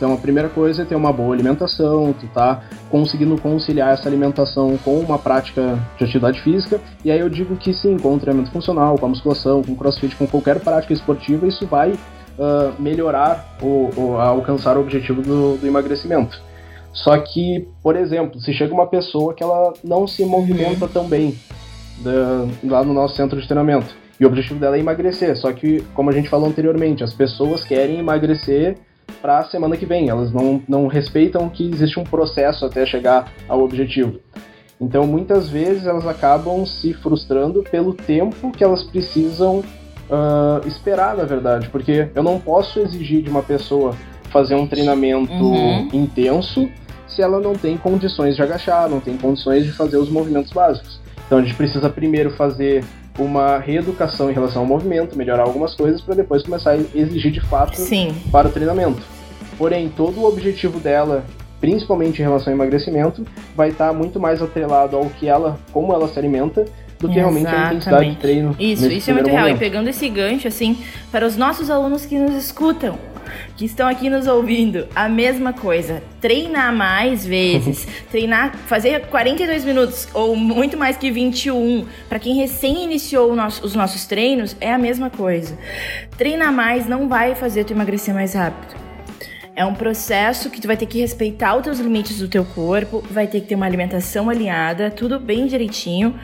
Então, 0.00 0.14
a 0.14 0.16
primeira 0.16 0.48
coisa 0.48 0.80
é 0.80 0.84
ter 0.86 0.94
uma 0.94 1.12
boa 1.12 1.34
alimentação, 1.34 2.14
tu 2.18 2.26
tá 2.28 2.62
conseguindo 2.88 3.38
conciliar 3.38 3.92
essa 3.92 4.08
alimentação 4.08 4.78
com 4.78 4.98
uma 4.98 5.18
prática 5.18 5.78
de 5.98 6.04
atividade 6.04 6.40
física. 6.40 6.80
E 7.04 7.10
aí 7.10 7.20
eu 7.20 7.28
digo 7.28 7.54
que 7.54 7.74
sim, 7.74 7.98
com 7.98 8.14
o 8.14 8.18
treinamento 8.18 8.50
funcional, 8.50 8.96
com 8.96 9.04
a 9.04 9.08
musculação, 9.10 9.62
com 9.62 9.72
o 9.72 9.76
crossfit, 9.76 10.16
com 10.16 10.26
qualquer 10.26 10.58
prática 10.60 10.94
esportiva, 10.94 11.46
isso 11.46 11.66
vai 11.66 11.90
uh, 11.90 12.72
melhorar 12.78 13.58
ou, 13.60 14.18
alcançar 14.18 14.78
o 14.78 14.80
objetivo 14.80 15.20
do, 15.20 15.58
do 15.58 15.66
emagrecimento. 15.66 16.40
Só 16.94 17.18
que, 17.18 17.68
por 17.82 17.94
exemplo, 17.94 18.40
se 18.40 18.54
chega 18.54 18.72
uma 18.72 18.86
pessoa 18.86 19.34
que 19.34 19.42
ela 19.42 19.74
não 19.84 20.08
se 20.08 20.24
movimenta 20.24 20.88
tão 20.88 21.06
bem 21.06 21.36
da, 21.98 22.46
lá 22.64 22.82
no 22.82 22.94
nosso 22.94 23.16
centro 23.16 23.38
de 23.38 23.46
treinamento, 23.46 23.94
e 24.18 24.24
o 24.24 24.28
objetivo 24.28 24.58
dela 24.58 24.76
é 24.76 24.80
emagrecer, 24.80 25.36
só 25.36 25.52
que, 25.52 25.82
como 25.92 26.08
a 26.08 26.12
gente 26.14 26.30
falou 26.30 26.48
anteriormente, 26.48 27.04
as 27.04 27.12
pessoas 27.12 27.62
querem 27.64 27.98
emagrecer 27.98 28.78
para 29.20 29.38
a 29.38 29.44
semana 29.44 29.76
que 29.76 29.86
vem. 29.86 30.08
Elas 30.08 30.32
não, 30.32 30.62
não 30.68 30.86
respeitam 30.86 31.48
que 31.48 31.70
existe 31.70 31.98
um 31.98 32.04
processo 32.04 32.64
até 32.64 32.86
chegar 32.86 33.32
ao 33.48 33.62
objetivo. 33.62 34.20
Então, 34.80 35.06
muitas 35.06 35.48
vezes 35.48 35.86
elas 35.86 36.06
acabam 36.06 36.64
se 36.64 36.94
frustrando 36.94 37.62
pelo 37.62 37.92
tempo 37.92 38.50
que 38.50 38.64
elas 38.64 38.82
precisam 38.82 39.58
uh, 39.58 40.66
esperar, 40.66 41.16
na 41.16 41.24
verdade, 41.24 41.68
porque 41.68 42.08
eu 42.14 42.22
não 42.22 42.40
posso 42.40 42.80
exigir 42.80 43.22
de 43.22 43.28
uma 43.28 43.42
pessoa 43.42 43.94
fazer 44.30 44.54
um 44.54 44.66
treinamento 44.66 45.32
uhum. 45.32 45.88
intenso 45.92 46.70
se 47.06 47.20
ela 47.20 47.40
não 47.40 47.54
tem 47.54 47.76
condições 47.76 48.36
de 48.36 48.42
agachar, 48.42 48.88
não 48.88 49.00
tem 49.00 49.16
condições 49.16 49.64
de 49.64 49.72
fazer 49.72 49.96
os 49.96 50.08
movimentos 50.08 50.52
básicos. 50.52 51.00
Então, 51.26 51.38
a 51.38 51.42
gente 51.42 51.54
precisa 51.54 51.90
primeiro 51.90 52.30
fazer 52.30 52.84
uma 53.18 53.58
reeducação 53.58 54.30
em 54.30 54.34
relação 54.34 54.62
ao 54.62 54.68
movimento, 54.68 55.16
melhorar 55.16 55.42
algumas 55.42 55.74
coisas 55.74 56.00
para 56.00 56.14
depois 56.14 56.42
começar 56.42 56.72
a 56.72 56.76
exigir 56.76 57.32
de 57.32 57.40
fato 57.40 57.76
Sim. 57.76 58.14
para 58.30 58.48
o 58.48 58.50
treinamento. 58.50 59.02
Porém, 59.58 59.88
todo 59.88 60.20
o 60.20 60.26
objetivo 60.26 60.80
dela, 60.80 61.24
principalmente 61.60 62.20
em 62.20 62.24
relação 62.24 62.52
ao 62.52 62.56
emagrecimento, 62.56 63.26
vai 63.54 63.70
estar 63.70 63.88
tá 63.88 63.92
muito 63.92 64.18
mais 64.18 64.40
atrelado 64.40 64.96
ao 64.96 65.06
que 65.06 65.28
ela, 65.28 65.58
como 65.72 65.92
ela 65.92 66.08
se 66.08 66.18
alimenta, 66.18 66.64
do 67.00 67.08
que 67.08 67.18
Exatamente. 67.18 67.44
realmente 67.44 67.48
a 67.48 67.66
intensidade 67.66 68.10
de 68.10 68.16
treino. 68.16 68.56
Isso, 68.60 68.86
isso 68.86 69.10
é 69.10 69.14
muito 69.14 69.30
real. 69.30 69.48
E 69.48 69.56
pegando 69.56 69.88
esse 69.88 70.08
gancho, 70.08 70.46
assim, 70.46 70.78
para 71.10 71.26
os 71.26 71.36
nossos 71.36 71.70
alunos 71.70 72.04
que 72.04 72.18
nos 72.18 72.34
escutam, 72.34 72.98
que 73.56 73.64
estão 73.64 73.88
aqui 73.88 74.10
nos 74.10 74.26
ouvindo, 74.26 74.86
a 74.94 75.08
mesma 75.08 75.52
coisa. 75.52 76.02
Treinar 76.20 76.74
mais 76.74 77.24
vezes, 77.24 77.86
treinar, 78.10 78.54
fazer 78.66 79.06
42 79.06 79.64
minutos 79.64 80.08
ou 80.12 80.36
muito 80.36 80.76
mais 80.76 80.96
que 80.96 81.10
21, 81.10 81.86
para 82.08 82.18
quem 82.18 82.34
recém 82.34 82.84
iniciou 82.84 83.34
nosso, 83.34 83.64
os 83.64 83.74
nossos 83.74 84.04
treinos, 84.04 84.56
é 84.60 84.72
a 84.72 84.78
mesma 84.78 85.08
coisa. 85.10 85.56
Treinar 86.18 86.52
mais 86.52 86.86
não 86.86 87.08
vai 87.08 87.34
fazer 87.34 87.64
tu 87.64 87.72
emagrecer 87.72 88.14
mais 88.14 88.34
rápido. 88.34 88.78
É 89.54 89.64
um 89.64 89.74
processo 89.74 90.48
que 90.48 90.60
tu 90.60 90.66
vai 90.66 90.76
ter 90.76 90.86
que 90.86 91.00
respeitar 91.00 91.54
os 91.56 91.62
teus 91.62 91.78
limites 91.80 92.18
do 92.18 92.28
teu 92.28 92.44
corpo, 92.44 93.04
vai 93.10 93.26
ter 93.26 93.40
que 93.40 93.48
ter 93.48 93.56
uma 93.56 93.66
alimentação 93.66 94.30
alinhada, 94.30 94.90
tudo 94.90 95.18
bem 95.18 95.46
direitinho, 95.46 96.14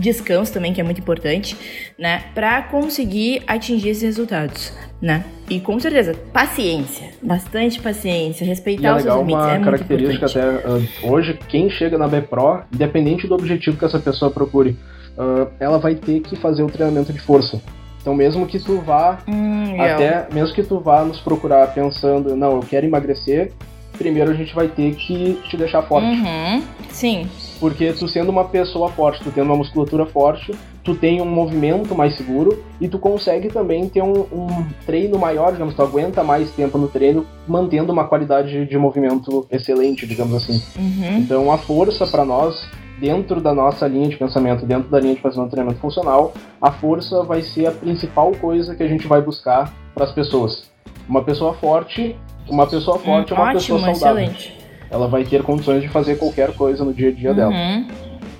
descanso 0.00 0.52
também, 0.52 0.72
que 0.72 0.80
é 0.80 0.84
muito 0.84 1.00
importante, 1.00 1.56
né? 1.98 2.24
Para 2.34 2.62
conseguir 2.62 3.42
atingir 3.46 3.90
esses 3.90 4.02
resultados, 4.02 4.72
né? 5.00 5.24
E 5.48 5.60
com 5.60 5.78
certeza, 5.78 6.14
paciência, 6.32 7.10
bastante 7.22 7.80
paciência, 7.80 8.46
respeitar 8.46 8.82
e 8.82 8.86
é 8.86 8.96
os 8.96 9.02
seus 9.02 9.16
limites 9.16 9.44
uma 9.44 9.54
é 9.54 9.60
característica 9.60 10.26
até 10.26 10.68
uh, 10.68 11.12
hoje, 11.12 11.38
quem 11.48 11.68
chega 11.70 11.98
na 11.98 12.08
BPRO, 12.08 12.62
independente 12.72 13.26
do 13.26 13.34
objetivo 13.34 13.76
que 13.76 13.84
essa 13.84 13.98
pessoa 13.98 14.30
procure, 14.30 14.70
uh, 15.16 15.50
ela 15.60 15.78
vai 15.78 15.94
ter 15.94 16.20
que 16.20 16.36
fazer 16.36 16.62
o 16.62 16.68
treinamento 16.68 17.12
de 17.12 17.20
força. 17.20 17.60
Então 18.00 18.14
mesmo 18.14 18.46
que 18.46 18.58
tu 18.58 18.78
vá 18.78 19.18
hum, 19.28 19.80
até, 19.80 20.26
eu. 20.30 20.34
mesmo 20.34 20.54
que 20.54 20.62
tu 20.62 20.80
vá 20.80 21.04
nos 21.04 21.20
procurar 21.20 21.66
pensando, 21.74 22.34
não, 22.34 22.52
eu 22.52 22.60
quero 22.60 22.86
emagrecer, 22.86 23.52
primeiro 23.98 24.30
a 24.30 24.34
gente 24.34 24.54
vai 24.54 24.68
ter 24.68 24.94
que 24.94 25.38
te 25.48 25.56
deixar 25.56 25.82
forte. 25.82 26.06
Uhum, 26.06 26.62
sim. 26.88 27.28
Porque 27.60 27.92
tu 27.92 28.08
sendo 28.08 28.30
uma 28.30 28.46
pessoa 28.46 28.88
forte, 28.88 29.22
tu 29.22 29.30
tendo 29.30 29.46
uma 29.46 29.56
musculatura 29.56 30.06
forte, 30.06 30.52
tu 30.82 30.94
tem 30.94 31.20
um 31.20 31.26
movimento 31.26 31.94
mais 31.94 32.16
seguro 32.16 32.64
e 32.80 32.88
tu 32.88 32.98
consegue 32.98 33.48
também 33.48 33.86
ter 33.86 34.02
um, 34.02 34.20
um 34.32 34.66
treino 34.86 35.18
maior, 35.18 35.52
digamos, 35.52 35.74
tu 35.74 35.82
aguenta 35.82 36.24
mais 36.24 36.50
tempo 36.52 36.78
no 36.78 36.88
treino, 36.88 37.26
mantendo 37.46 37.92
uma 37.92 38.04
qualidade 38.04 38.64
de 38.64 38.78
movimento 38.78 39.46
excelente, 39.50 40.06
digamos 40.06 40.34
assim. 40.34 40.62
Uhum. 40.78 41.18
Então 41.18 41.52
a 41.52 41.58
força 41.58 42.06
para 42.06 42.24
nós, 42.24 42.66
dentro 42.98 43.42
da 43.42 43.52
nossa 43.52 43.86
linha 43.86 44.08
de 44.08 44.16
pensamento, 44.16 44.64
dentro 44.64 44.88
da 44.88 44.98
linha 44.98 45.14
de 45.14 45.20
fazer 45.20 45.38
um 45.38 45.48
treinamento 45.48 45.80
funcional, 45.80 46.32
a 46.62 46.72
força 46.72 47.22
vai 47.22 47.42
ser 47.42 47.66
a 47.66 47.72
principal 47.72 48.32
coisa 48.32 48.74
que 48.74 48.82
a 48.82 48.88
gente 48.88 49.06
vai 49.06 49.20
buscar 49.20 49.70
para 49.94 50.04
as 50.04 50.12
pessoas. 50.12 50.64
Uma 51.06 51.22
pessoa 51.22 51.52
forte, 51.52 52.16
uma 52.48 52.66
pessoa 52.66 52.98
forte 52.98 53.34
hum, 53.34 53.36
é 53.36 53.38
uma 53.38 53.50
ótimo, 53.50 53.78
pessoa 53.78 53.94
saudável. 53.94 54.24
Excelente 54.24 54.59
ela 54.90 55.06
vai 55.06 55.24
ter 55.24 55.42
condições 55.42 55.82
de 55.82 55.88
fazer 55.88 56.16
qualquer 56.16 56.54
coisa 56.54 56.84
no 56.84 56.92
dia 56.92 57.08
a 57.08 57.12
dia 57.12 57.30
uhum. 57.30 57.36
dela. 57.36 57.54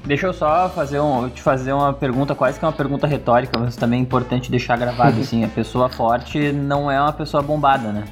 Deixa 0.05 0.27
eu 0.27 0.33
só 0.33 0.69
fazer 0.69 0.99
um, 0.99 1.29
te 1.29 1.41
fazer 1.43 1.73
uma 1.73 1.93
pergunta, 1.93 2.35
quase 2.35 2.59
que 2.59 2.65
uma 2.65 2.73
pergunta 2.73 3.07
retórica, 3.07 3.59
mas 3.59 3.77
também 3.77 4.01
é 4.01 4.03
importante 4.03 4.51
deixar 4.51 4.77
gravado 4.77 5.21
assim. 5.23 5.45
A 5.45 5.49
pessoa 5.49 5.89
forte 5.89 6.53
não 6.53 6.91
é 6.91 7.01
uma 7.01 7.13
pessoa 7.13 7.43
bombada, 7.43 7.93
né? 7.93 8.05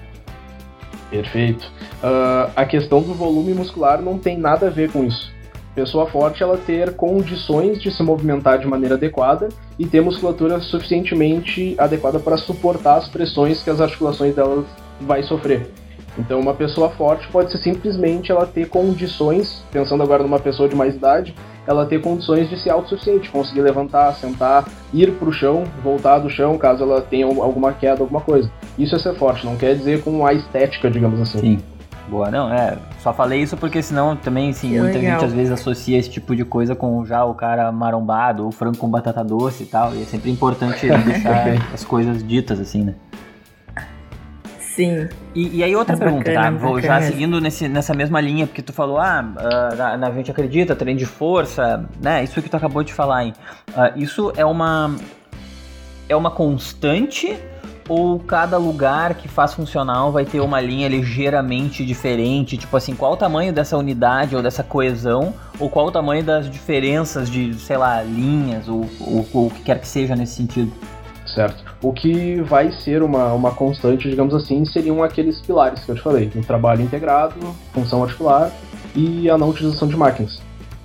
Perfeito. 1.11 1.64
Uh, 2.03 2.53
a 2.55 2.64
questão 2.66 3.03
do 3.03 3.14
volume 3.14 3.55
muscular 3.55 4.01
não 4.03 4.18
tem 4.18 4.38
nada 4.38 4.66
a 4.66 4.70
ver 4.70 4.92
com 4.92 5.05
isso. 5.05 5.33
Pessoa 5.74 6.07
forte 6.07 6.42
ela 6.42 6.57
ter 6.59 6.94
condições 6.94 7.81
de 7.81 7.90
se 7.90 8.03
movimentar 8.03 8.59
de 8.59 8.66
maneira 8.66 8.96
adequada 8.96 9.48
e 9.79 9.87
ter 9.87 10.01
musculatura 10.01 10.61
suficientemente 10.61 11.74
adequada 11.79 12.18
para 12.18 12.37
suportar 12.37 12.96
as 12.96 13.09
pressões 13.09 13.62
que 13.62 13.70
as 13.70 13.81
articulações 13.81 14.35
dela 14.35 14.64
vai 15.01 15.22
sofrer. 15.22 15.70
Então, 16.18 16.40
uma 16.40 16.54
pessoa 16.54 16.90
forte 16.90 17.28
pode 17.28 17.52
ser 17.52 17.59
simplesmente 17.59 18.33
ela 18.33 18.46
ter 18.46 18.68
condições, 18.68 19.64
pensando 19.70 20.02
agora 20.02 20.22
numa 20.22 20.40
pessoa 20.40 20.68
de 20.68 20.74
mais 20.74 20.94
idade, 20.94 21.35
ela 21.66 21.87
ter 21.87 22.00
condições 22.00 22.48
de 22.48 22.59
ser 22.59 22.70
autossuficiente, 22.70 23.31
conseguir 23.31 23.61
levantar, 23.61 24.14
sentar, 24.14 24.64
ir 24.92 25.12
para 25.12 25.28
o 25.28 25.33
chão, 25.33 25.64
voltar 25.83 26.18
do 26.18 26.31
chão 26.31 26.57
caso 26.57 26.83
ela 26.83 27.00
tenha 27.00 27.26
alguma 27.26 27.72
queda, 27.72 28.02
alguma 28.02 28.20
coisa. 28.20 28.50
Isso 28.78 28.96
é 28.96 28.98
ser 28.98 29.14
forte, 29.14 29.44
não 29.44 29.57
quer 29.57 29.74
dizer 29.74 30.02
com 30.02 30.26
a 30.26 30.33
estética, 30.33 30.90
digamos 30.90 31.20
assim. 31.20 31.38
Sim. 31.38 31.59
Boa, 32.09 32.31
não, 32.31 32.50
é. 32.50 32.78
Só 33.00 33.12
falei 33.12 33.42
isso 33.42 33.54
porque 33.57 33.83
senão 33.83 34.16
também, 34.16 34.52
sim, 34.52 34.70
que 34.70 34.81
muita 34.81 34.98
legal. 34.98 35.20
gente 35.20 35.26
às 35.26 35.33
vezes 35.35 35.52
associa 35.52 35.98
esse 35.98 36.09
tipo 36.09 36.35
de 36.35 36.42
coisa 36.42 36.74
com 36.74 37.04
já 37.04 37.22
o 37.24 37.35
cara 37.35 37.70
marombado, 37.70 38.46
ou 38.46 38.50
frango 38.50 38.78
com 38.78 38.88
batata 38.88 39.22
doce 39.22 39.64
e 39.64 39.66
tal. 39.66 39.94
E 39.94 40.02
é 40.02 40.04
sempre 40.07 40.31
importante 40.31 40.88
deixar 41.04 41.72
as 41.72 41.85
coisas 41.85 42.26
ditas 42.26 42.59
assim, 42.59 42.83
né? 42.83 42.94
Sim. 44.78 45.08
E, 45.34 45.56
e 45.56 45.64
aí 45.64 45.74
outra 45.74 45.96
pergunta, 45.96 46.32
tá? 46.32 46.34
bacana, 46.34 46.60
tá? 46.60 46.66
Vou 46.68 46.80
já 46.80 47.02
seguindo 47.02 47.40
nesse, 47.40 47.68
nessa 47.68 47.92
mesma 47.92 48.20
linha, 48.20 48.46
porque 48.46 48.62
tu 48.62 48.72
falou, 48.72 48.98
ah, 48.98 49.24
uh, 49.24 49.98
na, 49.98 50.08
gente 50.12 50.30
acredita, 50.30 50.76
treino 50.76 51.00
de 51.00 51.04
força, 51.04 51.84
né? 52.00 52.22
Isso 52.22 52.40
que 52.40 52.48
tu 52.48 52.56
acabou 52.56 52.84
de 52.84 52.92
falar 52.92 53.16
aí. 53.18 53.34
Uh, 53.70 53.98
isso 53.98 54.32
é 54.36 54.44
uma 54.44 54.94
é 56.08 56.14
uma 56.14 56.30
constante 56.30 57.36
ou 57.88 58.20
cada 58.20 58.56
lugar 58.56 59.14
que 59.14 59.26
faz 59.26 59.52
funcional 59.52 60.12
vai 60.12 60.24
ter 60.24 60.38
uma 60.38 60.60
linha 60.60 60.86
ligeiramente 60.86 61.84
diferente? 61.84 62.56
Tipo 62.56 62.76
assim, 62.76 62.94
qual 62.94 63.14
o 63.14 63.16
tamanho 63.16 63.52
dessa 63.52 63.76
unidade 63.76 64.36
ou 64.36 64.42
dessa 64.42 64.62
coesão? 64.62 65.34
Ou 65.58 65.68
qual 65.68 65.86
o 65.86 65.90
tamanho 65.90 66.22
das 66.22 66.48
diferenças 66.48 67.28
de, 67.28 67.52
sei 67.54 67.76
lá, 67.76 68.00
linhas 68.00 68.68
ou, 68.68 68.88
ou, 69.00 69.28
ou 69.34 69.46
o 69.48 69.50
que 69.50 69.62
quer 69.62 69.80
que 69.80 69.88
seja 69.88 70.14
nesse 70.14 70.36
sentido? 70.36 70.72
Certo. 71.26 71.67
O 71.80 71.92
que 71.92 72.40
vai 72.42 72.72
ser 72.72 73.02
uma, 73.02 73.32
uma 73.32 73.52
constante, 73.52 74.10
digamos 74.10 74.34
assim, 74.34 74.64
seriam 74.64 75.02
aqueles 75.02 75.40
pilares 75.40 75.84
que 75.84 75.90
eu 75.90 75.94
te 75.94 76.02
falei: 76.02 76.30
o 76.34 76.42
trabalho 76.42 76.82
integrado, 76.82 77.36
função 77.72 78.02
articular 78.02 78.50
e 78.96 79.30
a 79.30 79.38
não 79.38 79.50
utilização 79.50 79.86
de 79.86 79.96
máquinas. 79.96 80.40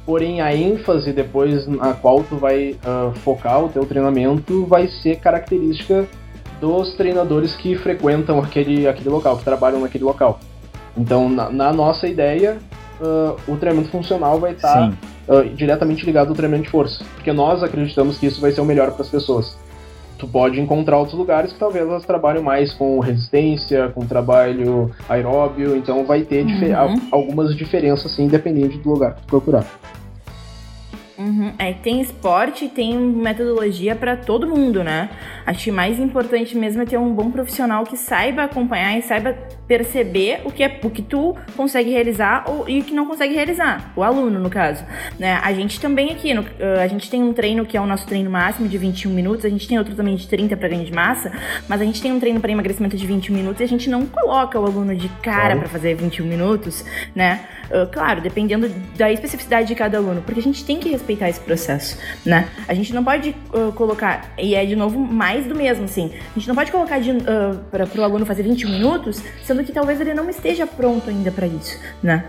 Porém, 0.05 0.41
a 0.41 0.53
ênfase 0.53 1.13
depois 1.13 1.65
na 1.65 1.93
qual 1.93 2.21
tu 2.23 2.35
vai 2.35 2.71
uh, 2.85 3.11
focar 3.19 3.63
o 3.63 3.69
teu 3.69 3.85
treinamento 3.85 4.65
vai 4.65 4.87
ser 4.87 5.15
característica 5.15 6.05
dos 6.59 6.93
treinadores 6.95 7.55
que 7.55 7.75
frequentam 7.75 8.39
aquele, 8.39 8.87
aquele 8.87 9.09
local, 9.09 9.37
que 9.37 9.43
trabalham 9.43 9.79
naquele 9.79 10.03
local. 10.03 10.39
Então, 10.95 11.29
na, 11.29 11.49
na 11.49 11.73
nossa 11.73 12.07
ideia, 12.07 12.57
uh, 13.01 13.35
o 13.51 13.57
treinamento 13.57 13.89
funcional 13.89 14.39
vai 14.39 14.51
estar 14.51 14.89
tá, 14.89 15.33
uh, 15.33 15.49
diretamente 15.49 16.05
ligado 16.05 16.29
ao 16.29 16.35
treinamento 16.35 16.65
de 16.65 16.69
força, 16.69 17.03
porque 17.15 17.31
nós 17.31 17.63
acreditamos 17.63 18.17
que 18.17 18.27
isso 18.27 18.39
vai 18.39 18.51
ser 18.51 18.61
o 18.61 18.65
melhor 18.65 18.91
para 18.91 19.01
as 19.01 19.09
pessoas. 19.09 19.57
Tu 20.23 20.27
pode 20.29 20.57
encontrar 20.57 20.97
outros 20.97 21.17
lugares 21.17 21.51
que 21.51 21.59
talvez 21.59 21.85
elas 21.85 22.05
trabalhem 22.05 22.41
mais 22.41 22.73
com 22.73 22.97
resistência, 23.01 23.89
com 23.89 24.05
trabalho 24.05 24.89
aeróbio, 25.09 25.75
então 25.75 26.05
vai 26.05 26.21
ter 26.21 26.45
uhum. 26.45 27.01
algumas 27.11 27.53
diferenças, 27.57 28.13
assim, 28.13 28.23
independente 28.23 28.77
do 28.77 28.89
lugar 28.89 29.15
que 29.15 29.21
tu 29.23 29.27
procurar. 29.27 29.65
É, 31.57 31.73
tem 31.73 32.01
esporte, 32.01 32.67
tem 32.67 32.97
metodologia 32.97 33.95
para 33.95 34.15
todo 34.15 34.47
mundo, 34.47 34.83
né? 34.83 35.09
Acho 35.45 35.65
que 35.65 35.71
mais 35.71 35.99
importante 35.99 36.57
mesmo 36.57 36.81
é 36.81 36.85
ter 36.85 36.97
um 36.97 37.13
bom 37.13 37.29
profissional 37.31 37.83
que 37.83 37.97
saiba 37.97 38.43
acompanhar 38.43 38.97
e 38.97 39.01
saiba 39.01 39.33
perceber 39.67 40.41
o 40.45 40.51
que 40.51 40.63
é 40.63 40.79
o 40.83 40.89
que 40.89 41.01
tu 41.01 41.35
consegue 41.55 41.91
realizar 41.91 42.45
ou, 42.47 42.67
e 42.67 42.79
o 42.79 42.83
que 42.83 42.93
não 42.93 43.05
consegue 43.05 43.33
realizar, 43.33 43.91
o 43.95 44.03
aluno 44.03 44.39
no 44.39 44.49
caso, 44.49 44.83
né? 45.17 45.39
A 45.43 45.53
gente 45.53 45.79
também 45.79 46.11
aqui, 46.11 46.33
no, 46.33 46.45
a 46.81 46.87
gente 46.87 47.09
tem 47.09 47.23
um 47.23 47.33
treino 47.33 47.65
que 47.65 47.77
é 47.77 47.81
o 47.81 47.85
nosso 47.85 48.05
treino 48.07 48.29
máximo 48.29 48.67
de 48.67 48.77
21 48.77 49.11
minutos, 49.11 49.45
a 49.45 49.49
gente 49.49 49.67
tem 49.67 49.77
outro 49.77 49.95
também 49.95 50.15
de 50.15 50.27
30 50.27 50.55
para 50.57 50.67
ganho 50.67 50.85
de 50.85 50.93
massa, 50.93 51.31
mas 51.67 51.81
a 51.81 51.85
gente 51.85 52.01
tem 52.01 52.11
um 52.11 52.19
treino 52.19 52.39
para 52.39 52.51
emagrecimento 52.51 52.97
de 52.97 53.05
21 53.05 53.35
minutos 53.35 53.61
e 53.61 53.63
a 53.63 53.67
gente 53.67 53.89
não 53.89 54.05
coloca 54.05 54.59
o 54.59 54.65
aluno 54.65 54.95
de 54.95 55.09
cara 55.21 55.55
para 55.55 55.67
fazer 55.67 55.95
21 55.95 56.25
minutos, 56.25 56.85
né? 57.15 57.45
Uh, 57.65 57.91
claro, 57.91 58.21
dependendo 58.21 58.69
da 58.95 59.11
especificidade 59.11 59.67
de 59.67 59.75
cada 59.75 59.97
aluno, 59.97 60.21
porque 60.21 60.39
a 60.39 60.43
gente 60.43 60.63
tem 60.63 60.79
que 60.79 60.89
respeitar 60.89 61.29
esse 61.29 61.39
processo, 61.43 61.97
né? 62.25 62.49
A 62.67 62.73
gente 62.73 62.93
não 62.93 63.03
pode 63.03 63.35
uh, 63.53 63.71
colocar, 63.73 64.33
e 64.37 64.55
é 64.55 64.65
de 64.65 64.75
novo 64.75 64.99
mais 64.99 65.45
do 65.45 65.55
mesmo, 65.55 65.85
assim, 65.85 66.11
a 66.31 66.39
gente 66.39 66.47
não 66.47 66.55
pode 66.55 66.71
colocar 66.71 66.99
uh, 66.99 67.57
para 67.71 67.87
o 67.95 68.03
aluno 68.03 68.25
fazer 68.25 68.43
21 68.43 68.69
minutos, 68.69 69.21
sendo 69.43 69.63
que 69.63 69.71
talvez 69.71 69.99
ele 70.01 70.13
não 70.13 70.29
esteja 70.29 70.65
pronto 70.65 71.09
ainda 71.09 71.31
para 71.31 71.47
isso, 71.47 71.79
né? 72.01 72.25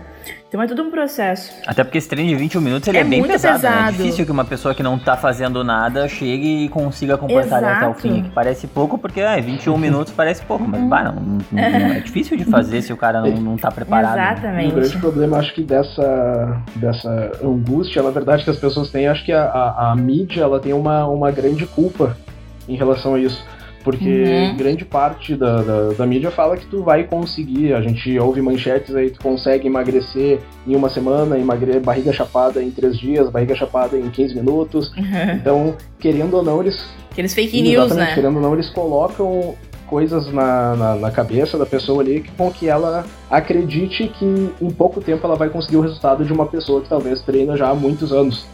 Então 0.47 0.61
é 0.61 0.67
tudo 0.67 0.83
um 0.83 0.91
processo. 0.91 1.51
Até 1.67 1.83
porque 1.83 1.97
esse 1.97 2.07
treino 2.07 2.29
de 2.29 2.35
21 2.35 2.61
minutos 2.61 2.87
ele 2.87 2.97
é, 2.97 3.01
é 3.01 3.03
bem 3.03 3.23
pesado, 3.23 3.55
pesado. 3.55 3.75
Né? 3.75 3.89
É 3.89 3.91
difícil 3.91 4.25
que 4.25 4.31
uma 4.31 4.45
pessoa 4.45 4.73
que 4.73 4.81
não 4.81 4.97
tá 4.97 5.17
fazendo 5.17 5.63
nada 5.63 6.07
chegue 6.07 6.65
e 6.65 6.69
consiga 6.69 7.17
completar 7.17 7.63
até 7.63 7.87
o 7.87 7.93
fim. 7.93 8.23
Que 8.23 8.29
parece 8.29 8.67
pouco 8.67 8.97
porque 8.97 9.19
é, 9.19 9.41
21 9.41 9.77
minutos 9.77 10.13
parece 10.13 10.43
pouco, 10.43 10.63
mas 10.65 10.81
bah, 10.83 11.03
não, 11.03 11.15
não, 11.15 11.39
não, 11.51 11.59
é 11.59 11.99
difícil 11.99 12.37
de 12.37 12.45
fazer 12.45 12.81
se 12.81 12.93
o 12.93 12.97
cara 12.97 13.21
não, 13.21 13.31
não 13.31 13.57
tá 13.57 13.69
preparado. 13.69 14.17
Exatamente. 14.17 14.71
O 14.71 14.75
grande 14.75 14.97
problema, 14.97 15.37
acho 15.37 15.53
que 15.53 15.63
dessa, 15.63 16.61
dessa 16.75 17.31
angústia, 17.43 18.01
na 18.01 18.09
verdade, 18.09 18.43
que 18.43 18.49
as 18.49 18.57
pessoas 18.57 18.89
têm, 18.89 19.07
acho 19.07 19.25
que 19.25 19.31
a, 19.31 19.43
a, 19.43 19.91
a 19.91 19.95
mídia 19.95 20.43
ela 20.43 20.59
tem 20.59 20.73
uma, 20.73 21.05
uma 21.05 21.31
grande 21.31 21.65
culpa 21.65 22.15
em 22.67 22.75
relação 22.75 23.15
a 23.15 23.19
isso 23.19 23.43
porque 23.85 24.23
uhum. 24.23 24.57
grande 24.57 24.83
parte 24.83 25.35
da, 25.35 25.61
da, 25.61 25.89
da, 25.89 26.07
mídia 26.07 26.31
fala 26.31 26.57
que 26.57 26.65
tu 26.65 26.81
vai 26.81 27.03
conseguir. 27.03 27.71
A 27.71 27.81
gente 27.81 28.17
ouve 28.17 28.41
manchetes 28.41 28.95
aí, 28.95 29.11
tu 29.11 29.19
consegue 29.21 29.67
emagrecer 29.67 30.39
em 30.65 30.75
uma 30.75 30.89
semana, 30.89 31.37
emagrecer 31.37 31.79
barriga 31.81 32.11
chapada 32.11 32.63
em 32.63 32.71
três 32.71 32.97
dias, 32.97 33.29
barriga 33.29 33.53
chapada 33.55 33.95
em 33.95 34.09
15 34.09 34.33
minutos. 34.33 34.91
Uhum. 34.97 35.31
Então, 35.35 35.75
querendo 35.99 36.33
ou 36.33 36.43
não, 36.43 36.61
eles. 36.61 36.83
Aqueles 37.11 37.35
fake 37.35 37.61
news, 37.61 37.95
né? 37.95 38.15
Querendo 38.15 38.37
ou 38.37 38.41
não, 38.41 38.53
eles 38.55 38.71
colocam 38.71 39.55
coisas 39.85 40.33
na, 40.33 40.75
na, 40.75 40.95
na, 40.95 41.11
cabeça 41.11 41.55
da 41.59 41.65
pessoa 41.65 42.01
ali 42.01 42.25
com 42.35 42.49
que 42.49 42.67
ela 42.67 43.05
acredite 43.29 44.07
que 44.07 44.25
em 44.59 44.71
pouco 44.71 44.99
tempo 44.99 45.27
ela 45.27 45.35
vai 45.35 45.47
conseguir 45.47 45.77
o 45.77 45.81
resultado 45.81 46.25
de 46.25 46.33
uma 46.33 46.47
pessoa 46.47 46.81
que 46.81 46.89
talvez 46.89 47.21
treina 47.21 47.55
já 47.55 47.69
há 47.69 47.75
muitos 47.75 48.11
anos. 48.11 48.47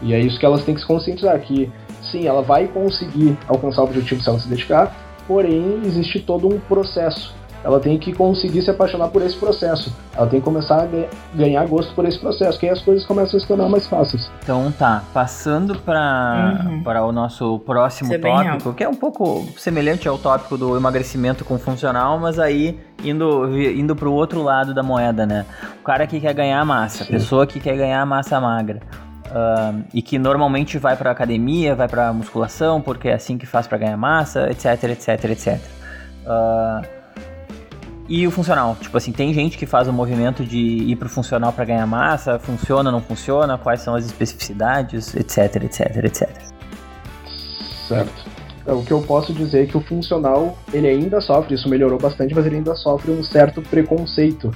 E 0.00 0.14
é 0.14 0.20
isso 0.20 0.38
que 0.38 0.46
elas 0.46 0.62
têm 0.62 0.76
que 0.76 0.80
se 0.80 0.86
conscientizar, 0.86 1.36
que 1.40 1.68
sim, 2.02 2.26
ela 2.26 2.42
vai 2.42 2.66
conseguir 2.68 3.36
alcançar 3.46 3.82
o 3.82 3.84
objetivo 3.84 4.22
se 4.22 4.28
ela 4.28 4.38
se 4.38 4.48
dedicar, 4.48 4.94
porém 5.26 5.80
existe 5.84 6.20
todo 6.20 6.48
um 6.48 6.58
processo. 6.60 7.36
Ela 7.64 7.80
tem 7.80 7.98
que 7.98 8.12
conseguir 8.12 8.62
se 8.62 8.70
apaixonar 8.70 9.08
por 9.08 9.20
esse 9.20 9.36
processo. 9.36 9.92
Ela 10.16 10.26
tem 10.26 10.40
que 10.40 10.44
começar 10.44 10.84
a 10.84 10.88
ganhar 11.34 11.66
gosto 11.66 11.92
por 11.94 12.04
esse 12.04 12.18
processo, 12.18 12.58
que 12.58 12.66
aí 12.66 12.72
as 12.72 12.80
coisas 12.80 13.04
começam 13.04 13.36
a 13.36 13.40
se 13.40 13.46
tornar 13.46 13.68
mais 13.68 13.86
fáceis. 13.86 14.30
Então 14.42 14.72
tá, 14.72 15.02
passando 15.12 15.76
para 15.78 16.60
uhum. 16.64 16.82
para 16.82 17.04
o 17.04 17.12
nosso 17.12 17.58
próximo 17.60 18.10
Ser 18.10 18.20
tópico, 18.20 18.72
que 18.72 18.84
é 18.84 18.88
um 18.88 18.94
pouco 18.94 19.46
semelhante 19.56 20.08
ao 20.08 20.16
tópico 20.16 20.56
do 20.56 20.76
emagrecimento 20.76 21.44
com 21.44 21.58
funcional, 21.58 22.18
mas 22.18 22.38
aí 22.38 22.78
indo 23.04 23.58
indo 23.58 23.94
para 23.94 24.08
o 24.08 24.12
outro 24.12 24.42
lado 24.42 24.72
da 24.72 24.82
moeda, 24.82 25.26
né? 25.26 25.44
O 25.80 25.84
cara 25.84 26.06
que 26.06 26.20
quer 26.20 26.32
ganhar 26.34 26.64
massa, 26.64 27.04
a 27.04 27.06
pessoa 27.06 27.46
que 27.46 27.58
quer 27.58 27.76
ganhar 27.76 28.04
massa 28.06 28.40
magra. 28.40 28.80
Uh, 29.28 29.84
e 29.92 30.00
que 30.00 30.18
normalmente 30.18 30.78
vai 30.78 30.96
para 30.96 31.10
academia, 31.10 31.74
vai 31.74 31.86
para 31.86 32.12
musculação, 32.12 32.80
porque 32.80 33.08
é 33.08 33.14
assim 33.14 33.36
que 33.36 33.44
faz 33.44 33.66
para 33.66 33.76
ganhar 33.76 33.96
massa, 33.96 34.50
etc, 34.50 34.84
etc, 34.84 35.24
etc. 35.24 35.60
Uh, 36.24 36.98
e 38.08 38.26
o 38.26 38.30
funcional, 38.30 38.74
tipo 38.80 38.96
assim, 38.96 39.12
tem 39.12 39.34
gente 39.34 39.58
que 39.58 39.66
faz 39.66 39.86
o 39.86 39.92
movimento 39.92 40.42
de 40.42 40.58
ir 40.58 40.96
pro 40.96 41.10
funcional 41.10 41.52
para 41.52 41.66
ganhar 41.66 41.86
massa, 41.86 42.38
funciona, 42.38 42.90
não 42.90 43.02
funciona, 43.02 43.58
quais 43.58 43.82
são 43.82 43.94
as 43.94 44.06
especificidades, 44.06 45.14
etc, 45.14 45.56
etc, 45.64 46.04
etc. 46.04 46.30
Certo. 47.86 48.26
Então, 48.62 48.78
o 48.80 48.84
que 48.84 48.92
eu 48.92 49.02
posso 49.02 49.34
dizer 49.34 49.64
é 49.64 49.66
que 49.66 49.76
o 49.76 49.80
funcional, 49.82 50.56
ele 50.72 50.88
ainda 50.88 51.20
sofre, 51.20 51.54
isso 51.54 51.68
melhorou 51.68 51.98
bastante, 51.98 52.34
mas 52.34 52.46
ele 52.46 52.56
ainda 52.56 52.74
sofre 52.74 53.10
um 53.10 53.22
certo 53.22 53.60
preconceito. 53.60 54.54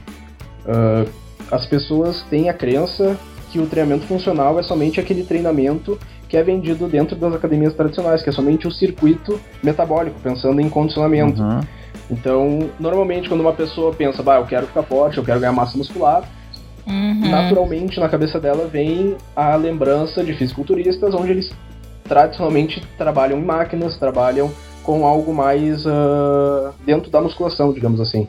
Uh, 0.65 1.11
as 1.51 1.67
pessoas 1.67 2.23
têm 2.31 2.49
a 2.49 2.55
crença 2.55 3.19
que 3.53 3.59
o 3.59 3.67
treinamento 3.67 4.07
funcional 4.07 4.59
é 4.59 4.63
somente 4.63 4.99
aquele 4.99 5.25
treinamento 5.25 5.99
que 6.27 6.39
é 6.39 6.43
vendido 6.43 6.89
dentro 6.89 7.15
das 7.15 7.35
academias 7.35 7.75
tradicionais, 7.75 8.23
que 8.23 8.31
é 8.31 8.33
somente 8.33 8.67
o 8.67 8.71
circuito 8.71 9.39
metabólico, 9.63 10.19
pensando 10.21 10.59
em 10.59 10.71
condicionamento. 10.71 11.43
Uhum. 11.43 11.61
Então, 12.11 12.71
normalmente, 12.81 13.29
quando 13.29 13.43
uma 13.43 13.53
pessoa 13.53 13.93
pensa, 13.93 14.23
bah, 14.23 14.37
eu 14.37 14.47
quero 14.47 14.67
ficar 14.67 14.83
forte, 14.85 15.19
eu 15.19 15.25
quero 15.25 15.39
ganhar 15.39 15.53
massa 15.53 15.77
muscular, 15.77 16.25
uhum. 16.87 17.29
naturalmente 17.29 18.01
na 18.01 18.09
cabeça 18.09 18.41
dela 18.41 18.67
vem 18.67 19.17
a 19.37 19.55
lembrança 19.55 20.25
de 20.25 20.33
fisiculturistas, 20.33 21.13
onde 21.15 21.33
eles 21.33 21.51
tradicionalmente 22.05 22.83
trabalham 22.97 23.39
em 23.39 23.45
máquinas, 23.45 23.99
trabalham 23.99 24.51
com 24.83 25.07
algo 25.07 25.35
mais 25.35 25.85
uh, 25.85 26.73
dentro 26.87 27.11
da 27.11 27.21
musculação, 27.21 27.71
digamos 27.71 28.01
assim. 28.01 28.27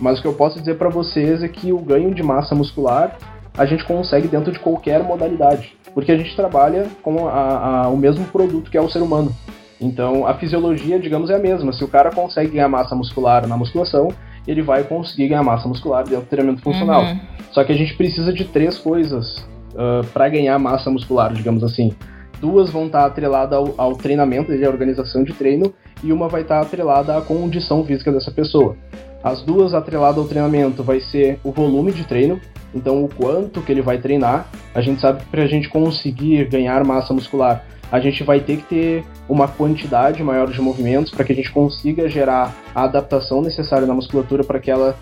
Mas 0.00 0.18
o 0.18 0.22
que 0.22 0.28
eu 0.28 0.34
posso 0.34 0.58
dizer 0.58 0.76
para 0.76 0.88
vocês 0.88 1.42
é 1.42 1.48
que 1.48 1.72
o 1.72 1.78
ganho 1.78 2.12
de 2.14 2.22
massa 2.22 2.54
muscular 2.54 3.16
a 3.56 3.64
gente 3.64 3.84
consegue 3.84 4.28
dentro 4.28 4.52
de 4.52 4.58
qualquer 4.58 5.02
modalidade, 5.02 5.76
porque 5.94 6.10
a 6.10 6.16
gente 6.16 6.34
trabalha 6.34 6.86
com 7.02 7.28
a, 7.28 7.84
a, 7.84 7.88
o 7.88 7.96
mesmo 7.96 8.24
produto 8.26 8.70
que 8.70 8.76
é 8.76 8.80
o 8.80 8.90
ser 8.90 9.00
humano. 9.00 9.34
Então 9.80 10.26
a 10.26 10.34
fisiologia, 10.34 10.98
digamos, 10.98 11.30
é 11.30 11.34
a 11.34 11.38
mesma. 11.38 11.72
Se 11.72 11.84
o 11.84 11.88
cara 11.88 12.10
consegue 12.10 12.52
ganhar 12.52 12.68
massa 12.68 12.94
muscular 12.94 13.46
na 13.46 13.56
musculação, 13.56 14.08
ele 14.46 14.62
vai 14.62 14.82
conseguir 14.84 15.28
ganhar 15.28 15.42
massa 15.42 15.68
muscular 15.68 16.04
dentro 16.04 16.24
do 16.24 16.28
treinamento 16.28 16.62
funcional. 16.62 17.02
Uhum. 17.02 17.20
Só 17.52 17.64
que 17.64 17.72
a 17.72 17.76
gente 17.76 17.94
precisa 17.96 18.32
de 18.32 18.44
três 18.44 18.78
coisas 18.78 19.36
uh, 19.72 20.04
para 20.12 20.28
ganhar 20.28 20.58
massa 20.58 20.90
muscular, 20.90 21.32
digamos 21.32 21.62
assim. 21.62 21.92
Duas 22.40 22.68
vão 22.70 22.86
estar 22.86 23.06
atreladas 23.06 23.56
ao, 23.56 23.74
ao 23.78 23.94
treinamento, 23.94 24.52
à 24.52 24.68
organização 24.68 25.22
de 25.22 25.32
treino, 25.32 25.72
e 26.02 26.12
uma 26.12 26.28
vai 26.28 26.42
estar 26.42 26.60
atrelada 26.60 27.16
à 27.16 27.22
condição 27.22 27.84
física 27.84 28.12
dessa 28.12 28.30
pessoa. 28.30 28.76
As 29.22 29.42
duas 29.42 29.72
atreladas 29.72 30.18
ao 30.18 30.24
treinamento 30.24 30.82
vai 30.82 31.00
ser 31.00 31.38
o 31.42 31.50
volume 31.50 31.92
de 31.92 32.04
treino, 32.04 32.38
então, 32.74 33.04
o 33.04 33.08
quanto 33.08 33.62
que 33.62 33.70
ele 33.70 33.82
vai 33.82 33.98
treinar, 33.98 34.48
a 34.74 34.80
gente 34.80 35.00
sabe 35.00 35.20
que 35.20 35.26
para 35.26 35.42
a 35.42 35.46
gente 35.46 35.68
conseguir 35.68 36.48
ganhar 36.48 36.84
massa 36.84 37.14
muscular, 37.14 37.64
a 37.92 38.00
gente 38.00 38.24
vai 38.24 38.40
ter 38.40 38.56
que 38.56 38.62
ter 38.64 39.04
uma 39.28 39.46
quantidade 39.46 40.22
maior 40.22 40.50
de 40.50 40.60
movimentos 40.60 41.12
para 41.12 41.24
que 41.24 41.32
a 41.32 41.36
gente 41.36 41.52
consiga 41.52 42.08
gerar 42.08 42.52
a 42.74 42.84
adaptação 42.84 43.40
necessária 43.40 43.86
na 43.86 43.94
musculatura 43.94 44.42
para 44.42 44.58
que 44.58 44.70
ela 44.70 44.96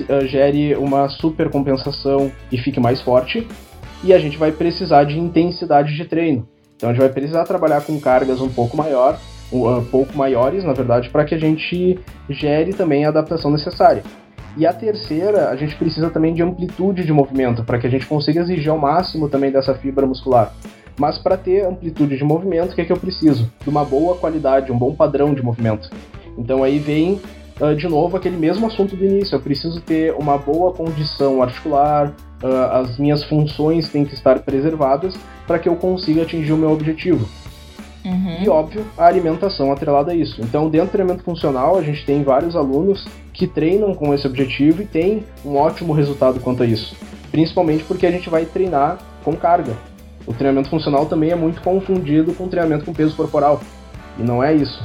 uh, 0.00 0.26
gere 0.26 0.74
uma 0.76 1.08
super 1.08 1.50
compensação 1.50 2.32
e 2.50 2.56
fique 2.56 2.80
mais 2.80 3.00
forte. 3.02 3.46
E 4.02 4.14
a 4.14 4.18
gente 4.18 4.38
vai 4.38 4.50
precisar 4.50 5.04
de 5.04 5.18
intensidade 5.18 5.94
de 5.94 6.04
treino. 6.06 6.48
Então 6.76 6.88
a 6.88 6.92
gente 6.92 7.02
vai 7.02 7.10
precisar 7.10 7.44
trabalhar 7.44 7.82
com 7.82 8.00
cargas 8.00 8.40
um 8.40 8.48
pouco 8.48 8.74
maior 8.76 9.18
um 9.52 9.84
pouco 9.84 10.16
maiores, 10.16 10.64
na 10.64 10.72
verdade, 10.72 11.10
para 11.10 11.24
que 11.24 11.34
a 11.34 11.38
gente 11.38 11.98
gere 12.28 12.72
também 12.72 13.04
a 13.04 13.08
adaptação 13.08 13.50
necessária. 13.50 14.02
E 14.56 14.66
a 14.66 14.72
terceira, 14.72 15.48
a 15.48 15.56
gente 15.56 15.76
precisa 15.76 16.10
também 16.10 16.34
de 16.34 16.42
amplitude 16.42 17.04
de 17.04 17.12
movimento, 17.12 17.64
para 17.64 17.78
que 17.78 17.86
a 17.86 17.90
gente 17.90 18.06
consiga 18.06 18.40
exigir 18.40 18.70
ao 18.70 18.78
máximo 18.78 19.28
também 19.28 19.50
dessa 19.50 19.74
fibra 19.74 20.06
muscular. 20.06 20.52
Mas 20.98 21.18
para 21.18 21.36
ter 21.36 21.64
amplitude 21.64 22.16
de 22.16 22.24
movimento, 22.24 22.72
o 22.72 22.74
que, 22.74 22.82
é 22.82 22.84
que 22.84 22.92
eu 22.92 22.96
preciso? 22.96 23.50
De 23.62 23.70
uma 23.70 23.84
boa 23.84 24.16
qualidade, 24.16 24.70
um 24.70 24.78
bom 24.78 24.94
padrão 24.94 25.32
de 25.32 25.42
movimento. 25.42 25.88
Então 26.36 26.62
aí 26.62 26.78
vem 26.78 27.20
uh, 27.60 27.74
de 27.74 27.88
novo 27.88 28.16
aquele 28.16 28.36
mesmo 28.36 28.66
assunto 28.66 28.96
do 28.96 29.04
início. 29.04 29.34
Eu 29.34 29.40
preciso 29.40 29.80
ter 29.80 30.12
uma 30.14 30.36
boa 30.36 30.72
condição 30.72 31.42
articular, 31.42 32.12
uh, 32.42 32.72
as 32.72 32.98
minhas 32.98 33.24
funções 33.24 33.88
têm 33.88 34.04
que 34.04 34.14
estar 34.14 34.40
preservadas 34.40 35.14
para 35.46 35.58
que 35.58 35.68
eu 35.68 35.76
consiga 35.76 36.22
atingir 36.22 36.52
o 36.52 36.58
meu 36.58 36.70
objetivo. 36.70 37.26
Uhum. 38.04 38.42
E 38.42 38.48
óbvio, 38.48 38.84
a 38.96 39.06
alimentação 39.06 39.70
atrelada 39.72 40.12
a 40.12 40.14
isso. 40.14 40.40
Então, 40.40 40.68
dentro 40.68 40.88
do 40.88 40.92
treinamento 40.92 41.24
funcional, 41.24 41.78
a 41.78 41.82
gente 41.82 42.04
tem 42.04 42.22
vários 42.22 42.56
alunos 42.56 43.06
que 43.32 43.46
treinam 43.46 43.94
com 43.94 44.14
esse 44.14 44.26
objetivo 44.26 44.82
e 44.82 44.86
tem 44.86 45.24
um 45.44 45.56
ótimo 45.56 45.92
resultado 45.92 46.40
quanto 46.40 46.62
a 46.62 46.66
isso. 46.66 46.96
Principalmente 47.30 47.84
porque 47.84 48.06
a 48.06 48.10
gente 48.10 48.28
vai 48.30 48.44
treinar 48.44 48.98
com 49.22 49.34
carga. 49.36 49.76
O 50.26 50.32
treinamento 50.32 50.70
funcional 50.70 51.06
também 51.06 51.30
é 51.30 51.36
muito 51.36 51.60
confundido 51.62 52.32
com 52.34 52.48
treinamento 52.48 52.84
com 52.84 52.92
peso 52.92 53.14
corporal. 53.16 53.60
E 54.18 54.22
não 54.22 54.42
é 54.42 54.54
isso. 54.54 54.82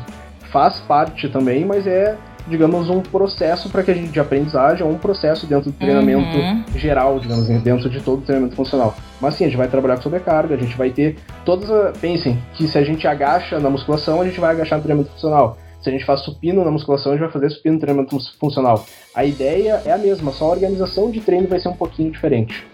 Faz 0.52 0.80
parte 0.82 1.28
também, 1.30 1.66
mas 1.66 1.88
é 1.88 2.18
digamos, 2.48 2.90
um 2.90 3.02
processo 3.02 3.70
para 3.70 3.84
que 3.84 3.92
a 3.92 3.94
gente 3.94 4.12
de 4.12 4.20
aprendizagem, 4.20 4.86
um 4.86 4.98
processo 4.98 5.48
dentro 5.48 5.72
do 5.72 5.78
treinamento 5.78 6.38
uhum. 6.38 6.64
geral, 6.76 7.20
digamos, 7.20 7.48
dentro 7.48 7.90
de 7.90 8.02
todo 8.02 8.20
o 8.20 8.22
treinamento 8.22 8.56
funcional. 8.56 8.96
Mas 9.22 9.36
sim, 9.36 9.46
a 9.46 9.48
gente 9.48 9.58
vai 9.58 9.68
trabalhar 9.68 9.96
com 9.96 10.04
sobrecarga, 10.04 10.56
a 10.56 10.58
gente 10.58 10.76
vai 10.76 10.90
ter 10.90 11.18
todas 11.46 11.70
as. 11.70 11.98
Pensem 11.98 12.38
que 12.54 12.68
se 12.68 12.78
a 12.78 12.84
gente 12.84 13.08
agacha 13.08 13.60
na 13.60 13.70
musculação, 13.70 14.22
a 14.22 14.26
gente 14.26 14.40
vai 14.40 14.52
agachar 14.52 14.78
no 14.78 14.84
treinamento 14.84 15.14
funcional. 15.14 15.58
Se 15.82 15.90
a 15.90 15.92
gente 15.92 16.06
faz 16.06 16.22
supino 16.22 16.66
na 16.66 16.72
musculação, 16.72 17.12
a 17.12 17.16
gente 17.16 17.24
vai 17.24 17.32
fazer 17.32 17.50
supino 17.52 17.76
no 17.76 17.82
treinamento 17.82 18.18
funcional. 18.40 18.86
A 19.14 19.24
ideia 19.24 19.82
é 19.86 19.92
a 19.92 19.98
mesma, 19.98 20.32
só 20.32 20.46
a 20.46 20.52
organização 20.52 21.12
de 21.12 21.22
treino 21.22 21.48
vai 21.48 21.60
ser 21.60 21.70
um 21.70 21.76
pouquinho 21.76 22.12
diferente. 22.12 22.66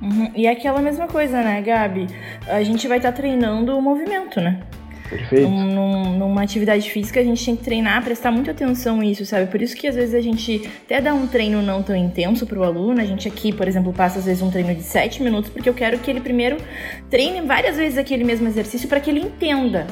Uhum. 0.00 0.30
E 0.34 0.46
é 0.46 0.50
aquela 0.50 0.80
mesma 0.80 1.08
coisa, 1.08 1.42
né, 1.42 1.60
Gabi? 1.62 2.06
A 2.46 2.62
gente 2.62 2.86
vai 2.86 2.98
estar 2.98 3.10
tá 3.10 3.16
treinando 3.16 3.76
o 3.76 3.82
movimento, 3.82 4.40
né? 4.40 4.60
Perfeito. 5.08 5.48
Num, 5.48 6.18
numa 6.18 6.42
atividade 6.42 6.90
física, 6.90 7.20
a 7.20 7.24
gente 7.24 7.44
tem 7.44 7.56
que 7.56 7.62
treinar, 7.62 8.02
prestar 8.02 8.30
muita 8.30 8.50
atenção 8.50 8.98
nisso, 8.98 9.24
sabe? 9.24 9.50
Por 9.50 9.60
isso 9.60 9.76
que 9.76 9.86
às 9.86 9.94
vezes 9.94 10.14
a 10.14 10.20
gente 10.20 10.68
até 10.84 11.00
dá 11.00 11.12
um 11.12 11.26
treino 11.26 11.62
não 11.62 11.82
tão 11.82 11.94
intenso 11.94 12.46
pro 12.46 12.64
aluno. 12.64 13.00
A 13.00 13.04
gente 13.04 13.28
aqui, 13.28 13.52
por 13.52 13.68
exemplo, 13.68 13.92
passa 13.92 14.18
às 14.18 14.24
vezes 14.24 14.42
um 14.42 14.50
treino 14.50 14.74
de 14.74 14.82
7 14.82 15.22
minutos, 15.22 15.50
porque 15.50 15.68
eu 15.68 15.74
quero 15.74 15.98
que 15.98 16.10
ele 16.10 16.20
primeiro 16.20 16.56
treine 17.10 17.40
várias 17.42 17.76
vezes 17.76 17.98
aquele 17.98 18.24
mesmo 18.24 18.46
exercício 18.48 18.88
para 18.88 19.00
que 19.00 19.10
ele 19.10 19.20
entenda 19.20 19.86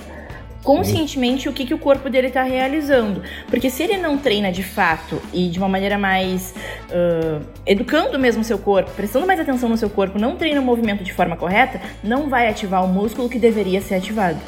conscientemente 0.62 1.48
o 1.48 1.52
que, 1.52 1.66
que 1.66 1.74
o 1.74 1.78
corpo 1.78 2.08
dele 2.08 2.28
está 2.28 2.42
realizando. 2.42 3.22
Porque 3.48 3.68
se 3.68 3.82
ele 3.82 3.96
não 3.96 4.16
treina 4.16 4.50
de 4.50 4.62
fato 4.62 5.20
e 5.32 5.48
de 5.48 5.58
uma 5.58 5.68
maneira 5.68 5.98
mais 5.98 6.54
uh, 6.88 7.44
educando 7.66 8.18
mesmo 8.18 8.42
o 8.42 8.44
seu 8.44 8.58
corpo, 8.58 8.90
prestando 8.92 9.26
mais 9.26 9.40
atenção 9.40 9.68
no 9.68 9.76
seu 9.76 9.90
corpo, 9.90 10.18
não 10.18 10.36
treina 10.36 10.60
o 10.60 10.64
movimento 10.64 11.02
de 11.04 11.12
forma 11.12 11.36
correta, 11.36 11.80
não 12.02 12.28
vai 12.28 12.48
ativar 12.48 12.84
o 12.84 12.88
músculo 12.88 13.28
que 13.28 13.38
deveria 13.38 13.80
ser 13.80 13.96
ativado. 13.96 14.38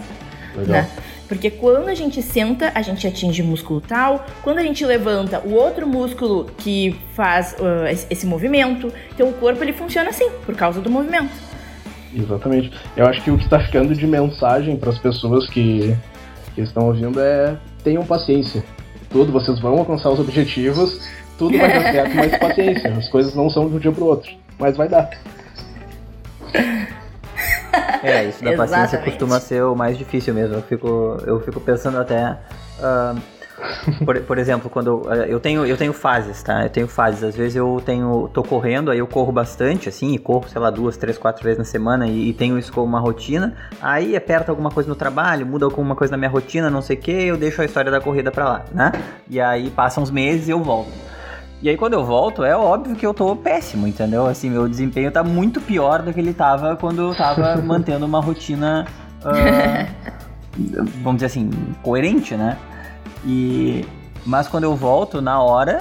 Legal. 0.56 0.82
Né? 0.82 0.90
Porque 1.28 1.50
quando 1.50 1.88
a 1.88 1.94
gente 1.94 2.20
senta, 2.22 2.70
a 2.74 2.82
gente 2.82 3.06
atinge 3.06 3.42
o 3.42 3.44
músculo 3.44 3.80
tal. 3.80 4.24
Quando 4.42 4.58
a 4.58 4.62
gente 4.62 4.84
levanta, 4.84 5.40
o 5.40 5.52
outro 5.52 5.86
músculo 5.86 6.46
que 6.58 6.94
faz 7.14 7.54
uh, 7.54 8.06
esse 8.10 8.26
movimento. 8.26 8.92
Então 9.12 9.28
o 9.28 9.32
corpo 9.32 9.62
ele 9.62 9.72
funciona 9.72 10.10
assim, 10.10 10.30
por 10.44 10.54
causa 10.54 10.80
do 10.80 10.90
movimento. 10.90 11.32
Exatamente. 12.14 12.70
Eu 12.96 13.06
acho 13.06 13.22
que 13.22 13.30
o 13.30 13.38
que 13.38 13.44
está 13.44 13.58
ficando 13.58 13.94
de 13.94 14.06
mensagem 14.06 14.76
para 14.76 14.90
as 14.90 14.98
pessoas 14.98 15.48
que, 15.48 15.96
que 16.54 16.60
estão 16.60 16.86
ouvindo 16.86 17.20
é 17.20 17.56
tenham 17.82 18.04
paciência. 18.04 18.62
Tudo, 19.10 19.32
vocês 19.32 19.58
vão 19.60 19.78
alcançar 19.78 20.10
os 20.10 20.20
objetivos, 20.20 21.00
tudo 21.38 21.58
vai 21.58 21.68
dar 21.68 21.92
certo, 21.92 22.14
mas 22.14 22.36
paciência. 22.38 22.92
As 22.92 23.08
coisas 23.08 23.34
não 23.34 23.50
são 23.50 23.68
de 23.68 23.76
um 23.76 23.78
dia 23.78 23.92
para 23.92 24.04
o 24.04 24.06
outro, 24.06 24.30
mas 24.58 24.76
vai 24.76 24.88
dar. 24.88 25.10
É, 28.02 28.24
isso 28.24 28.44
da 28.44 28.54
paciência 28.54 28.98
costuma 28.98 29.40
ser 29.40 29.62
o 29.64 29.74
mais 29.74 29.96
difícil 29.96 30.34
mesmo. 30.34 30.56
Eu 30.56 30.62
fico, 30.62 31.18
eu 31.26 31.40
fico 31.40 31.60
pensando 31.60 31.98
até. 31.98 32.38
Uh, 32.78 33.18
por, 34.04 34.20
por, 34.22 34.38
exemplo, 34.38 34.68
quando 34.68 34.88
eu, 34.88 35.12
eu, 35.24 35.40
tenho 35.40 35.64
eu 35.64 35.76
tenho 35.76 35.92
fases, 35.92 36.42
tá? 36.42 36.64
Eu 36.64 36.70
tenho 36.70 36.88
fases. 36.88 37.22
Às 37.22 37.36
vezes 37.36 37.56
eu 37.56 37.80
tenho 37.84 38.28
tô 38.32 38.42
correndo, 38.42 38.90
aí 38.90 38.98
eu 38.98 39.06
corro 39.06 39.32
bastante, 39.32 39.88
assim, 39.88 40.12
e 40.12 40.18
corro, 40.18 40.48
sei 40.48 40.60
lá, 40.60 40.70
duas, 40.70 40.96
três, 40.96 41.16
quatro 41.16 41.42
vezes 41.42 41.58
na 41.58 41.64
semana 41.64 42.06
e, 42.06 42.30
e 42.30 42.32
tenho 42.32 42.58
isso 42.58 42.72
como 42.72 42.86
uma 42.86 43.00
rotina. 43.00 43.54
Aí 43.80 44.16
aperta 44.16 44.52
alguma 44.52 44.70
coisa 44.70 44.88
no 44.88 44.94
trabalho, 44.94 45.46
muda 45.46 45.64
alguma 45.64 45.94
coisa 45.94 46.10
na 46.10 46.18
minha 46.18 46.30
rotina, 46.30 46.68
não 46.68 46.82
sei 46.82 46.96
o 46.96 47.00
que, 47.00 47.10
eu 47.10 47.36
deixo 47.36 47.62
a 47.62 47.64
história 47.64 47.90
da 47.90 48.00
corrida 48.00 48.30
pra 48.30 48.44
lá, 48.44 48.64
né? 48.72 48.92
E 49.28 49.40
aí 49.40 49.70
passam 49.70 50.02
uns 50.02 50.10
meses 50.10 50.48
e 50.48 50.50
eu 50.50 50.62
volto. 50.62 51.13
E 51.64 51.68
aí 51.70 51.78
quando 51.78 51.94
eu 51.94 52.04
volto, 52.04 52.44
é 52.44 52.54
óbvio 52.54 52.94
que 52.94 53.06
eu 53.06 53.14
tô 53.14 53.34
péssimo, 53.34 53.88
entendeu? 53.88 54.26
Assim, 54.26 54.50
meu 54.50 54.68
desempenho 54.68 55.10
tá 55.10 55.24
muito 55.24 55.62
pior 55.62 56.02
do 56.02 56.12
que 56.12 56.20
ele 56.20 56.34
tava 56.34 56.76
quando 56.76 57.00
eu 57.00 57.14
tava 57.14 57.56
mantendo 57.64 58.04
uma 58.04 58.20
rotina, 58.20 58.86
uh, 59.22 60.84
vamos 61.02 61.14
dizer 61.14 61.26
assim, 61.26 61.48
coerente, 61.82 62.34
né? 62.34 62.58
E 63.24 63.82
mas 64.26 64.46
quando 64.46 64.64
eu 64.64 64.76
volto 64.76 65.22
na 65.22 65.40
hora, 65.40 65.80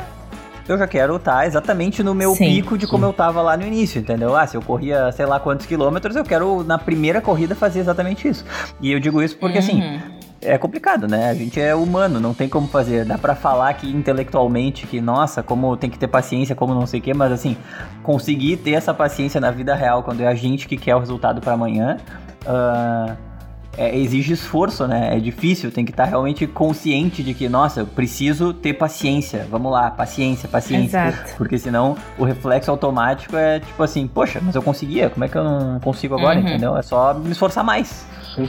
eu 0.69 0.77
já 0.77 0.87
quero 0.87 1.17
estar 1.17 1.39
tá 1.39 1.45
exatamente 1.45 2.01
no 2.01 2.15
meu 2.15 2.33
sim, 2.33 2.45
pico 2.45 2.77
de 2.77 2.87
como 2.87 3.03
sim. 3.03 3.09
eu 3.09 3.13
tava 3.13 3.41
lá 3.41 3.57
no 3.57 3.67
início, 3.67 3.99
entendeu? 3.99 4.37
Ah, 4.37 4.47
se 4.47 4.55
eu 4.55 4.61
corria 4.61 5.11
sei 5.11 5.25
lá 5.25 5.37
quantos 5.37 5.65
quilômetros, 5.65 6.15
eu 6.15 6.23
quero 6.23 6.63
na 6.63 6.77
primeira 6.77 7.19
corrida 7.19 7.55
fazer 7.55 7.81
exatamente 7.81 8.25
isso. 8.25 8.45
E 8.79 8.89
eu 8.89 9.01
digo 9.01 9.21
isso 9.21 9.35
porque 9.35 9.57
assim, 9.57 9.81
uhum. 9.81 9.97
assim, 9.97 10.22
é 10.45 10.57
complicado, 10.57 11.07
né? 11.07 11.29
A 11.29 11.33
gente 11.33 11.59
é 11.59 11.73
humano, 11.73 12.19
não 12.19 12.33
tem 12.33 12.47
como 12.47 12.67
fazer. 12.67 13.05
Dá 13.05 13.17
para 13.17 13.35
falar 13.35 13.69
aqui 13.69 13.89
intelectualmente 13.89 14.85
que, 14.87 15.01
nossa, 15.01 15.41
como 15.41 15.75
tem 15.77 15.89
que 15.89 15.97
ter 15.97 16.07
paciência, 16.07 16.55
como 16.55 16.73
não 16.73 16.85
sei 16.85 16.99
o 16.99 17.03
quê, 17.03 17.13
mas 17.13 17.31
assim, 17.31 17.57
conseguir 18.01 18.57
ter 18.57 18.71
essa 18.71 18.93
paciência 18.93 19.39
na 19.39 19.51
vida 19.51 19.73
real 19.75 20.03
quando 20.03 20.21
é 20.21 20.27
a 20.27 20.35
gente 20.35 20.67
que 20.67 20.77
quer 20.77 20.95
o 20.95 20.99
resultado 20.99 21.41
para 21.41 21.53
amanhã. 21.53 21.97
Uh, 22.45 23.33
é, 23.75 23.97
exige 23.97 24.33
esforço, 24.33 24.87
né? 24.87 25.15
É 25.15 25.19
difícil, 25.19 25.71
tem 25.71 25.83
que 25.83 25.91
estar 25.91 26.05
realmente 26.05 26.45
consciente 26.45 27.23
de 27.23 27.33
que, 27.33 27.49
nossa, 27.49 27.79
eu 27.79 27.87
preciso 27.87 28.53
ter 28.53 28.73
paciência. 28.73 29.47
Vamos 29.49 29.71
lá, 29.71 29.89
paciência, 29.89 30.47
paciência. 30.47 31.07
Exato. 31.07 31.35
Porque 31.37 31.57
senão 31.57 31.97
o 32.17 32.23
reflexo 32.23 32.69
automático 32.69 33.35
é 33.35 33.59
tipo 33.59 33.81
assim, 33.81 34.07
poxa, 34.07 34.39
mas 34.43 34.53
eu 34.53 34.61
conseguia, 34.61 35.09
como 35.09 35.25
é 35.25 35.27
que 35.27 35.35
eu 35.35 35.43
não 35.43 35.79
consigo 35.79 36.15
agora, 36.15 36.39
uhum. 36.39 36.45
entendeu? 36.45 36.77
É 36.77 36.83
só 36.83 37.13
me 37.15 37.31
esforçar 37.31 37.63
mais. 37.63 38.05
Sim 38.35 38.47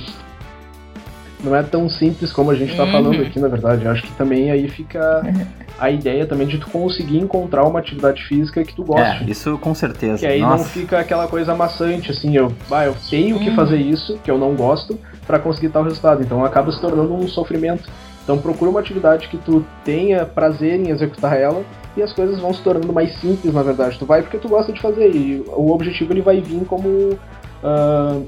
não 1.44 1.54
é 1.54 1.62
tão 1.62 1.88
simples 1.88 2.32
como 2.32 2.50
a 2.50 2.54
gente 2.54 2.72
está 2.72 2.84
uhum. 2.84 2.92
falando 2.92 3.22
aqui, 3.22 3.38
na 3.38 3.48
verdade. 3.48 3.84
Eu 3.84 3.90
acho 3.90 4.02
que 4.02 4.12
também 4.12 4.50
aí 4.50 4.68
fica 4.68 5.22
a 5.78 5.90
ideia 5.90 6.26
também 6.26 6.46
de 6.46 6.58
tu 6.58 6.70
conseguir 6.70 7.18
encontrar 7.18 7.64
uma 7.64 7.78
atividade 7.78 8.22
física 8.24 8.64
que 8.64 8.74
tu 8.74 8.84
goste. 8.84 9.24
É, 9.24 9.30
isso 9.30 9.58
com 9.58 9.74
certeza. 9.74 10.18
Que 10.18 10.26
aí 10.26 10.40
Nossa. 10.40 10.56
não 10.56 10.64
fica 10.64 10.98
aquela 10.98 11.28
coisa 11.28 11.52
amassante, 11.52 12.10
assim, 12.10 12.36
eu, 12.36 12.52
ah, 12.70 12.84
eu 12.84 12.96
tenho 13.10 13.38
que 13.38 13.50
uhum. 13.50 13.56
fazer 13.56 13.76
isso, 13.76 14.18
que 14.24 14.30
eu 14.30 14.38
não 14.38 14.54
gosto, 14.54 14.98
para 15.26 15.38
conseguir 15.38 15.68
tal 15.68 15.84
resultado. 15.84 16.22
Então 16.22 16.44
acaba 16.44 16.72
se 16.72 16.80
tornando 16.80 17.14
um 17.14 17.28
sofrimento. 17.28 17.88
Então 18.22 18.38
procura 18.38 18.70
uma 18.70 18.80
atividade 18.80 19.28
que 19.28 19.36
tu 19.36 19.64
tenha 19.84 20.24
prazer 20.24 20.80
em 20.80 20.88
executar 20.88 21.38
ela 21.38 21.62
e 21.96 22.02
as 22.02 22.12
coisas 22.12 22.40
vão 22.40 22.52
se 22.52 22.62
tornando 22.62 22.92
mais 22.92 23.14
simples, 23.20 23.52
na 23.52 23.62
verdade. 23.62 23.98
Tu 23.98 24.06
vai 24.06 24.22
porque 24.22 24.38
tu 24.38 24.48
gosta 24.48 24.72
de 24.72 24.80
fazer 24.80 25.14
e 25.14 25.44
o 25.46 25.70
objetivo 25.70 26.12
ele 26.12 26.22
vai 26.22 26.40
vir 26.40 26.64
como 26.64 26.88
uh, 26.88 28.26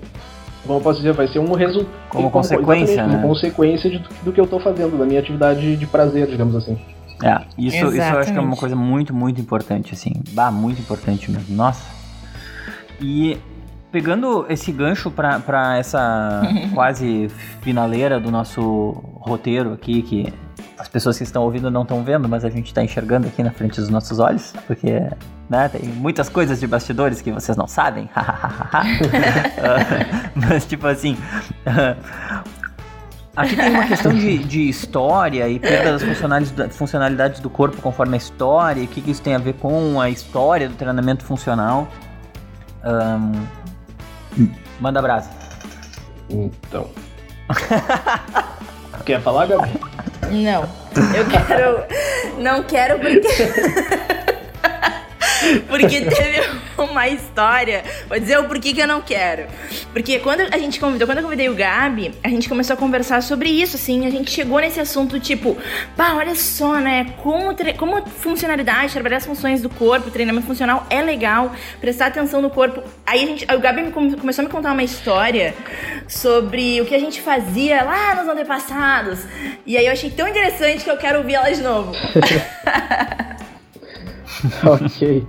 como 0.66 0.78
eu 0.78 0.82
posso 0.82 0.98
dizer, 0.98 1.12
vai 1.12 1.28
ser 1.28 1.38
um 1.38 1.52
resultado. 1.52 1.94
Como 2.08 2.30
consequência, 2.30 3.06
né? 3.06 3.16
Uma 3.16 3.28
consequência 3.28 3.90
de, 3.90 4.02
do 4.22 4.32
que 4.32 4.40
eu 4.40 4.44
estou 4.44 4.60
fazendo, 4.60 4.98
da 4.98 5.04
minha 5.04 5.20
atividade 5.20 5.76
de 5.76 5.86
prazer, 5.86 6.26
digamos 6.26 6.54
assim. 6.54 6.78
É, 7.22 7.40
isso, 7.56 7.76
isso 7.76 7.86
eu 7.86 8.18
acho 8.18 8.32
que 8.32 8.38
é 8.38 8.40
uma 8.40 8.56
coisa 8.56 8.76
muito, 8.76 9.14
muito 9.14 9.40
importante, 9.40 9.94
assim. 9.94 10.12
Bah, 10.32 10.50
muito 10.50 10.80
importante 10.80 11.30
mesmo. 11.30 11.54
Nossa. 11.56 11.82
E 13.00 13.38
pegando 13.90 14.44
esse 14.48 14.70
gancho 14.70 15.10
para 15.10 15.78
essa 15.78 16.42
quase 16.74 17.28
finaleira 17.62 18.20
do 18.20 18.30
nosso 18.30 19.02
roteiro 19.20 19.72
aqui, 19.72 20.02
que 20.02 20.32
as 20.78 20.88
pessoas 20.88 21.16
que 21.16 21.24
estão 21.24 21.42
ouvindo 21.42 21.70
não 21.70 21.82
estão 21.82 22.04
vendo, 22.04 22.28
mas 22.28 22.44
a 22.44 22.50
gente 22.50 22.66
está 22.66 22.82
enxergando 22.82 23.26
aqui 23.26 23.42
na 23.42 23.50
frente 23.50 23.80
dos 23.80 23.88
nossos 23.88 24.18
olhos, 24.18 24.52
porque 24.66 25.00
né, 25.48 25.68
tem 25.68 25.82
muitas 25.82 26.28
coisas 26.28 26.58
de 26.58 26.66
bastidores 26.66 27.22
que 27.22 27.30
vocês 27.30 27.56
não 27.56 27.66
sabem. 27.66 28.04
uh, 28.04 28.10
mas, 30.34 30.66
tipo 30.66 30.86
assim. 30.86 31.16
Uh, 31.66 31.96
aqui 33.36 33.54
tem 33.54 33.70
uma 33.70 33.86
questão 33.86 34.12
de, 34.12 34.38
de 34.38 34.68
história 34.68 35.48
e 35.48 35.58
perda 35.58 35.92
das 35.92 36.02
funcionalidades, 36.02 36.76
funcionalidades 36.76 37.40
do 37.40 37.50
corpo 37.50 37.80
conforme 37.80 38.14
a 38.14 38.16
história, 38.16 38.82
o 38.82 38.86
que, 38.86 39.00
que 39.00 39.10
isso 39.10 39.22
tem 39.22 39.34
a 39.34 39.38
ver 39.38 39.54
com 39.54 40.00
a 40.00 40.10
história 40.10 40.68
do 40.68 40.74
treinamento 40.74 41.24
funcional. 41.24 41.88
Um, 42.84 43.46
manda 44.80 45.00
brasa. 45.00 45.30
Então. 46.28 46.90
Quer 49.04 49.20
falar, 49.20 49.46
Gabi? 49.46 49.80
Não. 50.30 50.68
Eu 51.14 51.24
quero. 51.28 51.84
Não 52.42 52.62
quero 52.64 52.98
porque. 52.98 53.28
porque 55.68 56.00
teve. 56.02 56.66
uma 56.96 57.08
história. 57.08 57.84
Vou 58.08 58.18
dizer 58.18 58.38
o 58.38 58.44
porquê 58.44 58.72
que 58.72 58.80
eu 58.80 58.86
não 58.86 59.00
quero. 59.00 59.46
Porque 59.92 60.18
quando 60.18 60.40
a 60.40 60.58
gente 60.58 60.78
convidou, 60.78 61.06
quando 61.06 61.18
eu 61.18 61.24
convidei 61.24 61.48
o 61.48 61.54
Gabi, 61.54 62.14
a 62.22 62.28
gente 62.28 62.48
começou 62.48 62.74
a 62.74 62.76
conversar 62.76 63.22
sobre 63.22 63.48
isso, 63.48 63.76
assim. 63.76 64.06
A 64.06 64.10
gente 64.10 64.30
chegou 64.30 64.58
nesse 64.60 64.80
assunto, 64.80 65.18
tipo, 65.18 65.56
pá, 65.96 66.14
olha 66.14 66.34
só, 66.34 66.76
né? 66.76 67.14
Como, 67.22 67.54
como 67.76 68.06
funcionalidade, 68.06 68.92
trabalhar 68.92 69.18
as 69.18 69.26
funções 69.26 69.62
do 69.62 69.68
corpo, 69.70 70.10
treinamento 70.10 70.46
funcional 70.46 70.86
é 70.90 71.02
legal, 71.02 71.52
prestar 71.80 72.06
atenção 72.06 72.42
no 72.42 72.50
corpo. 72.50 72.82
Aí 73.06 73.22
a 73.22 73.26
gente, 73.26 73.44
o 73.44 73.58
Gabi 73.58 73.82
me 73.82 73.92
começou 73.92 74.42
a 74.42 74.46
me 74.46 74.52
contar 74.52 74.72
uma 74.72 74.82
história 74.82 75.54
sobre 76.08 76.80
o 76.80 76.86
que 76.86 76.94
a 76.94 76.98
gente 76.98 77.20
fazia 77.20 77.82
lá 77.82 78.14
nos 78.14 78.28
antepassados. 78.28 79.20
E 79.64 79.76
aí 79.76 79.86
eu 79.86 79.92
achei 79.92 80.10
tão 80.10 80.28
interessante 80.28 80.84
que 80.84 80.90
eu 80.90 80.96
quero 80.96 81.18
ouvir 81.18 81.34
ela 81.34 81.50
de 81.50 81.62
novo. 81.62 81.92
ok. 84.64 85.26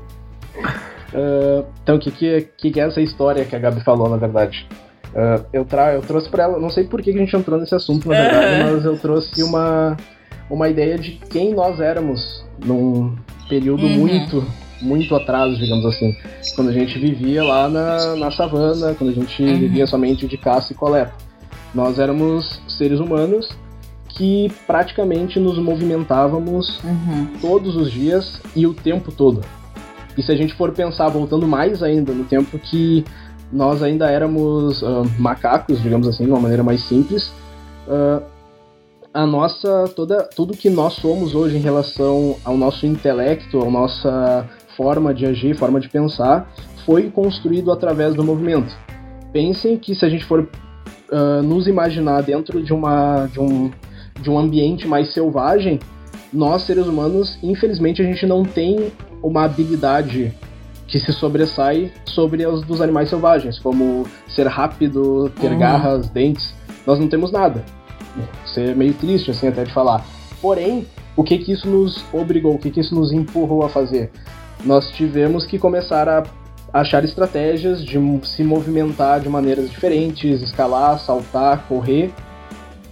Uh, 1.14 1.66
então, 1.84 1.96
o 1.96 2.00
que, 2.00 2.12
que, 2.12 2.72
que, 2.72 2.80
é 2.80 2.84
essa 2.84 3.02
história 3.02 3.46
que 3.46 3.56
a 3.56 3.60
Gabi 3.60 3.82
falou, 3.82 4.10
na 4.10 4.18
verdade? 4.18 4.68
Uh, 5.14 5.46
eu, 5.54 5.66
tra 5.66 5.94
eu 5.94 6.02
trouxe 6.02 6.30
para 6.30 6.44
ela, 6.44 6.60
não 6.60 6.70
sei 6.70 6.84
por 6.84 7.02
que 7.02 7.10
a 7.10 7.14
gente 7.14 7.36
entrou 7.36 7.60
nesse 7.60 7.74
assunto, 7.74 8.08
na 8.08 8.16
verdade, 8.16 8.64
mas 8.64 8.86
eu 8.86 8.98
trouxe 8.98 9.42
uma, 9.42 9.96
uma 10.50 10.70
ideia 10.70 10.98
de 10.98 11.12
quem 11.30 11.54
nós 11.54 11.80
éramos 11.80 12.46
num 12.64 13.16
período 13.48 13.84
uhum. 13.84 13.98
muito, 13.98 14.46
muito 14.82 15.16
atrás, 15.16 15.58
digamos 15.58 15.86
assim. 15.86 16.16
Quando 16.56 16.70
a 16.70 16.74
gente 16.74 17.00
vivia 17.00 17.44
lá 17.44 17.70
na, 17.70 18.16
na 18.16 18.32
savana, 18.32 18.94
quando 18.96 19.12
a 19.12 19.14
gente 19.14 19.42
uhum. 19.42 19.60
vivia 19.60 19.88
somente 19.88 20.28
de 20.28 20.38
caça 20.38 20.74
e 20.74 20.76
coleta. 20.76 21.14
Nós 21.74 22.00
éramos 22.00 22.62
seres 22.68 23.00
humanos 23.00 23.50
que 24.18 24.52
praticamente 24.66 25.40
nos 25.40 25.60
movimentávamos 25.60 26.84
uhum. 26.84 27.28
todos 27.40 27.76
os 27.76 27.92
dias 27.92 28.42
e 28.56 28.66
o 28.66 28.74
tempo 28.74 29.12
todo. 29.12 29.42
E 30.18 30.24
se 30.24 30.32
a 30.32 30.36
gente 30.36 30.56
for 30.56 30.72
pensar, 30.72 31.08
voltando 31.10 31.48
mais 31.48 31.84
ainda 31.84 32.12
no 32.12 32.24
tempo 32.24 32.58
que 32.58 33.06
nós 33.54 33.84
ainda 33.84 34.10
éramos 34.10 34.82
uh, 34.82 35.06
macacos, 35.20 35.82
digamos 35.82 36.08
assim, 36.08 36.26
de 36.26 36.32
uma 36.32 36.40
maneira 36.40 36.64
mais 36.64 36.82
simples, 36.84 37.32
uh, 37.88 38.24
a 39.14 39.26
nossa 39.26 39.88
toda 39.96 40.24
tudo 40.36 40.58
que 40.58 40.70
nós 40.70 40.94
somos 40.94 41.34
hoje 41.34 41.58
em 41.58 41.62
relação 41.62 42.36
ao 42.44 42.58
nosso 42.58 42.86
intelecto, 42.86 43.62
a 43.62 43.70
nossa 43.70 44.50
forma 44.76 45.14
de 45.14 45.26
agir, 45.26 45.56
forma 45.56 45.80
de 45.80 45.90
pensar, 45.90 46.52
foi 46.86 47.10
construído 47.12 47.72
através 47.72 48.16
do 48.16 48.24
movimento. 48.24 48.76
Pensem 49.32 49.78
que 49.78 49.94
se 49.94 50.04
a 50.04 50.10
gente 50.10 50.26
for 50.26 50.42
uh, 50.42 51.44
nos 51.44 51.68
imaginar 51.68 52.24
dentro 52.24 52.64
de 52.64 52.74
uma 52.74 53.28
de 53.28 53.40
um 53.40 53.72
de 54.20 54.30
um 54.30 54.38
ambiente 54.38 54.88
mais 54.88 55.14
selvagem, 55.14 55.80
nós 56.32 56.64
seres 56.64 56.88
humanos, 56.88 57.38
infelizmente, 57.42 58.02
a 58.02 58.06
gente 58.06 58.26
não 58.26 58.44
tem 58.44 58.92
uma 59.24 59.44
habilidade 59.44 60.34
que 60.88 61.00
se 61.00 61.12
sobressai 61.14 61.92
sobre 62.06 62.46
os 62.46 62.62
dos 62.62 62.82
animais 62.82 63.10
selvagens, 63.10 63.60
como 63.60 64.06
ser 64.28 64.48
rápido, 64.48 65.30
ter 65.40 65.52
uhum. 65.52 65.60
garras, 65.60 66.10
dentes. 66.10 66.54
Nós 66.86 67.00
não 67.00 67.08
temos 67.08 67.32
nada. 67.32 67.64
Isso 68.46 68.60
é 68.60 68.74
meio 68.74 68.94
triste, 68.94 69.32
assim, 69.32 69.48
até 69.48 69.64
de 69.64 69.74
falar. 69.74 70.06
Porém, 70.42 70.88
o 71.16 71.24
que 71.24 71.38
que 71.38 71.52
isso 71.52 71.68
nos 71.68 72.04
obrigou, 72.14 72.56
o 72.56 72.60
que 72.60 72.72
que 72.72 72.80
isso 72.80 72.96
nos 72.96 73.12
empurrou 73.12 73.64
a 73.64 73.70
fazer? 73.70 74.12
Nós 74.64 74.90
tivemos 74.92 75.46
que 75.46 75.60
começar 75.60 76.08
a 76.08 76.24
achar 76.74 77.04
estratégias 77.04 77.84
de 77.84 77.98
se 78.24 78.44
movimentar 78.44 79.20
de 79.20 79.30
maneiras 79.30 79.70
diferentes, 79.70 80.42
escalar, 80.42 81.00
saltar, 81.00 81.66
correr, 81.68 82.14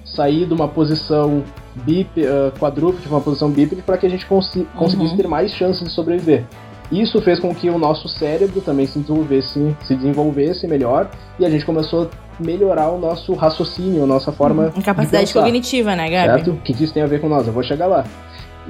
sair 0.06 0.46
de 0.46 0.54
uma 0.54 0.68
posição 0.68 1.44
bip, 1.76 2.22
uh, 2.22 2.58
quadrúpede, 2.60 3.08
uma 3.08 3.20
posição 3.20 3.50
bípede, 3.50 3.82
para 3.82 3.98
que 3.98 4.06
a 4.06 4.10
gente 4.10 4.26
cons 4.26 4.50
conseguisse 4.78 5.12
uhum. 5.12 5.18
ter 5.18 5.28
mais 5.28 5.52
chances 5.52 5.84
de 5.84 5.90
sobreviver. 5.90 6.46
Isso 6.92 7.20
fez 7.22 7.40
com 7.40 7.54
que 7.54 7.70
o 7.70 7.80
nosso 7.80 8.08
cérebro 8.08 8.62
também 8.62 8.86
se 8.86 9.00
desenvolvesse, 9.00 9.76
se 9.86 9.96
desenvolvesse 9.96 10.68
melhor 10.68 11.10
e 11.40 11.46
a 11.46 11.50
gente 11.50 11.66
começou 11.66 12.04
a 12.04 12.44
melhorar 12.44 12.90
o 12.90 13.00
nosso 13.00 13.34
raciocínio, 13.34 14.04
a 14.04 14.08
nossa 14.08 14.32
forma 14.32 14.72
uhum. 14.76 14.82
Capacidade 14.82 15.34
cognitiva, 15.34 15.96
né, 15.96 16.10
Gabi? 16.10 16.44
Certo? 16.44 16.52
O 16.52 16.58
que 16.58 16.72
isso 16.72 16.94
tem 16.94 17.02
a 17.02 17.08
ver 17.08 17.20
com 17.20 17.28
nós? 17.28 17.48
Eu 17.48 17.54
vou 17.54 17.64
chegar 17.64 17.88
lá. 17.88 18.06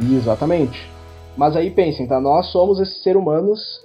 Exatamente. 0.01 0.89
Mas 1.35 1.55
aí 1.55 1.69
pensem, 1.69 2.07
tá? 2.07 2.19
Nós 2.19 2.47
somos 2.47 2.79
esses 2.79 3.03
seres 3.03 3.21
humanos 3.21 3.81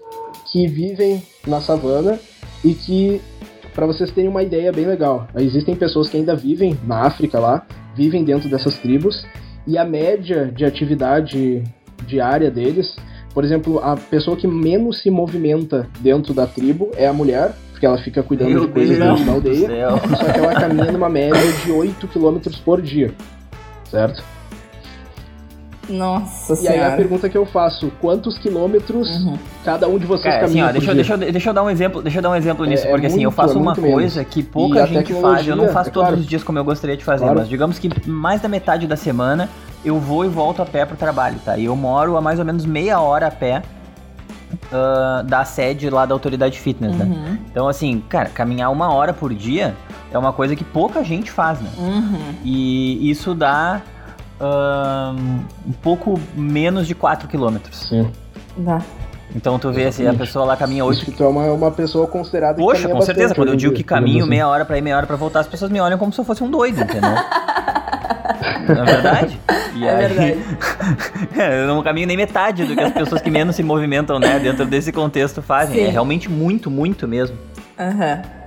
que 0.53 0.67
vivem 0.67 1.23
na 1.47 1.61
savana 1.61 2.19
e 2.65 2.75
que, 2.75 3.21
para 3.75 3.87
vocês 3.87 4.11
terem 4.11 4.29
uma 4.29 4.43
ideia 4.43 4.73
bem 4.73 4.87
legal, 4.87 5.29
existem 5.37 5.75
pessoas 5.75 6.09
que 6.09 6.16
ainda 6.16 6.35
vivem 6.35 6.79
na 6.87 7.03
África 7.03 7.39
lá, 7.39 7.66
vivem 7.95 8.25
dentro 8.25 8.49
dessas 8.49 8.79
tribos, 8.79 9.27
e 9.66 9.77
a 9.79 9.85
média 9.85 10.51
de 10.55 10.64
atividade 10.64 11.62
diária 12.07 12.51
deles, 12.51 12.97
por 13.33 13.45
exemplo, 13.45 13.79
a 13.79 13.97
pessoa 13.97 14.37
que 14.37 14.47
menos 14.47 15.03
se 15.03 15.11
movimenta 15.11 15.89
dentro 16.01 16.35
da 16.35 16.47
tribo 16.47 16.91
é 16.97 17.07
a 17.07 17.12
mulher, 17.12 17.55
porque 17.71 17.87
ela 17.87 17.99
fica 17.99 18.23
cuidando 18.23 18.51
Meu 18.51 18.66
de 18.66 18.73
coisas 18.73 18.99
Deus 18.99 19.09
dentro 19.09 19.27
da 19.27 19.33
aldeia, 19.33 19.68
só 20.16 20.33
que 20.33 20.39
ela 20.39 20.55
caminha 20.55 20.93
numa 20.93 21.09
média 21.09 21.41
de 21.64 21.71
8 21.71 22.09
km 22.09 22.39
por 22.64 22.83
dia, 22.83 23.14
certo? 23.85 24.23
Nossa 25.91 26.53
e 26.53 26.57
senhora. 26.57 26.76
E 26.76 26.80
aí 26.80 26.93
a 26.93 26.97
pergunta 26.97 27.28
que 27.28 27.36
eu 27.36 27.45
faço, 27.45 27.91
quantos 28.01 28.38
quilômetros 28.38 29.09
uhum. 29.09 29.38
cada 29.64 29.88
um 29.88 29.99
de 29.99 30.07
vocês 30.07 30.32
Cara, 30.32 30.47
caminha 30.47 30.64
assim, 30.64 30.70
ó, 30.70 30.78
deixa, 30.78 30.95
deixa, 30.95 31.16
deixa, 31.16 31.51
eu 31.51 31.55
dar 31.55 31.62
um 31.62 31.70
exemplo, 31.70 32.03
deixa 32.03 32.18
eu 32.18 32.22
dar 32.22 32.30
um 32.30 32.34
exemplo 32.34 32.64
nisso, 32.64 32.86
é, 32.86 32.91
porque 32.91 33.07
é 33.07 33.09
assim, 33.09 33.24
eu 33.24 33.30
faço 33.30 33.59
é 33.59 33.61
uma 33.61 33.74
coisa 33.74 34.20
menos. 34.20 34.34
que 34.34 34.43
pouca 34.43 34.84
e 34.84 34.86
gente 34.86 35.12
faz, 35.14 35.47
eu 35.47 35.57
não 35.57 35.68
faço 35.68 35.91
é 35.91 35.93
todos 35.93 36.09
claro. 36.09 36.20
os 36.20 36.26
dias 36.26 36.43
como 36.43 36.59
eu 36.59 36.64
gostaria 36.64 36.97
de 36.97 37.05
fazer, 37.05 37.24
claro. 37.24 37.41
mas 37.41 37.49
digamos 37.49 37.78
que 37.78 38.09
mais 38.09 38.41
da 38.41 38.49
metade 38.49 38.86
da 38.86 38.97
semana 38.97 39.49
eu 39.84 39.99
vou 39.99 40.24
e 40.24 40.28
volto 40.28 40.62
a 40.62 40.66
pé 40.66 40.84
pro 40.84 40.97
trabalho, 40.97 41.38
tá? 41.45 41.57
E 41.57 41.64
eu 41.64 41.76
moro 41.76 42.16
a 42.16 42.20
mais 42.20 42.38
ou 42.38 42.45
menos 42.45 42.64
meia 42.64 43.01
hora 43.01 43.26
a 43.26 43.30
pé 43.30 43.62
uh, 44.72 45.22
da 45.24 45.45
sede 45.45 45.88
lá 45.88 46.05
da 46.07 46.14
autoridade 46.14 46.59
fitness, 46.59 46.95
né? 46.97 47.05
uhum. 47.05 47.11
né? 47.11 47.38
Então, 47.51 47.68
assim, 47.68 48.03
cara, 48.09 48.28
caminhar 48.28 48.70
uma 48.70 48.93
hora 48.93 49.12
por 49.12 49.32
dia 49.32 49.74
é 50.12 50.18
uma 50.18 50.32
coisa 50.32 50.57
que 50.57 50.64
pouca 50.64 51.05
gente 51.05 51.30
faz, 51.30 51.61
né? 51.61 51.70
Uhum. 51.78 52.34
E 52.45 53.11
isso 53.11 53.34
dá 53.34 53.80
um 54.41 55.72
pouco 55.82 56.18
menos 56.34 56.86
de 56.86 56.95
4 56.95 57.28
quilômetros. 57.28 57.88
Sim. 57.88 58.11
Dá. 58.57 58.80
Então 59.34 59.59
tu 59.59 59.70
vê 59.70 59.86
assim, 59.86 60.07
a 60.07 60.14
pessoa 60.14 60.45
lá 60.45 60.57
caminha 60.57 60.84
8 60.84 60.97
Isso 60.97 61.05
que 61.05 61.12
tu 61.12 61.22
é 61.22 61.28
uma, 61.28 61.45
uma 61.53 61.70
pessoa 61.70 62.07
considerada 62.07 62.59
Poxa, 62.59 62.88
com 62.88 63.01
certeza. 63.01 63.34
Quando 63.34 63.51
eu 63.51 63.57
digo 63.57 63.72
que 63.72 63.84
caminho 63.84 64.26
meia 64.26 64.49
hora 64.49 64.64
pra 64.64 64.76
ir, 64.76 64.82
meia 64.82 64.97
hora 64.97 65.07
pra 65.07 65.16
voltar, 65.16 65.41
as 65.41 65.47
pessoas 65.47 65.70
me 65.70 65.80
olham 65.80 65.99
como 65.99 66.12
se 66.12 66.20
eu 66.20 66.24
fosse 66.24 66.43
um 66.43 66.51
doido, 66.51 66.80
entendeu? 66.80 67.11
Não 68.68 68.82
é 68.82 68.84
verdade? 68.84 69.41
E 69.74 69.84
é 69.84 69.91
aí... 69.91 70.09
verdade. 70.09 70.38
eu 71.61 71.66
não 71.66 71.82
caminho 71.82 72.07
nem 72.07 72.16
metade 72.16 72.64
do 72.64 72.74
que 72.74 72.80
as 72.80 72.93
pessoas 72.93 73.20
que 73.20 73.30
menos 73.30 73.57
se 73.57 73.62
movimentam, 73.62 74.18
né, 74.18 74.38
dentro 74.38 74.64
desse 74.64 74.93
contexto 74.93 75.43
fazem. 75.43 75.76
Sim. 75.76 75.86
É 75.86 75.91
realmente 75.91 76.30
muito, 76.30 76.70
muito 76.70 77.07
mesmo. 77.07 77.36
Aham. 77.78 78.22
Uhum. 78.22 78.39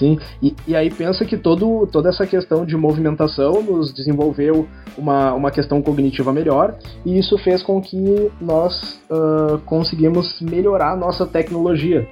Sim, 0.00 0.18
e, 0.42 0.56
e 0.66 0.74
aí 0.74 0.90
pensa 0.90 1.26
que 1.26 1.36
todo, 1.36 1.86
toda 1.86 2.08
essa 2.08 2.26
questão 2.26 2.64
de 2.64 2.74
movimentação 2.74 3.62
nos 3.62 3.92
desenvolveu 3.92 4.66
uma, 4.96 5.34
uma 5.34 5.50
questão 5.50 5.82
cognitiva 5.82 6.32
melhor, 6.32 6.74
e 7.04 7.18
isso 7.18 7.36
fez 7.36 7.62
com 7.62 7.82
que 7.82 8.32
nós 8.40 8.98
uh, 9.10 9.58
conseguimos 9.66 10.40
melhorar 10.40 10.92
a 10.92 10.96
nossa 10.96 11.26
tecnologia. 11.26 12.08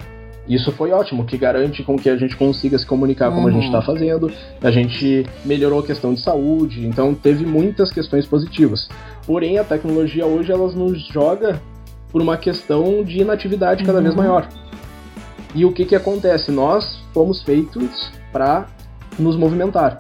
Isso 0.47 0.71
foi 0.73 0.93
ótimo, 0.93 1.25
que 1.25 1.39
garante 1.39 1.83
com 1.83 1.97
que 1.97 2.11
a 2.11 2.17
gente 2.17 2.37
consiga 2.37 2.79
se 2.79 2.85
comunicar 2.85 3.31
como 3.31 3.43
uhum. 3.43 3.49
a 3.49 3.53
gente 3.53 3.65
está 3.65 3.79
uhum. 3.79 3.85
fazendo, 3.85 4.31
a 4.63 4.71
gente 4.71 5.25
melhorou 5.47 5.81
a 5.81 5.83
questão 5.83 6.13
de 6.13 6.21
saúde, 6.21 6.87
então 6.87 7.15
teve 7.15 7.47
muitas 7.47 7.91
questões 7.91 8.27
positivas. 8.27 8.87
Porém, 9.27 9.59
a 9.59 9.65
tecnologia 9.65 10.27
hoje 10.27 10.53
ela 10.53 10.71
nos 10.71 11.01
joga 11.09 11.59
por 12.13 12.21
uma 12.21 12.37
questão 12.37 13.03
de 13.03 13.23
inatividade 13.23 13.83
cada 13.83 13.97
uhum. 13.97 14.05
vez 14.05 14.15
maior. 14.15 14.47
E 15.55 15.65
o 15.65 15.73
que, 15.73 15.85
que 15.85 15.95
acontece? 15.95 16.51
Nós 16.51 16.99
fomos 17.13 17.43
feitos 17.43 18.11
para 18.33 18.67
nos 19.19 19.37
movimentar. 19.37 19.99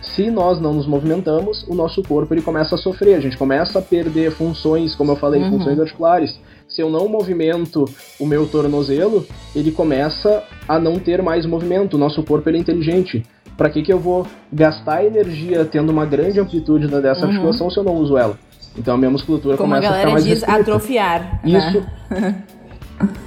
Se 0.00 0.30
nós 0.30 0.60
não 0.60 0.72
nos 0.72 0.86
movimentamos, 0.86 1.64
o 1.68 1.74
nosso 1.74 2.02
corpo 2.02 2.34
ele 2.34 2.42
começa 2.42 2.74
a 2.74 2.78
sofrer, 2.78 3.14
a 3.14 3.20
gente 3.20 3.36
começa 3.36 3.78
a 3.78 3.82
perder 3.82 4.32
funções, 4.32 4.94
como 4.94 5.12
eu 5.12 5.16
falei, 5.16 5.42
uhum. 5.42 5.58
funções 5.58 5.78
articulares. 5.78 6.38
Se 6.68 6.80
eu 6.80 6.90
não 6.90 7.08
movimento 7.08 7.84
o 8.18 8.26
meu 8.26 8.46
tornozelo, 8.46 9.26
ele 9.54 9.70
começa 9.70 10.42
a 10.66 10.78
não 10.78 10.98
ter 10.98 11.22
mais 11.22 11.46
movimento. 11.46 11.94
O 11.94 11.98
nosso 11.98 12.22
corpo 12.22 12.48
ele 12.48 12.58
é 12.58 12.60
inteligente. 12.60 13.24
Para 13.56 13.70
que, 13.70 13.82
que 13.82 13.92
eu 13.92 13.98
vou 13.98 14.26
gastar 14.52 15.04
energia 15.04 15.64
tendo 15.64 15.90
uma 15.90 16.06
grande 16.06 16.38
amplitude 16.38 16.86
dessa 16.86 17.22
uhum. 17.22 17.28
articulação 17.28 17.70
se 17.70 17.78
eu 17.78 17.84
não 17.84 17.94
uso 17.94 18.16
ela? 18.16 18.38
Então 18.76 18.94
a 18.94 18.98
minha 18.98 19.10
musculatura 19.10 19.56
como 19.56 19.74
começa 19.74 19.92
a, 19.92 19.98
ficar 19.98 20.10
mais 20.10 20.24
diz, 20.24 20.34
restrita. 20.34 20.60
atrofiar. 20.60 21.40
Né? 21.44 21.58
Isso. 21.58 21.86
Né? 22.10 22.44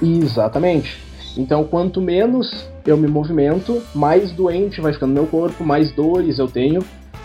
Exatamente. 0.02 1.11
Então, 1.36 1.64
quanto 1.64 2.00
menos 2.00 2.66
eu 2.84 2.96
me 2.96 3.08
movimento, 3.08 3.82
mais 3.94 4.32
doente 4.32 4.80
vai 4.80 4.92
ficando 4.92 5.14
meu 5.14 5.26
corpo, 5.26 5.64
mais 5.64 5.90
dores 5.92 6.38
eu 6.38 6.48
tenho. 6.48 6.82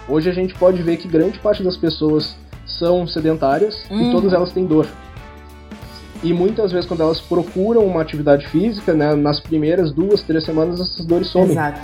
Hoje 0.08 0.30
a 0.30 0.34
gente 0.34 0.54
pode 0.56 0.82
ver 0.82 0.98
que 0.98 1.08
grande 1.08 1.40
parte 1.40 1.62
das 1.62 1.76
pessoas 1.76 2.36
são 2.66 3.08
sedentárias 3.08 3.84
uhum. 3.90 4.10
e 4.10 4.12
todas 4.12 4.34
elas 4.34 4.54
têm 4.54 4.66
dor. 4.66 4.88
E 6.24 6.34
muitas 6.34 6.72
vezes, 6.72 6.88
quando 6.88 7.02
elas 7.02 7.20
procuram 7.22 7.86
uma 7.86 8.02
atividade 8.02 8.48
física, 8.48 8.94
né, 8.94 9.14
nas 9.14 9.40
primeiras 9.40 9.92
duas, 9.92 10.22
três 10.24 10.44
semanas, 10.46 10.80
essas 10.80 11.06
dores 11.06 11.28
somem. 11.28 11.52
Exato. 11.52 11.80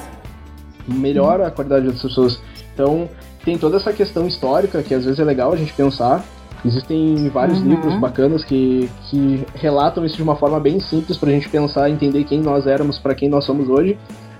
Melhora 0.87 1.43
uhum. 1.43 1.49
a 1.49 1.51
qualidade 1.51 1.87
das 1.87 2.01
pessoas. 2.01 2.39
Então, 2.73 3.09
tem 3.45 3.57
toda 3.57 3.77
essa 3.77 3.93
questão 3.93 4.25
histórica 4.25 4.81
que 4.81 4.93
às 4.93 5.05
vezes 5.05 5.19
é 5.19 5.23
legal 5.23 5.51
a 5.53 5.55
gente 5.55 5.73
pensar 5.73 6.23
Existem 6.65 7.29
vários 7.29 7.59
uhum. 7.59 7.69
livros 7.69 7.95
bacanas 7.99 8.43
que, 8.43 8.89
que 9.09 9.45
relatam 9.55 10.05
isso 10.05 10.15
de 10.15 10.23
uma 10.23 10.35
forma 10.35 10.59
bem 10.59 10.79
simples 10.79 11.17
pra 11.17 11.29
gente 11.29 11.49
pensar, 11.49 11.89
entender 11.89 12.23
quem 12.23 12.41
nós 12.41 12.65
éramos 12.65 12.97
para 12.97 13.13
quem 13.13 13.27
nós 13.27 13.43
somos 13.43 13.67
hoje. 13.69 13.97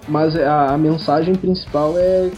Mas 0.08 0.36
a, 0.36 0.74
a 0.74 0.78
mensagem 0.78 1.36
principal 1.36 1.96
é 1.98 2.30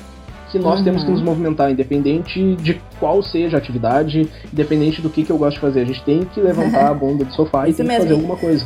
que 0.51 0.59
nós 0.59 0.79
uhum. 0.79 0.85
temos 0.85 1.03
que 1.03 1.11
nos 1.11 1.19
uhum. 1.19 1.25
movimentar, 1.25 1.71
independente 1.71 2.55
de 2.55 2.81
qual 2.99 3.21
seja 3.21 3.57
a 3.57 3.59
atividade, 3.59 4.27
independente 4.51 5.01
do 5.01 5.09
que, 5.09 5.23
que 5.23 5.31
eu 5.31 5.37
gosto 5.37 5.55
de 5.55 5.61
fazer. 5.61 5.81
A 5.81 5.85
gente 5.85 6.03
tem 6.03 6.23
que 6.25 6.39
levantar 6.39 6.87
a 6.89 6.93
bunda 6.93 7.25
do 7.25 7.33
sofá 7.33 7.67
e 7.67 7.73
tem 7.73 7.85
que 7.85 7.97
fazer 7.97 8.13
alguma 8.13 8.37
coisa. 8.37 8.65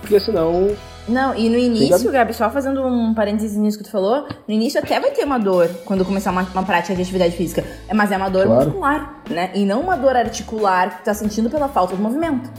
Porque 0.00 0.20
senão 0.20 0.68
não, 1.08 1.34
e 1.34 1.48
no 1.48 1.56
início, 1.56 2.10
Gabi, 2.10 2.32
só 2.32 2.50
fazendo 2.50 2.84
um 2.86 3.14
parênteses 3.14 3.56
nisso 3.56 3.78
que 3.78 3.84
tu 3.84 3.90
falou, 3.90 4.26
no 4.46 4.54
início 4.54 4.78
até 4.78 5.00
vai 5.00 5.10
ter 5.10 5.24
uma 5.24 5.38
dor 5.38 5.68
quando 5.84 6.04
começar 6.04 6.30
uma, 6.30 6.42
uma 6.42 6.62
prática 6.62 6.94
de 6.94 7.02
atividade 7.02 7.36
física. 7.36 7.64
Mas 7.92 8.12
é 8.12 8.16
uma 8.16 8.28
dor 8.28 8.46
claro. 8.46 8.64
muscular, 8.64 9.22
né? 9.28 9.50
E 9.54 9.64
não 9.64 9.80
uma 9.80 9.96
dor 9.96 10.16
articular 10.16 10.90
que 10.90 11.02
tu 11.02 11.04
tá 11.04 11.14
sentindo 11.14 11.50
pela 11.50 11.68
falta 11.68 11.96
de 11.96 12.02
movimento. 12.02 12.50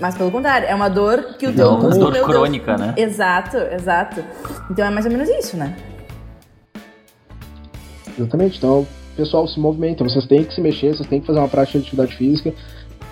Mas 0.00 0.16
pelo 0.16 0.30
contrário, 0.30 0.66
é 0.68 0.74
uma 0.74 0.88
dor 0.88 1.36
que 1.38 1.46
o 1.46 1.54
teu 1.54 1.78
Não, 1.78 1.90
dor 1.90 2.24
crônica, 2.24 2.76
né? 2.76 2.94
Exato, 2.96 3.56
exato. 3.56 4.24
Então 4.70 4.84
é 4.84 4.90
mais 4.90 5.06
ou 5.06 5.12
menos 5.12 5.28
isso, 5.28 5.56
né? 5.56 5.74
Exatamente. 8.18 8.58
Então, 8.58 8.86
pessoal, 9.16 9.46
se 9.46 9.58
movimenta. 9.58 10.02
Vocês 10.04 10.26
têm 10.26 10.44
que 10.44 10.52
se 10.52 10.60
mexer, 10.60 10.94
vocês 10.94 11.08
têm 11.08 11.20
que 11.20 11.26
fazer 11.26 11.38
uma 11.38 11.48
prática 11.48 11.78
de 11.78 11.84
atividade 11.84 12.16
física 12.16 12.52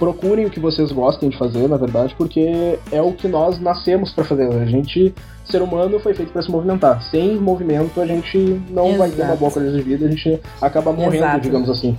procurem 0.02 0.46
o 0.46 0.50
que 0.50 0.58
vocês 0.58 0.90
gostem 0.90 1.28
de 1.28 1.38
fazer, 1.38 1.68
na 1.68 1.76
verdade, 1.76 2.12
porque 2.18 2.76
é 2.90 3.00
o 3.00 3.12
que 3.12 3.28
nós 3.28 3.60
nascemos 3.60 4.10
para 4.10 4.24
fazer. 4.24 4.52
A 4.52 4.66
gente, 4.66 5.14
ser 5.44 5.62
humano, 5.62 6.00
foi 6.00 6.12
feito 6.12 6.32
para 6.32 6.42
se 6.42 6.50
movimentar. 6.50 7.00
Sem 7.08 7.36
movimento, 7.36 8.00
a 8.00 8.06
gente 8.06 8.36
não 8.68 8.86
Exato. 8.86 8.98
vai 8.98 9.10
ter 9.10 9.22
uma 9.22 9.36
boa 9.36 9.52
qualidade 9.52 9.78
de 9.80 9.88
vida, 9.88 10.06
a 10.06 10.08
gente 10.08 10.40
acaba 10.60 10.92
morrendo, 10.92 11.14
Exato. 11.14 11.40
digamos 11.42 11.70
assim. 11.70 11.96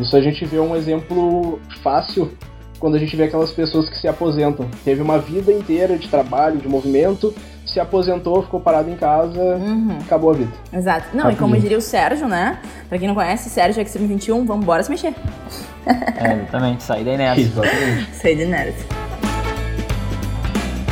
Isso 0.00 0.16
a 0.16 0.20
gente 0.20 0.44
vê 0.46 0.58
um 0.58 0.74
exemplo 0.74 1.60
fácil 1.80 2.28
quando 2.80 2.96
a 2.96 2.98
gente 2.98 3.14
vê 3.14 3.22
aquelas 3.22 3.52
pessoas 3.52 3.88
que 3.88 3.96
se 3.96 4.08
aposentam. 4.08 4.68
Teve 4.84 5.00
uma 5.00 5.18
vida 5.20 5.52
inteira 5.52 5.96
de 5.96 6.08
trabalho, 6.08 6.58
de 6.58 6.66
movimento, 6.66 7.32
se 7.68 7.78
aposentou, 7.78 8.42
ficou 8.42 8.60
parado 8.60 8.90
em 8.90 8.96
casa, 8.96 9.38
uhum. 9.38 9.98
acabou 10.00 10.30
a 10.30 10.34
vida. 10.34 10.52
Exato. 10.72 11.08
Não, 11.12 11.24
Rapidinho. 11.24 11.32
e 11.32 11.36
como 11.36 11.60
diria 11.60 11.78
o 11.78 11.82
Sérgio, 11.82 12.26
né? 12.26 12.58
Pra 12.88 12.98
quem 12.98 13.06
não 13.06 13.14
conhece, 13.14 13.50
Sérgio 13.50 13.84
X21, 13.84 14.46
vamos 14.46 14.62
embora 14.62 14.82
se 14.82 14.90
mexer. 14.90 15.14
É, 15.86 16.34
exatamente, 16.34 16.82
sair 16.82 17.04
da 17.04 17.12
inércia. 17.12 17.50
Sair 18.12 18.36
da 18.36 18.42
inércia. 18.42 18.86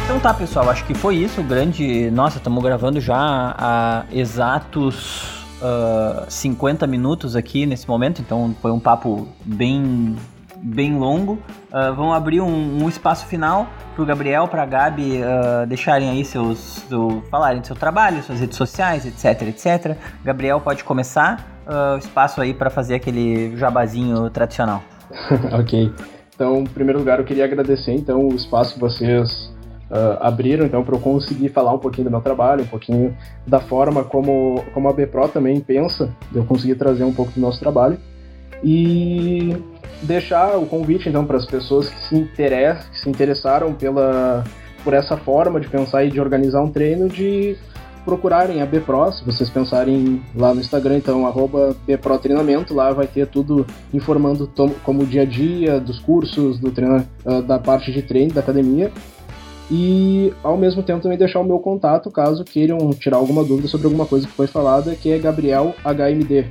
Então 0.04 0.20
tá, 0.20 0.32
pessoal, 0.32 0.70
acho 0.70 0.84
que 0.84 0.94
foi 0.94 1.16
isso. 1.16 1.40
O 1.40 1.44
grande. 1.44 2.10
Nossa, 2.12 2.38
estamos 2.38 2.62
gravando 2.62 3.00
já 3.00 3.54
há 3.58 4.04
exatos 4.12 5.44
uh, 5.60 6.22
ah, 6.22 6.26
50 6.28 6.86
minutos 6.86 7.34
aqui 7.34 7.66
nesse 7.66 7.88
momento, 7.88 8.20
então 8.20 8.54
foi 8.62 8.70
um 8.70 8.78
papo 8.78 9.26
bem 9.44 10.16
bem 10.66 10.98
longo. 10.98 11.34
Uh, 11.68 11.94
vamos 11.94 12.16
abrir 12.16 12.40
um, 12.40 12.82
um 12.82 12.88
espaço 12.88 13.26
final 13.26 13.68
para 13.94 14.02
o 14.02 14.06
Gabriel, 14.06 14.48
para 14.48 14.62
a 14.64 14.66
Gabi 14.66 15.20
uh, 15.20 15.66
deixarem 15.66 16.10
aí 16.10 16.24
seus, 16.24 16.58
seu, 16.88 17.22
falarem 17.30 17.60
do 17.60 17.66
seu 17.66 17.76
trabalho, 17.76 18.22
suas 18.22 18.40
redes 18.40 18.56
sociais, 18.56 19.06
etc, 19.06 19.42
etc. 19.48 19.96
Gabriel 20.24 20.60
pode 20.60 20.82
começar 20.82 21.62
uh, 21.66 21.94
o 21.94 21.98
espaço 21.98 22.40
aí 22.40 22.52
para 22.52 22.68
fazer 22.68 22.96
aquele 22.96 23.56
jabazinho 23.56 24.28
tradicional. 24.30 24.82
ok. 25.56 25.92
Então, 26.34 26.58
em 26.58 26.66
primeiro 26.66 26.98
lugar, 26.98 27.20
eu 27.20 27.24
queria 27.24 27.44
agradecer 27.44 27.92
então 27.92 28.26
o 28.26 28.34
espaço 28.34 28.74
que 28.74 28.80
vocês 28.80 29.54
uh, 29.90 30.18
abriram 30.20 30.66
então 30.66 30.82
para 30.82 30.96
eu 30.96 31.00
conseguir 31.00 31.48
falar 31.50 31.72
um 31.72 31.78
pouquinho 31.78 32.06
do 32.06 32.10
meu 32.10 32.20
trabalho, 32.20 32.64
um 32.64 32.66
pouquinho 32.66 33.16
da 33.46 33.60
forma 33.60 34.02
como, 34.02 34.64
como 34.74 34.88
a 34.88 34.92
BPRO 34.92 35.28
também 35.28 35.60
pensa, 35.60 36.12
de 36.30 36.38
eu 36.38 36.44
conseguir 36.44 36.74
trazer 36.74 37.04
um 37.04 37.14
pouco 37.14 37.32
do 37.32 37.40
nosso 37.40 37.60
trabalho. 37.60 37.98
E 38.68 39.56
deixar 40.02 40.58
o 40.58 40.66
convite 40.66 41.08
então 41.08 41.24
para 41.24 41.36
as 41.36 41.46
pessoas 41.46 41.88
que 41.88 42.08
se, 42.08 42.16
interess, 42.16 42.84
que 42.88 42.98
se 42.98 43.08
interessaram 43.08 43.72
pela, 43.72 44.42
por 44.82 44.92
essa 44.92 45.16
forma 45.16 45.60
de 45.60 45.68
pensar 45.68 46.04
e 46.04 46.10
de 46.10 46.20
organizar 46.20 46.60
um 46.62 46.70
treino 46.72 47.08
de 47.08 47.56
procurarem 48.04 48.60
a 48.60 48.66
BPRO, 48.66 49.12
se 49.12 49.24
vocês 49.24 49.48
pensarem 49.48 50.20
lá 50.34 50.52
no 50.52 50.60
Instagram, 50.60 50.96
então, 50.96 51.26
arroba 51.26 51.76
BPRO 51.86 52.18
Treinamento, 52.18 52.74
lá 52.74 52.92
vai 52.92 53.06
ter 53.06 53.28
tudo 53.28 53.64
informando 53.94 54.50
como 54.82 55.02
o 55.02 55.06
dia 55.06 55.22
a 55.22 55.24
dia 55.24 55.78
dos 55.78 56.00
cursos, 56.00 56.58
do 56.58 56.72
treino, 56.72 57.06
ah, 57.24 57.40
da 57.40 57.58
parte 57.58 57.92
de 57.92 58.02
treino 58.02 58.32
da 58.32 58.40
academia. 58.40 58.90
E 59.70 60.32
ao 60.42 60.56
mesmo 60.56 60.82
tempo 60.82 61.02
também 61.02 61.18
deixar 61.18 61.40
o 61.40 61.44
meu 61.44 61.58
contato 61.58 62.10
caso 62.10 62.44
queiram 62.44 62.90
tirar 62.90 63.16
alguma 63.16 63.44
dúvida 63.44 63.66
sobre 63.68 63.86
alguma 63.86 64.06
coisa 64.06 64.26
que 64.26 64.32
foi 64.32 64.46
falada, 64.48 64.94
que 64.94 65.10
é 65.10 65.18
Gabriel 65.18 65.74
HMD, 65.84 66.46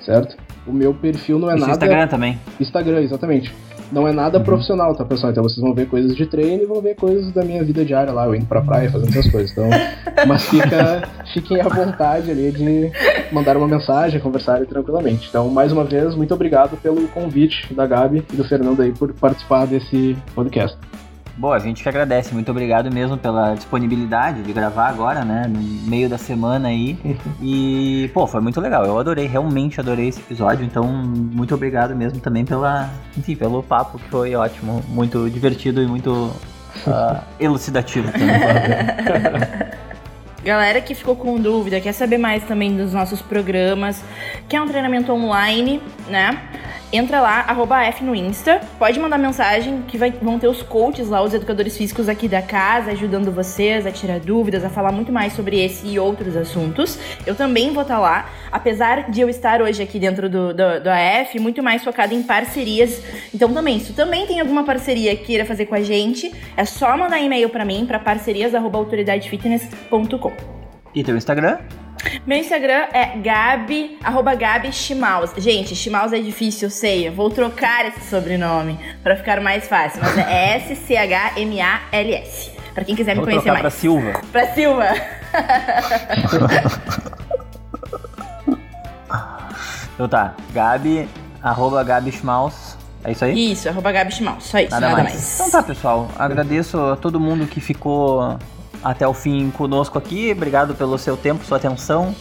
certo? 0.00 0.36
O 0.66 0.72
meu 0.72 0.94
perfil 0.94 1.38
não 1.38 1.50
é 1.50 1.54
Isso 1.54 1.60
nada. 1.60 1.72
Instagram 1.72 2.06
também. 2.08 2.38
Instagram, 2.60 3.00
exatamente. 3.00 3.54
Não 3.92 4.08
é 4.08 4.12
nada 4.12 4.38
uhum. 4.38 4.44
profissional, 4.44 4.94
tá, 4.94 5.04
pessoal? 5.04 5.32
Então 5.32 5.42
vocês 5.42 5.60
vão 5.60 5.74
ver 5.74 5.86
coisas 5.86 6.16
de 6.16 6.24
treino 6.24 6.62
e 6.62 6.66
vão 6.66 6.80
ver 6.80 6.94
coisas 6.94 7.30
da 7.30 7.44
minha 7.44 7.62
vida 7.62 7.84
diária 7.84 8.10
lá, 8.10 8.24
eu 8.24 8.34
indo 8.34 8.46
pra 8.46 8.62
praia, 8.62 8.90
fazendo 8.90 9.10
essas 9.10 9.30
coisas. 9.30 9.52
Então, 9.52 9.68
mas 10.26 10.48
fica, 10.48 11.02
fiquem 11.34 11.60
à 11.60 11.68
vontade 11.68 12.30
ali 12.30 12.50
de 12.50 12.90
mandar 13.30 13.54
uma 13.54 13.68
mensagem, 13.68 14.18
conversarem 14.18 14.64
tranquilamente. 14.64 15.28
Então, 15.28 15.50
mais 15.50 15.72
uma 15.72 15.84
vez, 15.84 16.14
muito 16.14 16.32
obrigado 16.32 16.74
pelo 16.78 17.06
convite 17.08 17.72
da 17.74 17.86
Gabi 17.86 18.24
e 18.32 18.36
do 18.36 18.44
Fernando 18.44 18.80
aí 18.80 18.92
por 18.92 19.12
participar 19.12 19.66
desse 19.66 20.16
podcast. 20.34 20.78
Boa, 21.36 21.56
a 21.56 21.58
gente 21.58 21.82
que 21.82 21.88
agradece. 21.88 22.34
Muito 22.34 22.50
obrigado 22.50 22.92
mesmo 22.92 23.16
pela 23.16 23.54
disponibilidade 23.54 24.42
de 24.42 24.52
gravar 24.52 24.88
agora, 24.88 25.24
né? 25.24 25.46
No 25.48 25.60
meio 25.88 26.08
da 26.08 26.18
semana 26.18 26.68
aí. 26.68 26.98
E, 27.44 28.08
pô, 28.14 28.26
foi 28.26 28.40
muito 28.40 28.60
legal. 28.60 28.84
Eu 28.84 28.98
adorei, 28.98 29.26
realmente 29.26 29.80
adorei 29.80 30.08
esse 30.08 30.20
episódio. 30.20 30.64
Então, 30.64 30.86
muito 30.86 31.54
obrigado 31.54 31.94
mesmo 31.94 32.20
também 32.20 32.44
pela, 32.44 32.88
enfim, 33.16 33.34
pelo 33.34 33.62
papo 33.62 33.98
que 33.98 34.08
foi 34.08 34.34
ótimo. 34.34 34.82
Muito 34.88 35.28
divertido 35.28 35.82
e 35.82 35.86
muito 35.86 36.10
uh, 36.86 37.22
elucidativo 37.40 38.12
também. 38.12 38.28
Galera 40.44 40.80
que 40.80 40.94
ficou 40.94 41.14
com 41.14 41.40
dúvida, 41.40 41.80
quer 41.80 41.92
saber 41.92 42.18
mais 42.18 42.42
também 42.44 42.76
dos 42.76 42.92
nossos 42.92 43.22
programas, 43.22 44.02
quer 44.48 44.60
um 44.60 44.66
treinamento 44.66 45.12
online, 45.12 45.80
né? 46.08 46.36
Entra 46.92 47.20
lá, 47.20 47.44
arroba 47.48 47.82
F 47.84 48.04
no 48.04 48.14
Insta, 48.14 48.60
pode 48.78 49.00
mandar 49.00 49.16
mensagem 49.18 49.82
que 49.88 49.96
vai, 49.96 50.10
vão 50.10 50.38
ter 50.38 50.48
os 50.48 50.62
coaches 50.62 51.08
lá, 51.08 51.22
os 51.22 51.32
educadores 51.32 51.74
físicos 51.76 52.08
aqui 52.08 52.28
da 52.28 52.42
casa, 52.42 52.90
ajudando 52.90 53.32
vocês 53.32 53.86
a 53.86 53.90
tirar 53.90 54.20
dúvidas, 54.20 54.62
a 54.64 54.68
falar 54.68 54.92
muito 54.92 55.10
mais 55.10 55.32
sobre 55.32 55.64
esse 55.64 55.86
e 55.86 55.98
outros 55.98 56.36
assuntos. 56.36 56.98
Eu 57.26 57.34
também 57.34 57.72
vou 57.72 57.80
estar 57.82 57.94
tá 57.94 58.00
lá, 58.00 58.30
apesar 58.50 59.10
de 59.10 59.20
eu 59.20 59.28
estar 59.28 59.62
hoje 59.62 59.82
aqui 59.82 59.98
dentro 59.98 60.28
do, 60.28 60.52
do, 60.52 60.80
do 60.80 60.90
AF, 60.90 61.38
muito 61.38 61.62
mais 61.62 61.82
focada 61.82 62.12
em 62.14 62.22
parcerias. 62.22 63.02
Então 63.34 63.54
também, 63.54 63.80
se 63.80 63.86
tu 63.86 63.94
também 63.94 64.26
tem 64.26 64.38
alguma 64.40 64.64
parceria 64.64 65.16
que 65.16 65.24
queira 65.24 65.46
fazer 65.46 65.66
com 65.66 65.74
a 65.74 65.80
gente, 65.80 66.32
é 66.56 66.64
só 66.64 66.96
mandar 66.96 67.20
e-mail 67.20 67.48
para 67.48 67.64
mim, 67.64 67.84
para 67.86 67.98
parcerias.autoridadefitness.com. 67.98 70.32
E 70.94 71.02
teu 71.02 71.16
Instagram? 71.16 71.56
Meu 72.26 72.38
Instagram 72.38 72.86
é 72.92 73.16
Gabi, 73.18 73.98
arroba 74.02 74.34
Gabi 74.34 74.72
Chimaus. 74.72 75.30
Gente, 75.36 75.74
Chimaus 75.74 76.12
é 76.12 76.18
difícil, 76.18 76.66
eu 76.66 76.70
sei. 76.70 77.08
Eu 77.08 77.12
vou 77.12 77.30
trocar 77.30 77.86
esse 77.86 78.08
sobrenome 78.08 78.78
para 79.02 79.16
ficar 79.16 79.40
mais 79.40 79.66
fácil. 79.68 80.00
Mas 80.02 80.18
é 80.18 80.56
S-C-H-M-A-L-S. 80.72 82.52
Pra 82.74 82.84
quem 82.84 82.94
quiser 82.96 83.14
vou 83.14 83.24
me 83.26 83.32
conhecer 83.32 83.50
mais. 83.50 83.60
Pra 83.62 83.70
Silva. 83.70 84.20
Pra 84.32 84.46
Silva. 84.54 84.88
então 89.94 90.08
tá, 90.08 90.34
Gabi, 90.52 91.08
arroba 91.42 91.82
Gabi 91.84 92.12
Schmaus. 92.12 92.76
É 93.04 93.12
isso 93.12 93.24
aí? 93.24 93.52
Isso, 93.52 93.68
arroba 93.68 93.90
Gabi 93.92 94.12
Schmaus. 94.14 94.44
Só 94.44 94.58
isso, 94.58 94.70
nada, 94.70 94.88
nada 94.88 95.02
mais. 95.02 95.14
mais. 95.14 95.34
Então 95.34 95.50
tá, 95.50 95.62
pessoal. 95.62 96.08
Agradeço 96.16 96.78
a 96.78 96.96
todo 96.96 97.18
mundo 97.18 97.46
que 97.46 97.60
ficou 97.60 98.38
até 98.82 99.06
o 99.06 99.14
fim 99.14 99.50
conosco 99.50 99.98
aqui. 99.98 100.32
Obrigado 100.32 100.74
pelo 100.74 100.98
seu 100.98 101.16
tempo, 101.16 101.44
sua 101.44 101.56
atenção. 101.58 102.14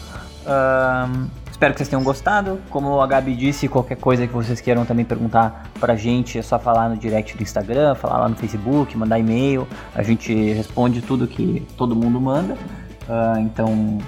Uh, 0.45 1.27
espero 1.49 1.73
que 1.73 1.79
vocês 1.79 1.89
tenham 1.89 2.03
gostado. 2.03 2.59
Como 2.69 2.99
a 2.99 3.07
Gabi 3.07 3.35
disse, 3.35 3.67
qualquer 3.67 3.97
coisa 3.97 4.25
que 4.27 4.33
vocês 4.33 4.59
queiram 4.59 4.85
também 4.85 5.05
perguntar 5.05 5.67
pra 5.79 5.95
gente, 5.95 6.39
é 6.39 6.41
só 6.41 6.57
falar 6.57 6.89
no 6.89 6.97
direct 6.97 7.37
do 7.37 7.43
Instagram, 7.43 7.95
falar 7.95 8.17
lá 8.19 8.29
no 8.29 8.35
Facebook, 8.35 8.97
mandar 8.97 9.19
e-mail. 9.19 9.67
A 9.93 10.03
gente 10.03 10.33
responde 10.53 11.01
tudo 11.01 11.27
que 11.27 11.65
todo 11.77 11.95
mundo 11.95 12.19
manda. 12.19 12.53
Uh, 12.53 13.39
então, 13.39 13.99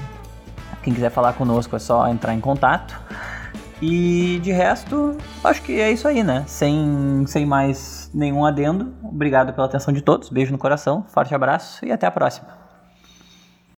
quem 0.82 0.94
quiser 0.94 1.10
falar 1.10 1.34
conosco 1.34 1.76
é 1.76 1.80
só 1.80 2.08
entrar 2.08 2.34
em 2.34 2.40
contato. 2.40 3.00
E 3.86 4.40
de 4.40 4.50
resto, 4.50 5.18
acho 5.44 5.62
que 5.62 5.78
é 5.78 5.92
isso 5.92 6.08
aí, 6.08 6.24
né? 6.24 6.46
Sem, 6.48 7.26
sem 7.28 7.46
mais 7.46 8.10
nenhum 8.14 8.46
adendo. 8.46 8.94
Obrigado 9.04 9.52
pela 9.52 9.68
atenção 9.68 9.94
de 9.94 10.02
todos. 10.02 10.30
Beijo 10.30 10.54
no 10.54 10.58
coração, 10.58 11.04
forte 11.10 11.36
abraço 11.36 11.86
e 11.86 11.92
até 11.92 12.08
a 12.08 12.12
próxima. 12.12 12.63